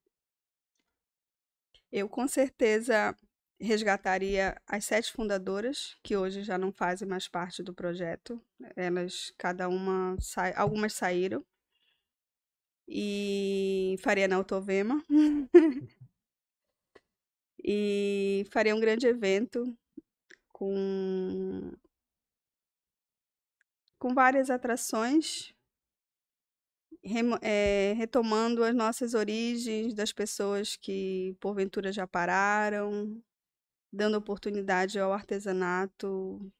Eu 1.90 2.08
com 2.08 2.26
certeza 2.28 3.16
resgataria 3.58 4.60
as 4.66 4.84
sete 4.84 5.12
fundadoras, 5.12 5.96
que 6.02 6.16
hoje 6.16 6.42
já 6.42 6.58
não 6.58 6.72
fazem 6.72 7.06
mais 7.06 7.28
parte 7.28 7.62
do 7.62 7.72
projeto. 7.72 8.40
Elas, 8.76 9.32
cada 9.38 9.68
uma, 9.68 10.16
sai, 10.20 10.52
algumas 10.56 10.92
saíram. 10.92 11.44
E 12.88 13.96
faria 14.02 14.28
na 14.28 14.36
Autovema. 14.36 15.02
e 17.62 18.44
faria 18.50 18.74
um 18.74 18.80
grande 18.80 19.06
evento 19.06 19.76
com, 20.52 21.72
com 23.98 24.14
várias 24.14 24.50
atrações 24.50 25.52
remo- 27.02 27.38
eh, 27.42 27.94
retomando 27.96 28.64
as 28.64 28.74
nossas 28.74 29.14
origens 29.14 29.94
das 29.94 30.12
pessoas 30.12 30.76
que 30.76 31.36
porventura 31.40 31.92
já 31.92 32.06
pararam, 32.06 33.22
dando 33.92 34.16
oportunidade 34.18 34.98
ao 35.00 35.12
artesanato, 35.12 36.52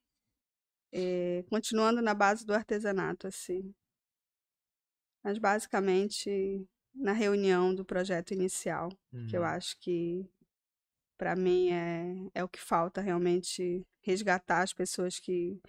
eh, 0.93 1.45
continuando 1.51 2.01
na 2.03 2.15
base 2.15 2.45
do 2.47 2.55
artesanato, 2.55 3.27
assim. 3.27 3.75
Mas 5.25 5.39
basicamente 5.39 6.67
na 6.95 7.13
reunião 7.13 7.75
do 7.75 7.85
projeto 7.85 8.33
inicial, 8.35 8.91
que 9.27 9.37
eu 9.37 9.45
Uhum. 9.45 9.45
acho 9.45 9.79
que 9.81 10.29
para 11.19 11.37
mim 11.37 11.71
é, 11.73 12.29
é 12.35 12.45
o 12.45 12.49
que 12.49 12.61
falta 12.61 13.01
realmente 13.01 13.83
resgatar 14.03 14.63
as 14.63 14.73
pessoas 14.73 15.19
que 15.21 15.61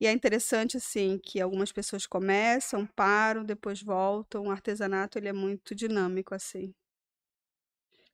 e 0.00 0.06
é 0.06 0.12
interessante, 0.12 0.76
assim, 0.78 1.18
que 1.18 1.40
algumas 1.40 1.72
pessoas 1.72 2.06
começam, 2.06 2.86
param, 2.96 3.44
depois 3.44 3.82
voltam. 3.82 4.46
O 4.46 4.50
artesanato, 4.50 5.18
ele 5.18 5.28
é 5.28 5.32
muito 5.32 5.74
dinâmico, 5.74 6.34
assim. 6.34 6.74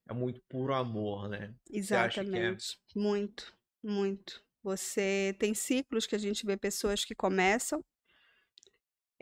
É 0.08 0.12
muito 0.12 0.40
puro 0.48 0.74
amor, 0.74 1.28
né? 1.28 1.54
É? 1.90 2.08
Exatamente. 2.10 2.78
Muito, 2.94 3.54
muito. 3.82 4.44
Você 4.62 5.34
tem 5.38 5.54
ciclos 5.54 6.06
que 6.06 6.14
a 6.14 6.18
gente 6.18 6.46
vê 6.46 6.56
pessoas 6.56 7.04
que 7.04 7.14
começam, 7.14 7.80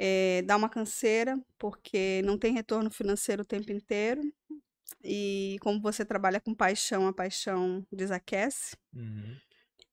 eh, 0.03 0.41
dá 0.47 0.57
uma 0.57 0.71
canseira, 0.71 1.39
porque 1.59 2.23
não 2.25 2.39
tem 2.39 2.55
retorno 2.55 2.91
financeiro 2.91 3.43
o 3.43 3.45
tempo 3.45 3.71
inteiro. 3.71 4.23
E 5.05 5.59
como 5.61 5.79
você 5.79 6.07
trabalha 6.07 6.41
com 6.41 6.55
paixão, 6.55 7.07
a 7.07 7.13
paixão 7.13 7.87
desaquece. 7.93 8.75
Uhum. 8.95 9.37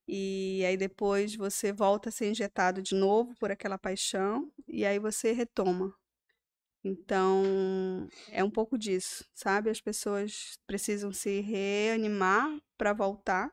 E 0.07 0.63
aí 0.65 0.77
depois 0.77 1.35
você 1.35 1.73
volta 1.73 2.07
a 2.07 2.11
ser 2.11 2.29
injetado 2.31 2.81
de 2.81 2.95
novo 2.95 3.35
por 3.37 3.51
aquela 3.51 3.77
paixão 3.77 4.49
e 4.65 4.85
aí 4.85 4.97
você 4.97 5.33
retoma. 5.33 5.93
Então, 6.81 8.07
é 8.31 8.41
um 8.41 8.49
pouco 8.49 8.77
disso, 8.77 9.25
sabe? 9.33 9.69
As 9.69 9.81
pessoas 9.81 10.57
precisam 10.65 11.11
se 11.11 11.41
reanimar 11.41 12.57
para 12.77 12.93
voltar. 12.93 13.51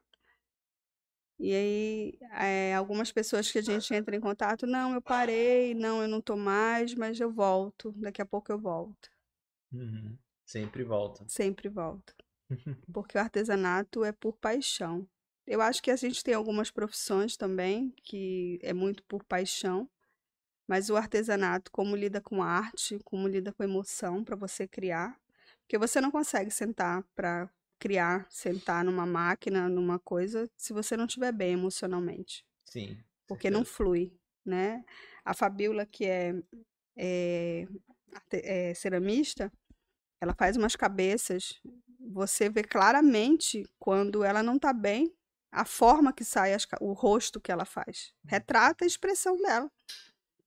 E 1.39 1.53
aí, 1.53 2.19
eh, 2.33 2.75
algumas 2.75 3.11
pessoas 3.11 3.51
que 3.51 3.59
a 3.59 3.63
gente 3.63 3.93
entra 3.93 4.15
em 4.15 4.21
contato, 4.21 4.67
não, 4.67 4.95
eu 4.95 5.03
parei, 5.03 5.75
não, 5.75 6.01
eu 6.03 6.09
não 6.09 6.21
tô 6.21 6.37
mais, 6.37 6.95
mas 6.95 7.19
eu 7.19 7.31
volto, 7.31 7.93
daqui 7.97 8.23
a 8.23 8.27
pouco 8.27 8.53
eu 8.53 8.59
volto. 8.59 9.11
Uhum. 9.73 10.17
Sempre 10.45 10.85
volta. 10.85 11.25
Sempre 11.29 11.69
volto. 11.69 12.15
Porque 12.93 13.19
o 13.19 13.21
artesanato 13.21 14.05
é 14.05 14.13
por 14.13 14.37
paixão. 14.37 15.09
Eu 15.47 15.61
acho 15.61 15.83
que 15.83 15.91
a 15.91 15.97
gente 15.97 16.23
tem 16.23 16.35
algumas 16.35 16.71
profissões 16.71 17.37
também 17.37 17.93
que 18.03 18.59
é 18.63 18.73
muito 18.73 19.03
por 19.05 19.25
paixão, 19.25 19.89
mas 20.67 20.89
o 20.89 20.97
artesanato, 20.97 21.71
como 21.71 21.97
lida 21.97 22.21
com 22.21 22.43
arte, 22.43 22.99
como 23.05 23.29
lida 23.29 23.53
com 23.53 23.63
emoção 23.63 24.25
para 24.25 24.37
você 24.37 24.67
criar, 24.67 25.21
porque 25.61 25.77
você 25.77 26.01
não 26.01 26.11
consegue 26.11 26.51
sentar 26.51 27.03
para 27.15 27.51
criar, 27.79 28.27
sentar 28.31 28.85
numa 28.85 29.07
máquina, 29.07 29.69
numa 29.69 29.99
coisa, 29.99 30.49
se 30.57 30.73
você 30.73 30.97
não 30.97 31.07
estiver 31.07 31.33
bem 31.33 31.53
emocionalmente. 31.53 32.45
Sim. 32.65 32.99
Porque 33.27 33.51
não 33.51 33.65
flui, 33.65 34.13
né? 34.45 34.85
A 35.25 35.35
Fabiola, 35.35 35.87
que 35.87 36.05
é, 36.05 36.35
é, 36.97 37.67
é 38.33 38.75
ceramista, 38.75 39.53
ela 40.21 40.35
faz 40.35 40.57
umas 40.57 40.77
cabeças, 40.77 41.61
você 41.99 42.49
vê 42.49 42.63
claramente 42.63 43.65
quando 43.79 44.23
ela 44.23 44.43
não 44.43 44.59
tá 44.59 44.73
bem, 44.73 45.15
a 45.51 45.65
forma 45.65 46.13
que 46.13 46.25
sai, 46.25 46.53
as 46.53 46.67
o 46.81 46.93
rosto 46.93 47.41
que 47.41 47.53
ela 47.53 47.65
faz. 47.65 48.13
Retrata 48.25 48.85
a 48.85 48.87
expressão 48.87 49.37
dela. 49.37 49.71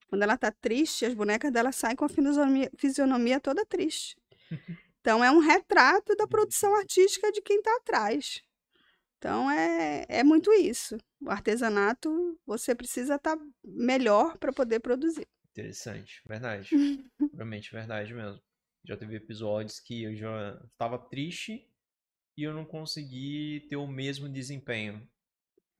Quando 0.07 0.23
ela 0.23 0.37
tá 0.37 0.51
triste, 0.51 1.05
as 1.05 1.13
bonecas 1.13 1.51
dela 1.51 1.71
saem 1.71 1.95
com 1.95 2.05
a 2.05 2.09
fisionomia, 2.09 2.71
fisionomia 2.77 3.39
toda 3.39 3.65
triste. 3.65 4.17
Então, 5.01 5.23
é 5.23 5.31
um 5.31 5.39
retrato 5.39 6.15
da 6.15 6.27
produção 6.27 6.75
artística 6.75 7.31
de 7.31 7.41
quem 7.41 7.61
tá 7.61 7.75
atrás. 7.77 8.41
Então, 9.17 9.49
é, 9.49 10.05
é 10.09 10.23
muito 10.23 10.51
isso. 10.53 10.97
O 11.21 11.29
artesanato, 11.29 12.39
você 12.45 12.75
precisa 12.75 13.15
estar 13.15 13.37
melhor 13.63 14.37
para 14.37 14.53
poder 14.53 14.79
produzir. 14.79 15.27
Interessante, 15.51 16.21
verdade. 16.27 16.69
Realmente 17.33 17.71
verdade 17.71 18.13
mesmo. 18.13 18.39
Já 18.85 18.95
teve 18.95 19.15
episódios 19.15 19.79
que 19.79 20.03
eu 20.03 20.15
já 20.15 20.61
estava 20.71 20.99
triste 20.99 21.67
e 22.37 22.43
eu 22.43 22.53
não 22.53 22.63
consegui 22.63 23.65
ter 23.67 23.75
o 23.75 23.87
mesmo 23.87 24.29
desempenho. 24.29 25.07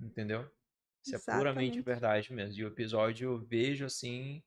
Entendeu? 0.01 0.49
Isso 1.05 1.15
é 1.15 1.19
puramente 1.19 1.77
Exatamente. 1.77 1.81
verdade 1.81 2.33
mesmo. 2.33 2.59
E 2.59 2.65
o 2.65 2.67
episódio 2.67 3.31
eu 3.31 3.39
vejo 3.39 3.85
assim 3.85 4.43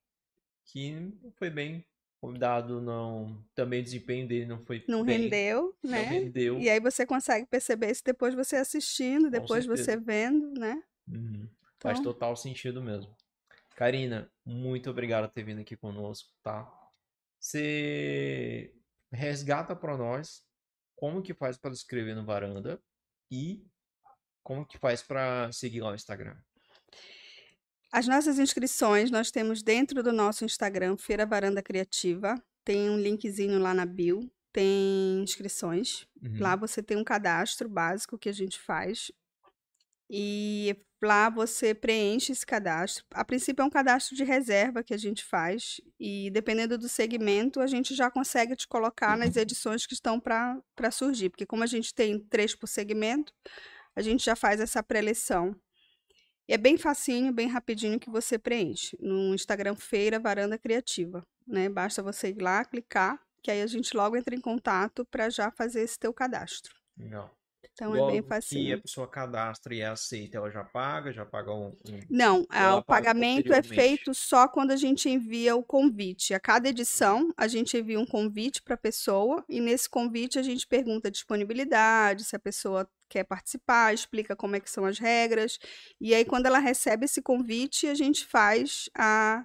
que 0.67 1.13
foi 1.37 1.49
bem 1.49 1.85
convidado, 2.21 2.81
não. 2.81 3.43
Também 3.55 3.81
o 3.81 3.85
desempenho 3.85 4.29
dele 4.29 4.47
não 4.47 4.59
foi 4.65 4.85
Não 4.87 5.05
bem, 5.05 5.23
rendeu, 5.23 5.75
não 5.83 5.91
né? 5.91 6.03
rendeu. 6.03 6.59
E 6.61 6.69
aí 6.69 6.79
você 6.81 7.07
consegue 7.07 7.47
perceber 7.47 7.91
isso 7.91 8.03
depois 8.05 8.35
você 8.35 8.57
assistindo, 8.57 9.31
depois 9.31 9.65
você 9.67 9.97
vendo, 9.97 10.59
né? 10.61 10.83
Uhum. 11.09 11.49
Faz 11.79 11.99
Então- 11.99 12.13
total 12.13 12.37
sentido 12.37 12.83
mesmo. 12.83 13.15
Karina, 13.75 14.31
muito 14.45 14.91
obrigado 14.91 15.27
por 15.29 15.35
ter 15.35 15.43
vindo 15.43 15.61
aqui 15.63 15.75
conosco, 15.77 16.29
tá? 16.43 16.71
Você 17.39 18.75
resgata 19.11 19.75
para 19.75 19.97
nós 19.97 20.45
como 20.95 21.23
que 21.23 21.33
faz 21.33 21.57
para 21.57 21.73
escrever 21.73 22.15
no 22.15 22.25
Varanda 22.27 22.79
e 23.31 23.65
como 24.43 24.67
que 24.67 24.77
faz 24.77 25.03
para 25.03 25.51
seguir 25.53 25.81
lá 25.81 25.89
no 25.89 25.95
Instagram. 25.97 26.37
As 27.93 28.07
nossas 28.07 28.39
inscrições 28.39 29.11
nós 29.11 29.31
temos 29.31 29.63
dentro 29.63 30.03
do 30.03 30.13
nosso 30.13 30.45
Instagram, 30.45 30.97
Feira 30.97 31.27
Varanda 31.27 31.63
Criativa. 31.63 32.41
Tem 32.65 32.89
um 32.89 32.97
linkzinho 32.97 33.59
lá 33.59 33.75
na 33.75 33.85
bio, 33.85 34.31
tem 34.53 35.21
inscrições. 35.23 36.07
Uhum. 36.23 36.39
Lá 36.39 36.55
você 36.55 36.83
tem 36.83 36.97
um 36.97 37.05
cadastro 37.05 37.69
básico 37.69 38.17
que 38.19 38.29
a 38.29 38.33
gente 38.33 38.61
faz. 38.61 39.11
E 40.09 40.77
lá 41.03 41.31
você 41.31 41.75
preenche 41.75 42.31
esse 42.31 42.47
cadastro. 42.47 43.05
A 43.13 43.25
princípio 43.25 43.63
é 43.63 43.65
um 43.65 43.71
cadastro 43.71 44.15
de 44.15 44.23
reserva 44.23 44.85
que 44.85 44.95
a 44.95 44.99
gente 44.99 45.25
faz. 45.25 45.81
E 45.99 46.31
dependendo 46.31 46.79
do 46.79 46.89
segmento, 46.89 47.61
a 47.61 47.67
gente 47.67 47.95
já 47.95 48.11
consegue 48.11 48.55
te 48.55 48.69
colocar 48.69 49.17
nas 49.17 49.37
edições 49.37 49.87
que 49.87 49.95
estão 49.95 50.21
para 50.21 50.91
surgir. 50.93 51.31
Porque 51.31 51.47
como 51.47 51.65
a 51.65 51.67
gente 51.67 51.93
tem 51.93 52.19
três 52.19 52.55
por 52.55 52.69
segmento, 52.69 53.33
a 53.97 54.03
gente 54.03 54.25
já 54.25 54.37
faz 54.37 54.61
essa 54.61 54.83
preleção. 54.83 55.57
E 56.51 56.53
é 56.53 56.59
bem 56.59 56.77
facinho, 56.77 57.33
bem 57.33 57.47
rapidinho 57.47 58.01
que 58.01 58.11
você 58.11 58.37
preenche. 58.37 58.99
No 59.01 59.33
Instagram 59.33 59.77
Feira 59.77 60.19
Varanda 60.19 60.59
Criativa. 60.59 61.25
Né? 61.47 61.69
Basta 61.69 62.03
você 62.03 62.31
ir 62.31 62.43
lá, 62.43 62.65
clicar, 62.65 63.21
que 63.41 63.53
aí 63.53 63.63
a 63.63 63.69
gente 63.69 63.97
logo 63.97 64.17
entra 64.17 64.35
em 64.35 64.41
contato 64.41 65.05
para 65.05 65.31
já 65.31 65.53
fazer 65.53 65.83
esse 65.83 65.97
teu 65.97 66.13
cadastro. 66.13 66.75
Legal. 66.99 67.31
Então 67.73 67.95
é 67.95 68.01
Logo 68.01 68.11
bem 68.11 68.21
que 68.21 68.29
facinho. 68.29 68.77
a 68.77 68.81
pessoa 68.81 69.07
cadastra 69.09 69.73
e 69.73 69.81
é 69.81 69.87
aceita, 69.87 70.39
ela 70.39 70.51
já 70.51 70.65
paga, 70.65 71.13
já 71.13 71.25
paga 71.25 71.53
um, 71.53 71.69
um- 71.69 72.01
Não, 72.11 72.45
ah, 72.51 72.75
o 72.77 72.83
paga 72.83 73.05
pagamento 73.11 73.53
é 73.53 73.63
feito 73.63 74.13
só 74.13 74.49
quando 74.49 74.73
a 74.73 74.77
gente 74.77 75.09
envia 75.09 75.55
o 75.55 75.63
convite. 75.63 76.35
A 76.35 76.41
cada 76.41 76.69
edição, 76.69 77.33
a 77.37 77.47
gente 77.47 77.79
envia 77.79 78.01
um 78.01 78.05
convite 78.05 78.61
para 78.61 78.75
a 78.75 78.79
pessoa 78.79 79.45
e 79.49 79.61
nesse 79.61 79.89
convite 79.89 80.37
a 80.37 80.43
gente 80.43 80.67
pergunta 80.67 81.07
a 81.07 81.11
disponibilidade, 81.13 82.25
se 82.25 82.35
a 82.35 82.41
pessoa 82.41 82.91
quer 83.11 83.25
participar, 83.25 83.93
explica 83.93 84.37
como 84.37 84.57
é 84.57 84.61
que 84.61 84.71
são 84.71 84.85
as 84.85 84.99
regras. 84.99 85.59
E 86.01 86.15
aí, 86.15 86.25
quando 86.25 86.47
ela 86.47 86.59
recebe 86.59 87.05
esse 87.05 87.21
convite, 87.21 87.89
a 87.89 87.95
gente 87.95 88.25
faz 88.25 88.89
a, 88.97 89.45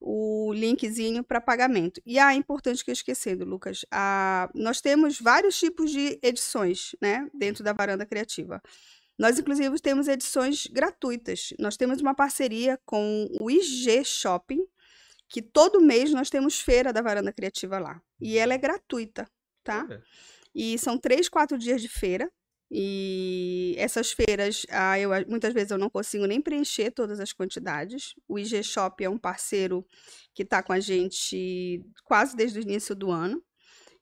o 0.00 0.52
linkzinho 0.54 1.22
para 1.22 1.40
pagamento. 1.40 2.00
E 2.04 2.18
ah, 2.18 2.32
é 2.32 2.36
importante 2.36 2.84
que 2.84 2.90
eu 2.90 2.94
esquecendo, 2.94 3.44
Lucas, 3.44 3.84
a, 3.92 4.50
nós 4.54 4.80
temos 4.80 5.20
vários 5.20 5.58
tipos 5.58 5.90
de 5.90 6.18
edições, 6.22 6.96
né, 7.00 7.28
dentro 7.34 7.62
da 7.62 7.72
Varanda 7.72 8.06
Criativa. 8.06 8.60
Nós, 9.18 9.38
inclusive, 9.38 9.78
temos 9.80 10.08
edições 10.08 10.66
gratuitas. 10.66 11.54
Nós 11.58 11.76
temos 11.76 12.00
uma 12.00 12.14
parceria 12.14 12.80
com 12.84 13.28
o 13.40 13.50
IG 13.50 14.04
Shopping, 14.04 14.66
que 15.28 15.40
todo 15.40 15.80
mês 15.80 16.12
nós 16.12 16.30
temos 16.30 16.60
feira 16.60 16.92
da 16.92 17.00
Varanda 17.00 17.32
Criativa 17.32 17.78
lá. 17.78 18.00
E 18.20 18.38
ela 18.38 18.54
é 18.54 18.58
gratuita, 18.58 19.28
tá? 19.62 19.84
Olha, 19.88 20.02
E 20.54 20.78
são 20.78 20.96
três, 20.96 21.28
quatro 21.28 21.58
dias 21.58 21.82
de 21.82 21.88
feira. 21.88 22.30
E 22.76 23.76
essas 23.78 24.10
feiras, 24.10 24.66
ah, 24.68 24.98
eu, 24.98 25.10
muitas 25.28 25.54
vezes 25.54 25.70
eu 25.70 25.78
não 25.78 25.88
consigo 25.88 26.26
nem 26.26 26.40
preencher 26.40 26.90
todas 26.90 27.20
as 27.20 27.32
quantidades. 27.32 28.14
O 28.26 28.36
IG 28.36 28.64
Shop 28.64 29.04
é 29.04 29.08
um 29.08 29.16
parceiro 29.16 29.86
que 30.34 30.42
está 30.42 30.60
com 30.60 30.72
a 30.72 30.80
gente 30.80 31.80
quase 32.04 32.34
desde 32.34 32.58
o 32.58 32.62
início 32.62 32.92
do 32.96 33.12
ano. 33.12 33.40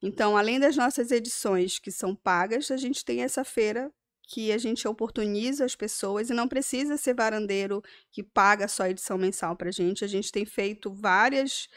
Então, 0.03 0.39
além 0.39 0.59
das 0.59 0.75
nossas 0.75 1.11
edições 1.11 1.79
que 1.79 1.91
são 1.91 2.17
pagas, 2.17 2.71
a 2.71 2.79
gente 2.79 3.05
tem 3.05 3.23
essa 3.23 3.45
feira 3.45 3.93
que 4.27 4.51
a 4.53 4.57
gente 4.57 4.89
oportuniza 4.89 5.67
as 5.67 5.77
pessoas 5.77 6.31
e 6.31 6.33
não 6.33 6.49
precisa 6.49 6.97
ser 6.97 7.15
varandeiro 7.15 7.83
que 8.11 8.23
paga 8.23 8.67
só 8.69 8.85
a 8.85 8.91
edição 8.91 9.19
mensal 9.19 9.55
para 9.55 9.69
a 9.69 9.73
gente. 9.73 10.03
A 10.03 10.09
gente 10.09 10.33
tem 10.33 10.47
feito 10.47 10.91
várias, 10.95 11.69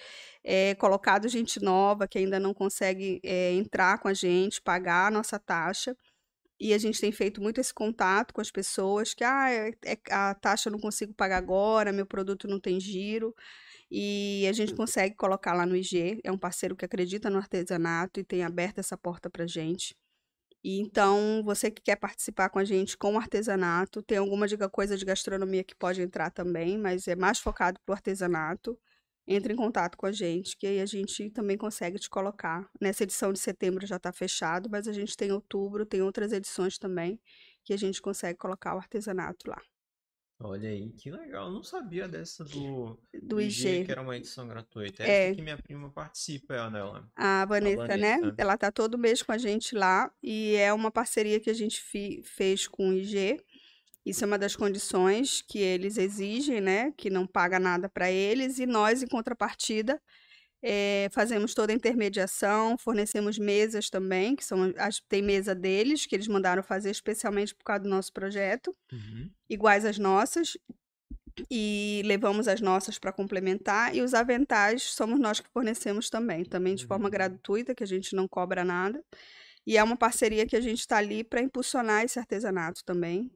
eh, 0.46 0.76
colocado 0.76 1.28
gente 1.28 1.62
nova 1.62 2.08
que 2.08 2.18
ainda 2.18 2.40
não 2.40 2.54
consegue 2.54 3.20
eh, 3.22 3.52
entrar 3.54 4.00
com 4.00 4.08
a 4.08 4.14
gente, 4.14 4.62
pagar 4.62 5.08
a 5.08 5.12
nossa 5.12 5.38
taxa. 5.38 5.94
E 6.60 6.74
a 6.74 6.78
gente 6.78 7.02
tem 7.02 7.12
feito 7.12 7.42
muito 7.42 7.60
esse 7.60 7.74
contato 7.74 8.34
com 8.34 8.42
as 8.42 8.52
pessoas 8.52 9.14
que 9.14 9.24
ah, 9.24 9.50
é- 9.52 9.72
é- 9.86 10.00
a 10.10 10.34
taxa 10.36 10.70
eu 10.70 10.72
não 10.72 10.80
consigo 10.80 11.14
pagar 11.14 11.38
agora, 11.38 11.92
meu 11.92 12.06
produto 12.06 12.48
não 12.48 12.60
tem 12.60 12.80
giro. 12.80 13.36
E 13.92 14.46
a 14.50 14.54
gente 14.54 14.74
consegue 14.76 15.16
colocar 15.16 15.54
lá 15.54 15.66
no 15.66 15.76
IG. 15.76 16.22
É 16.24 16.32
um 16.32 16.38
parceiro 16.38 16.76
que 16.76 16.86
acredita 16.86 17.30
no 17.30 17.38
artesanato 17.38 18.20
e 18.20 18.24
tem 18.24 18.44
aberto 18.44 18.80
essa 18.80 18.98
porta 18.98 19.30
para 19.30 19.48
gente. 19.48 19.96
E 20.64 20.80
então, 20.80 21.44
você 21.44 21.70
que 21.72 21.82
quer 21.82 21.96
participar 21.96 22.50
com 22.50 22.58
a 22.60 22.66
gente 22.66 22.98
com 22.98 23.14
o 23.16 23.18
artesanato, 23.20 24.02
tem 24.02 24.18
alguma 24.18 24.48
dica 24.48 24.68
coisa 24.70 24.98
de 24.98 25.06
gastronomia 25.06 25.64
que 25.64 25.76
pode 25.76 26.02
entrar 26.02 26.32
também, 26.32 26.78
mas 26.78 27.08
é 27.08 27.16
mais 27.16 27.40
focado 27.40 27.80
pro 27.86 27.94
artesanato. 27.94 28.78
Entre 29.28 29.54
em 29.54 29.56
contato 29.56 29.98
com 29.98 30.06
a 30.06 30.12
gente, 30.12 30.56
que 30.56 30.68
aí 30.68 30.80
a 30.80 30.86
gente 30.86 31.30
também 31.32 31.58
consegue 31.58 31.98
te 31.98 32.10
colocar. 32.10 32.70
Nessa 32.80 33.04
edição 33.04 33.34
de 33.34 33.40
setembro 33.40 33.86
já 33.88 33.96
está 33.96 34.12
fechado, 34.14 34.70
mas 34.70 34.88
a 34.88 34.94
gente 34.94 35.18
tem 35.18 35.32
outubro, 35.32 35.86
tem 35.86 36.02
outras 36.02 36.32
edições 36.32 36.78
também, 36.78 37.20
que 37.64 37.74
a 37.74 37.78
gente 37.78 38.02
consegue 38.02 38.38
colocar 38.38 38.76
o 38.76 38.78
artesanato 38.78 39.50
lá. 39.50 39.60
olha 40.40 40.70
aí, 40.70 40.92
que 40.92 41.10
legal. 41.10 41.48
Eu 41.48 41.54
não 41.54 41.64
sabia 41.64 42.08
dessa 42.08 42.44
do, 42.44 43.00
Do 43.24 43.42
IG. 43.42 43.86
que 43.86 43.92
era 43.92 44.02
uma 44.02 44.16
edição 44.16 44.48
gratuita. 44.48 45.04
É. 45.04 45.30
Essa 45.30 45.36
que 45.36 45.42
minha 45.42 45.58
prima 45.58 45.90
participa, 45.90 46.54
é 46.54 46.70
dela. 46.70 47.10
A 47.16 47.46
Vanessa, 47.46 47.98
né? 47.98 48.18
Vanessa. 48.18 48.36
Ela 48.38 48.58
tá 48.58 48.72
todo 48.72 48.96
mês 48.96 49.24
com 49.24 49.32
a 49.32 49.40
gente 49.40 49.74
lá 49.74 50.14
e 50.22 50.56
é 50.56 50.72
uma 50.72 50.92
parceria 50.92 51.40
que 51.40 51.50
a 51.50 51.54
gente 51.54 51.82
fez 52.24 52.68
com 52.68 52.90
o 52.90 52.94
IG. 52.94 53.44
Isso 54.06 54.24
é 54.24 54.28
uma 54.28 54.38
das 54.38 54.56
condições 54.56 55.42
que 55.42 55.60
eles 55.60 55.98
exigem, 55.98 56.62
né? 56.62 56.92
Que 56.98 57.10
não 57.10 57.26
paga 57.28 57.60
nada 57.60 57.90
para 57.90 58.12
eles 58.12 58.60
e 58.60 58.66
nós, 58.66 59.02
em 59.04 59.08
contrapartida, 59.08 60.02
eh, 60.64 61.10
fazemos 61.14 61.54
toda 61.56 61.74
a 61.74 61.76
intermediação, 61.76 62.78
fornecemos 62.78 63.38
mesas 63.40 63.90
também, 63.90 64.36
que 64.36 64.46
são 64.46 64.74
as, 64.78 65.02
tem 65.10 65.22
mesa 65.22 65.56
deles 65.56 66.06
que 66.08 66.16
eles 66.16 66.28
mandaram 66.28 66.64
fazer 66.64 66.92
especialmente 66.92 67.56
por 67.56 67.64
causa 67.66 67.84
do 67.84 67.90
nosso 67.90 68.14
projeto 68.14 68.76
Uhum. 68.92 69.36
iguais 69.50 69.86
às 69.86 69.98
nossas 70.00 70.58
e 71.52 72.02
levamos 72.06 72.48
as 72.48 72.62
nossas 72.62 72.98
para 72.98 73.12
complementar 73.12 73.96
e 73.96 74.02
os 74.02 74.14
aventais 74.14 74.84
somos 74.84 75.20
nós 75.20 75.40
que 75.40 75.50
fornecemos 75.50 76.10
também, 76.10 76.44
também 76.46 76.76
de 76.76 76.86
forma 76.86 77.06
Uhum. 77.06 77.12
gratuita, 77.12 77.76
que 77.76 77.84
a 77.84 77.88
gente 77.88 78.16
não 78.16 78.28
cobra 78.28 78.64
nada. 78.64 79.04
E 79.68 79.78
é 79.78 79.84
uma 79.84 79.98
parceria 79.98 80.46
que 80.48 80.56
a 80.56 80.62
gente 80.62 80.80
está 80.82 80.98
ali 80.98 81.24
para 81.24 81.42
impulsionar 81.42 82.04
esse 82.06 82.20
artesanato 82.20 82.84
também. 82.86 83.32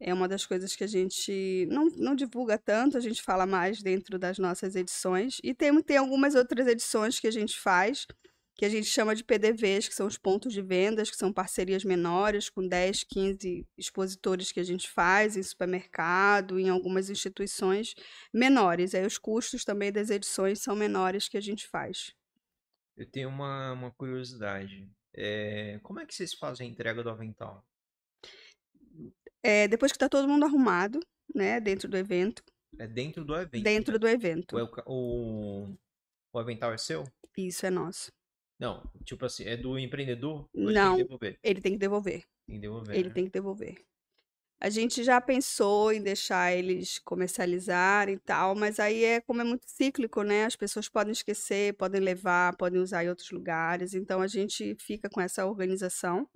É 0.00 0.14
uma 0.14 0.26
das 0.26 0.46
coisas 0.46 0.74
que 0.74 0.82
a 0.82 0.86
gente 0.86 1.66
não, 1.70 1.86
não 1.90 2.14
divulga 2.14 2.56
tanto, 2.56 2.96
a 2.96 3.00
gente 3.00 3.22
fala 3.22 3.44
mais 3.44 3.82
dentro 3.82 4.18
das 4.18 4.38
nossas 4.38 4.74
edições. 4.74 5.38
E 5.44 5.52
tem, 5.52 5.82
tem 5.82 5.98
algumas 5.98 6.34
outras 6.34 6.66
edições 6.66 7.20
que 7.20 7.26
a 7.26 7.30
gente 7.30 7.60
faz, 7.60 8.06
que 8.54 8.64
a 8.64 8.68
gente 8.70 8.86
chama 8.86 9.14
de 9.14 9.22
PDVs, 9.22 9.88
que 9.88 9.94
são 9.94 10.06
os 10.06 10.16
pontos 10.16 10.54
de 10.54 10.62
vendas, 10.62 11.10
que 11.10 11.16
são 11.16 11.30
parcerias 11.30 11.84
menores, 11.84 12.48
com 12.48 12.66
10, 12.66 13.04
15 13.04 13.66
expositores 13.76 14.50
que 14.50 14.60
a 14.60 14.64
gente 14.64 14.88
faz 14.88 15.36
em 15.36 15.42
supermercado, 15.42 16.58
em 16.58 16.70
algumas 16.70 17.10
instituições 17.10 17.94
menores. 18.32 18.94
Aí 18.94 19.04
os 19.04 19.18
custos 19.18 19.64
também 19.64 19.92
das 19.92 20.08
edições 20.08 20.60
são 20.60 20.74
menores 20.74 21.28
que 21.28 21.36
a 21.36 21.42
gente 21.42 21.66
faz. 21.68 22.14
Eu 22.96 23.06
tenho 23.06 23.28
uma, 23.28 23.72
uma 23.72 23.90
curiosidade. 23.90 24.90
é, 25.14 25.78
como 25.82 26.00
é 26.00 26.06
que 26.06 26.14
vocês 26.14 26.32
fazem 26.32 26.68
a 26.68 26.70
entrega 26.70 27.02
do 27.02 27.10
avental? 27.10 27.66
É, 29.42 29.66
depois 29.68 29.92
que 29.92 29.98
tá 29.98 30.08
todo 30.08 30.28
mundo 30.28 30.44
arrumado, 30.44 31.00
né, 31.34 31.60
dentro 31.60 31.88
do 31.88 31.96
evento, 31.96 32.42
É 32.78 32.86
dentro 32.86 33.24
do 33.24 33.34
evento. 33.34 33.62
dentro 33.62 33.92
né? 33.94 33.98
do 33.98 34.08
evento. 34.08 34.56
O, 34.86 35.66
o 35.66 35.76
o, 36.32 36.38
avental 36.38 36.72
é 36.72 36.78
seu? 36.78 37.04
Isso 37.36 37.66
é 37.66 37.70
nosso. 37.70 38.12
Não, 38.58 38.82
tipo 39.04 39.24
assim, 39.24 39.44
é 39.44 39.56
do 39.56 39.78
empreendedor? 39.78 40.48
Ou 40.54 40.64
ele 40.64 40.72
Não. 40.72 40.96
Tem 40.96 40.98
que 40.98 41.04
devolver. 41.04 41.38
Ele 41.42 41.60
tem 41.60 41.72
que 41.72 41.78
devolver. 41.78 42.24
Tem 42.46 42.56
que 42.56 42.60
devolver. 42.60 42.96
Ele 42.96 43.08
né? 43.08 43.14
tem 43.14 43.24
que 43.24 43.30
devolver. 43.30 43.84
A 44.62 44.68
gente 44.68 45.02
já 45.02 45.18
pensou 45.18 45.90
em 45.90 46.02
deixar 46.02 46.52
eles 46.52 46.98
comercializarem 46.98 48.16
e 48.16 48.18
tal, 48.18 48.54
mas 48.54 48.78
aí 48.78 49.02
é 49.04 49.20
como 49.22 49.40
é 49.40 49.44
muito 49.44 49.64
cíclico, 49.66 50.22
né? 50.22 50.44
As 50.44 50.54
pessoas 50.54 50.86
podem 50.86 51.12
esquecer, 51.12 51.72
podem 51.74 52.00
levar, 52.00 52.54
podem 52.56 52.78
usar 52.78 53.02
em 53.02 53.08
outros 53.08 53.30
lugares. 53.30 53.94
Então 53.94 54.20
a 54.20 54.26
gente 54.26 54.76
fica 54.78 55.08
com 55.08 55.20
essa 55.20 55.46
organização. 55.46 56.28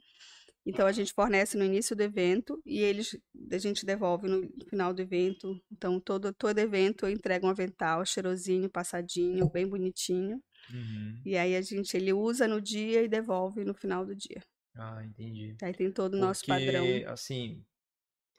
Então 0.67 0.87
a 0.87 0.93
gente 0.93 1.13
fornece 1.13 1.59
no 1.59 1.65
início 1.65 1.95
do 1.95 2.03
evento 2.03 2.61
e 2.65 2.81
eles 2.81 3.19
a 3.53 3.59
gente 3.59 3.85
devolve 3.85 4.29
no 4.29 4.49
final 4.69 4.95
do 4.95 5.03
evento. 5.03 5.61
Então 5.71 6.01
todo 6.01 6.33
todo 6.33 6.59
evento 6.59 7.05
eu 7.05 7.11
entrego 7.11 7.47
um 7.47 7.51
avental 7.51 8.05
cheirosinho, 8.05 8.71
passadinho, 8.71 9.51
bem 9.51 9.69
bonitinho. 9.69 10.41
Uhum. 10.73 11.21
E 11.25 11.37
aí 11.37 11.55
a 11.55 11.61
gente 11.61 11.95
ele 11.97 12.13
usa 12.13 12.49
no 12.49 12.61
dia 12.61 13.03
e 13.03 13.09
devolve 13.09 13.65
no 13.65 13.75
final 13.75 14.07
do 14.07 14.17
dia. 14.17 14.43
Ah, 14.77 15.05
entendi. 15.05 15.57
Aí 15.63 15.73
tem 15.73 15.93
todo 15.93 16.15
o 16.15 16.19
nosso 16.19 16.45
padrão. 16.47 16.85
Porque, 16.85 17.05
assim, 17.07 17.65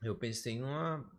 eu 0.01 0.17
pensei 0.17 0.59
numa 0.59 1.09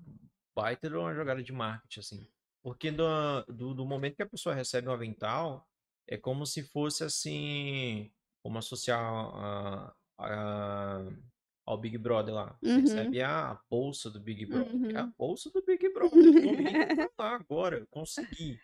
baita 0.54 0.88
de 0.88 0.96
uma 0.96 1.14
jogada 1.14 1.42
de 1.42 1.52
marketing, 1.52 2.00
assim. 2.00 2.28
Porque 2.62 2.90
do, 2.90 3.44
do, 3.44 3.74
do 3.74 3.86
momento 3.86 4.16
que 4.16 4.22
a 4.22 4.28
pessoa 4.28 4.54
recebe 4.54 4.88
um 4.88 4.92
avental, 4.92 5.66
é 6.06 6.16
como 6.16 6.44
se 6.44 6.62
fosse, 6.64 7.04
assim, 7.04 8.12
como 8.42 8.58
associar 8.58 9.00
a, 9.00 9.94
a- 10.18 11.04
ao 11.64 11.78
Big 11.78 11.98
Brother 11.98 12.32
lá. 12.34 12.56
Você 12.62 12.70
Uhum. 12.72 12.80
recebe 12.80 13.22
a 13.22 13.60
bolsa 13.68 14.10
do 14.10 14.20
Big 14.20 14.46
Brother. 14.46 14.94
É 14.94 14.98
a 14.98 15.04
Uhum. 15.04 15.12
bolsa 15.18 15.50
do 15.50 15.62
Big 15.64 15.88
Brother. 15.92 17.10
Pra 17.16 17.24
lá 17.30 17.34
agora, 17.36 17.78
eu 17.78 17.86
consegui. 17.88 18.58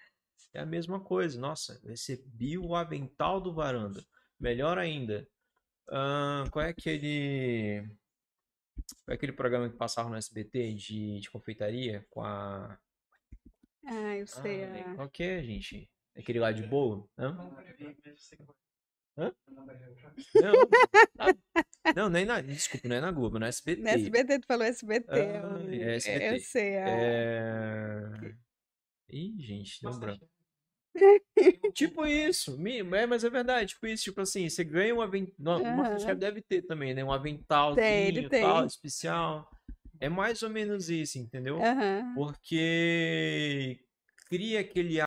É 0.55 0.61
a 0.61 0.66
mesma 0.66 1.00
coisa. 1.00 1.40
Nossa, 1.40 1.80
recebi 1.84 2.59
o 2.59 2.74
avental 2.76 3.40
do 3.40 3.53
varanda. 3.55 4.05
Melhor 4.38 4.78
ainda. 4.78 5.26
Ah, 5.90 6.44
qual 6.50 6.64
é 6.64 6.68
aquele. 6.68 7.82
Qual 9.05 9.12
é 9.12 9.14
aquele 9.14 9.32
programa 9.32 9.68
que 9.68 9.76
passava 9.76 10.09
no 10.09 10.16
SBT 10.16 10.74
de, 10.74 11.20
de 11.20 11.30
confeitaria 11.30 12.07
com 12.11 12.22
a. 12.22 12.78
Ah, 13.84 14.16
eu 14.16 14.26
sei. 14.26 14.64
Ah. 14.64 14.94
qual 14.94 15.09
que 15.11 15.22
é, 15.22 15.42
gente? 15.42 15.90
Aquele 16.16 16.38
lá 16.38 16.53
de 16.53 16.62
bolo? 16.62 17.11
Hã? 17.18 17.34
Hã? 19.16 19.32
Não, 20.34 20.68
ah, 21.18 21.34
não, 21.96 22.08
nem 22.08 22.24
na. 22.24 22.40
Desculpa, 22.40 22.88
não 22.88 22.96
é 22.96 23.00
na 23.00 23.10
Globo, 23.12 23.38
no 23.38 23.46
SBT. 23.46 23.82
No 23.82 23.88
SBT, 23.88 24.38
tu 24.40 24.46
falou 24.46 24.64
SBT. 24.66 25.08
Ah, 25.10 25.18
eu- 25.72 25.82
é 25.82 25.94
SBT. 25.96 26.34
Eu 26.34 26.40
sei. 26.40 26.76
ah. 26.78 26.88
É... 28.22 28.34
Ih, 29.10 29.34
gente, 29.42 29.86
um 29.86 29.98
branco. 29.98 30.28
Tipo 31.74 32.04
isso, 32.04 32.58
é, 32.94 33.06
mas 33.06 33.24
é 33.24 33.30
verdade, 33.30 33.70
tipo 33.70 33.86
isso, 33.86 34.04
tipo 34.04 34.20
assim, 34.20 34.46
você 34.48 34.62
ganha 34.62 34.94
um 34.94 35.00
avental, 35.00 35.58
o 35.62 35.64
Aham. 35.66 35.76
Masterchef 35.76 36.16
deve 36.20 36.42
ter 36.42 36.62
também, 36.62 36.92
né, 36.92 37.02
um 37.02 37.10
aventalzinho, 37.10 37.82
Tem, 37.82 38.08
ele 38.08 38.28
tal, 38.28 38.58
tem. 38.58 38.66
especial, 38.66 39.50
é 39.98 40.08
mais 40.08 40.42
ou 40.42 40.50
menos 40.50 40.90
isso, 40.90 41.18
entendeu? 41.18 41.62
Aham. 41.62 42.12
Porque 42.14 43.80
cria 44.28 44.60
aquele 44.60 44.98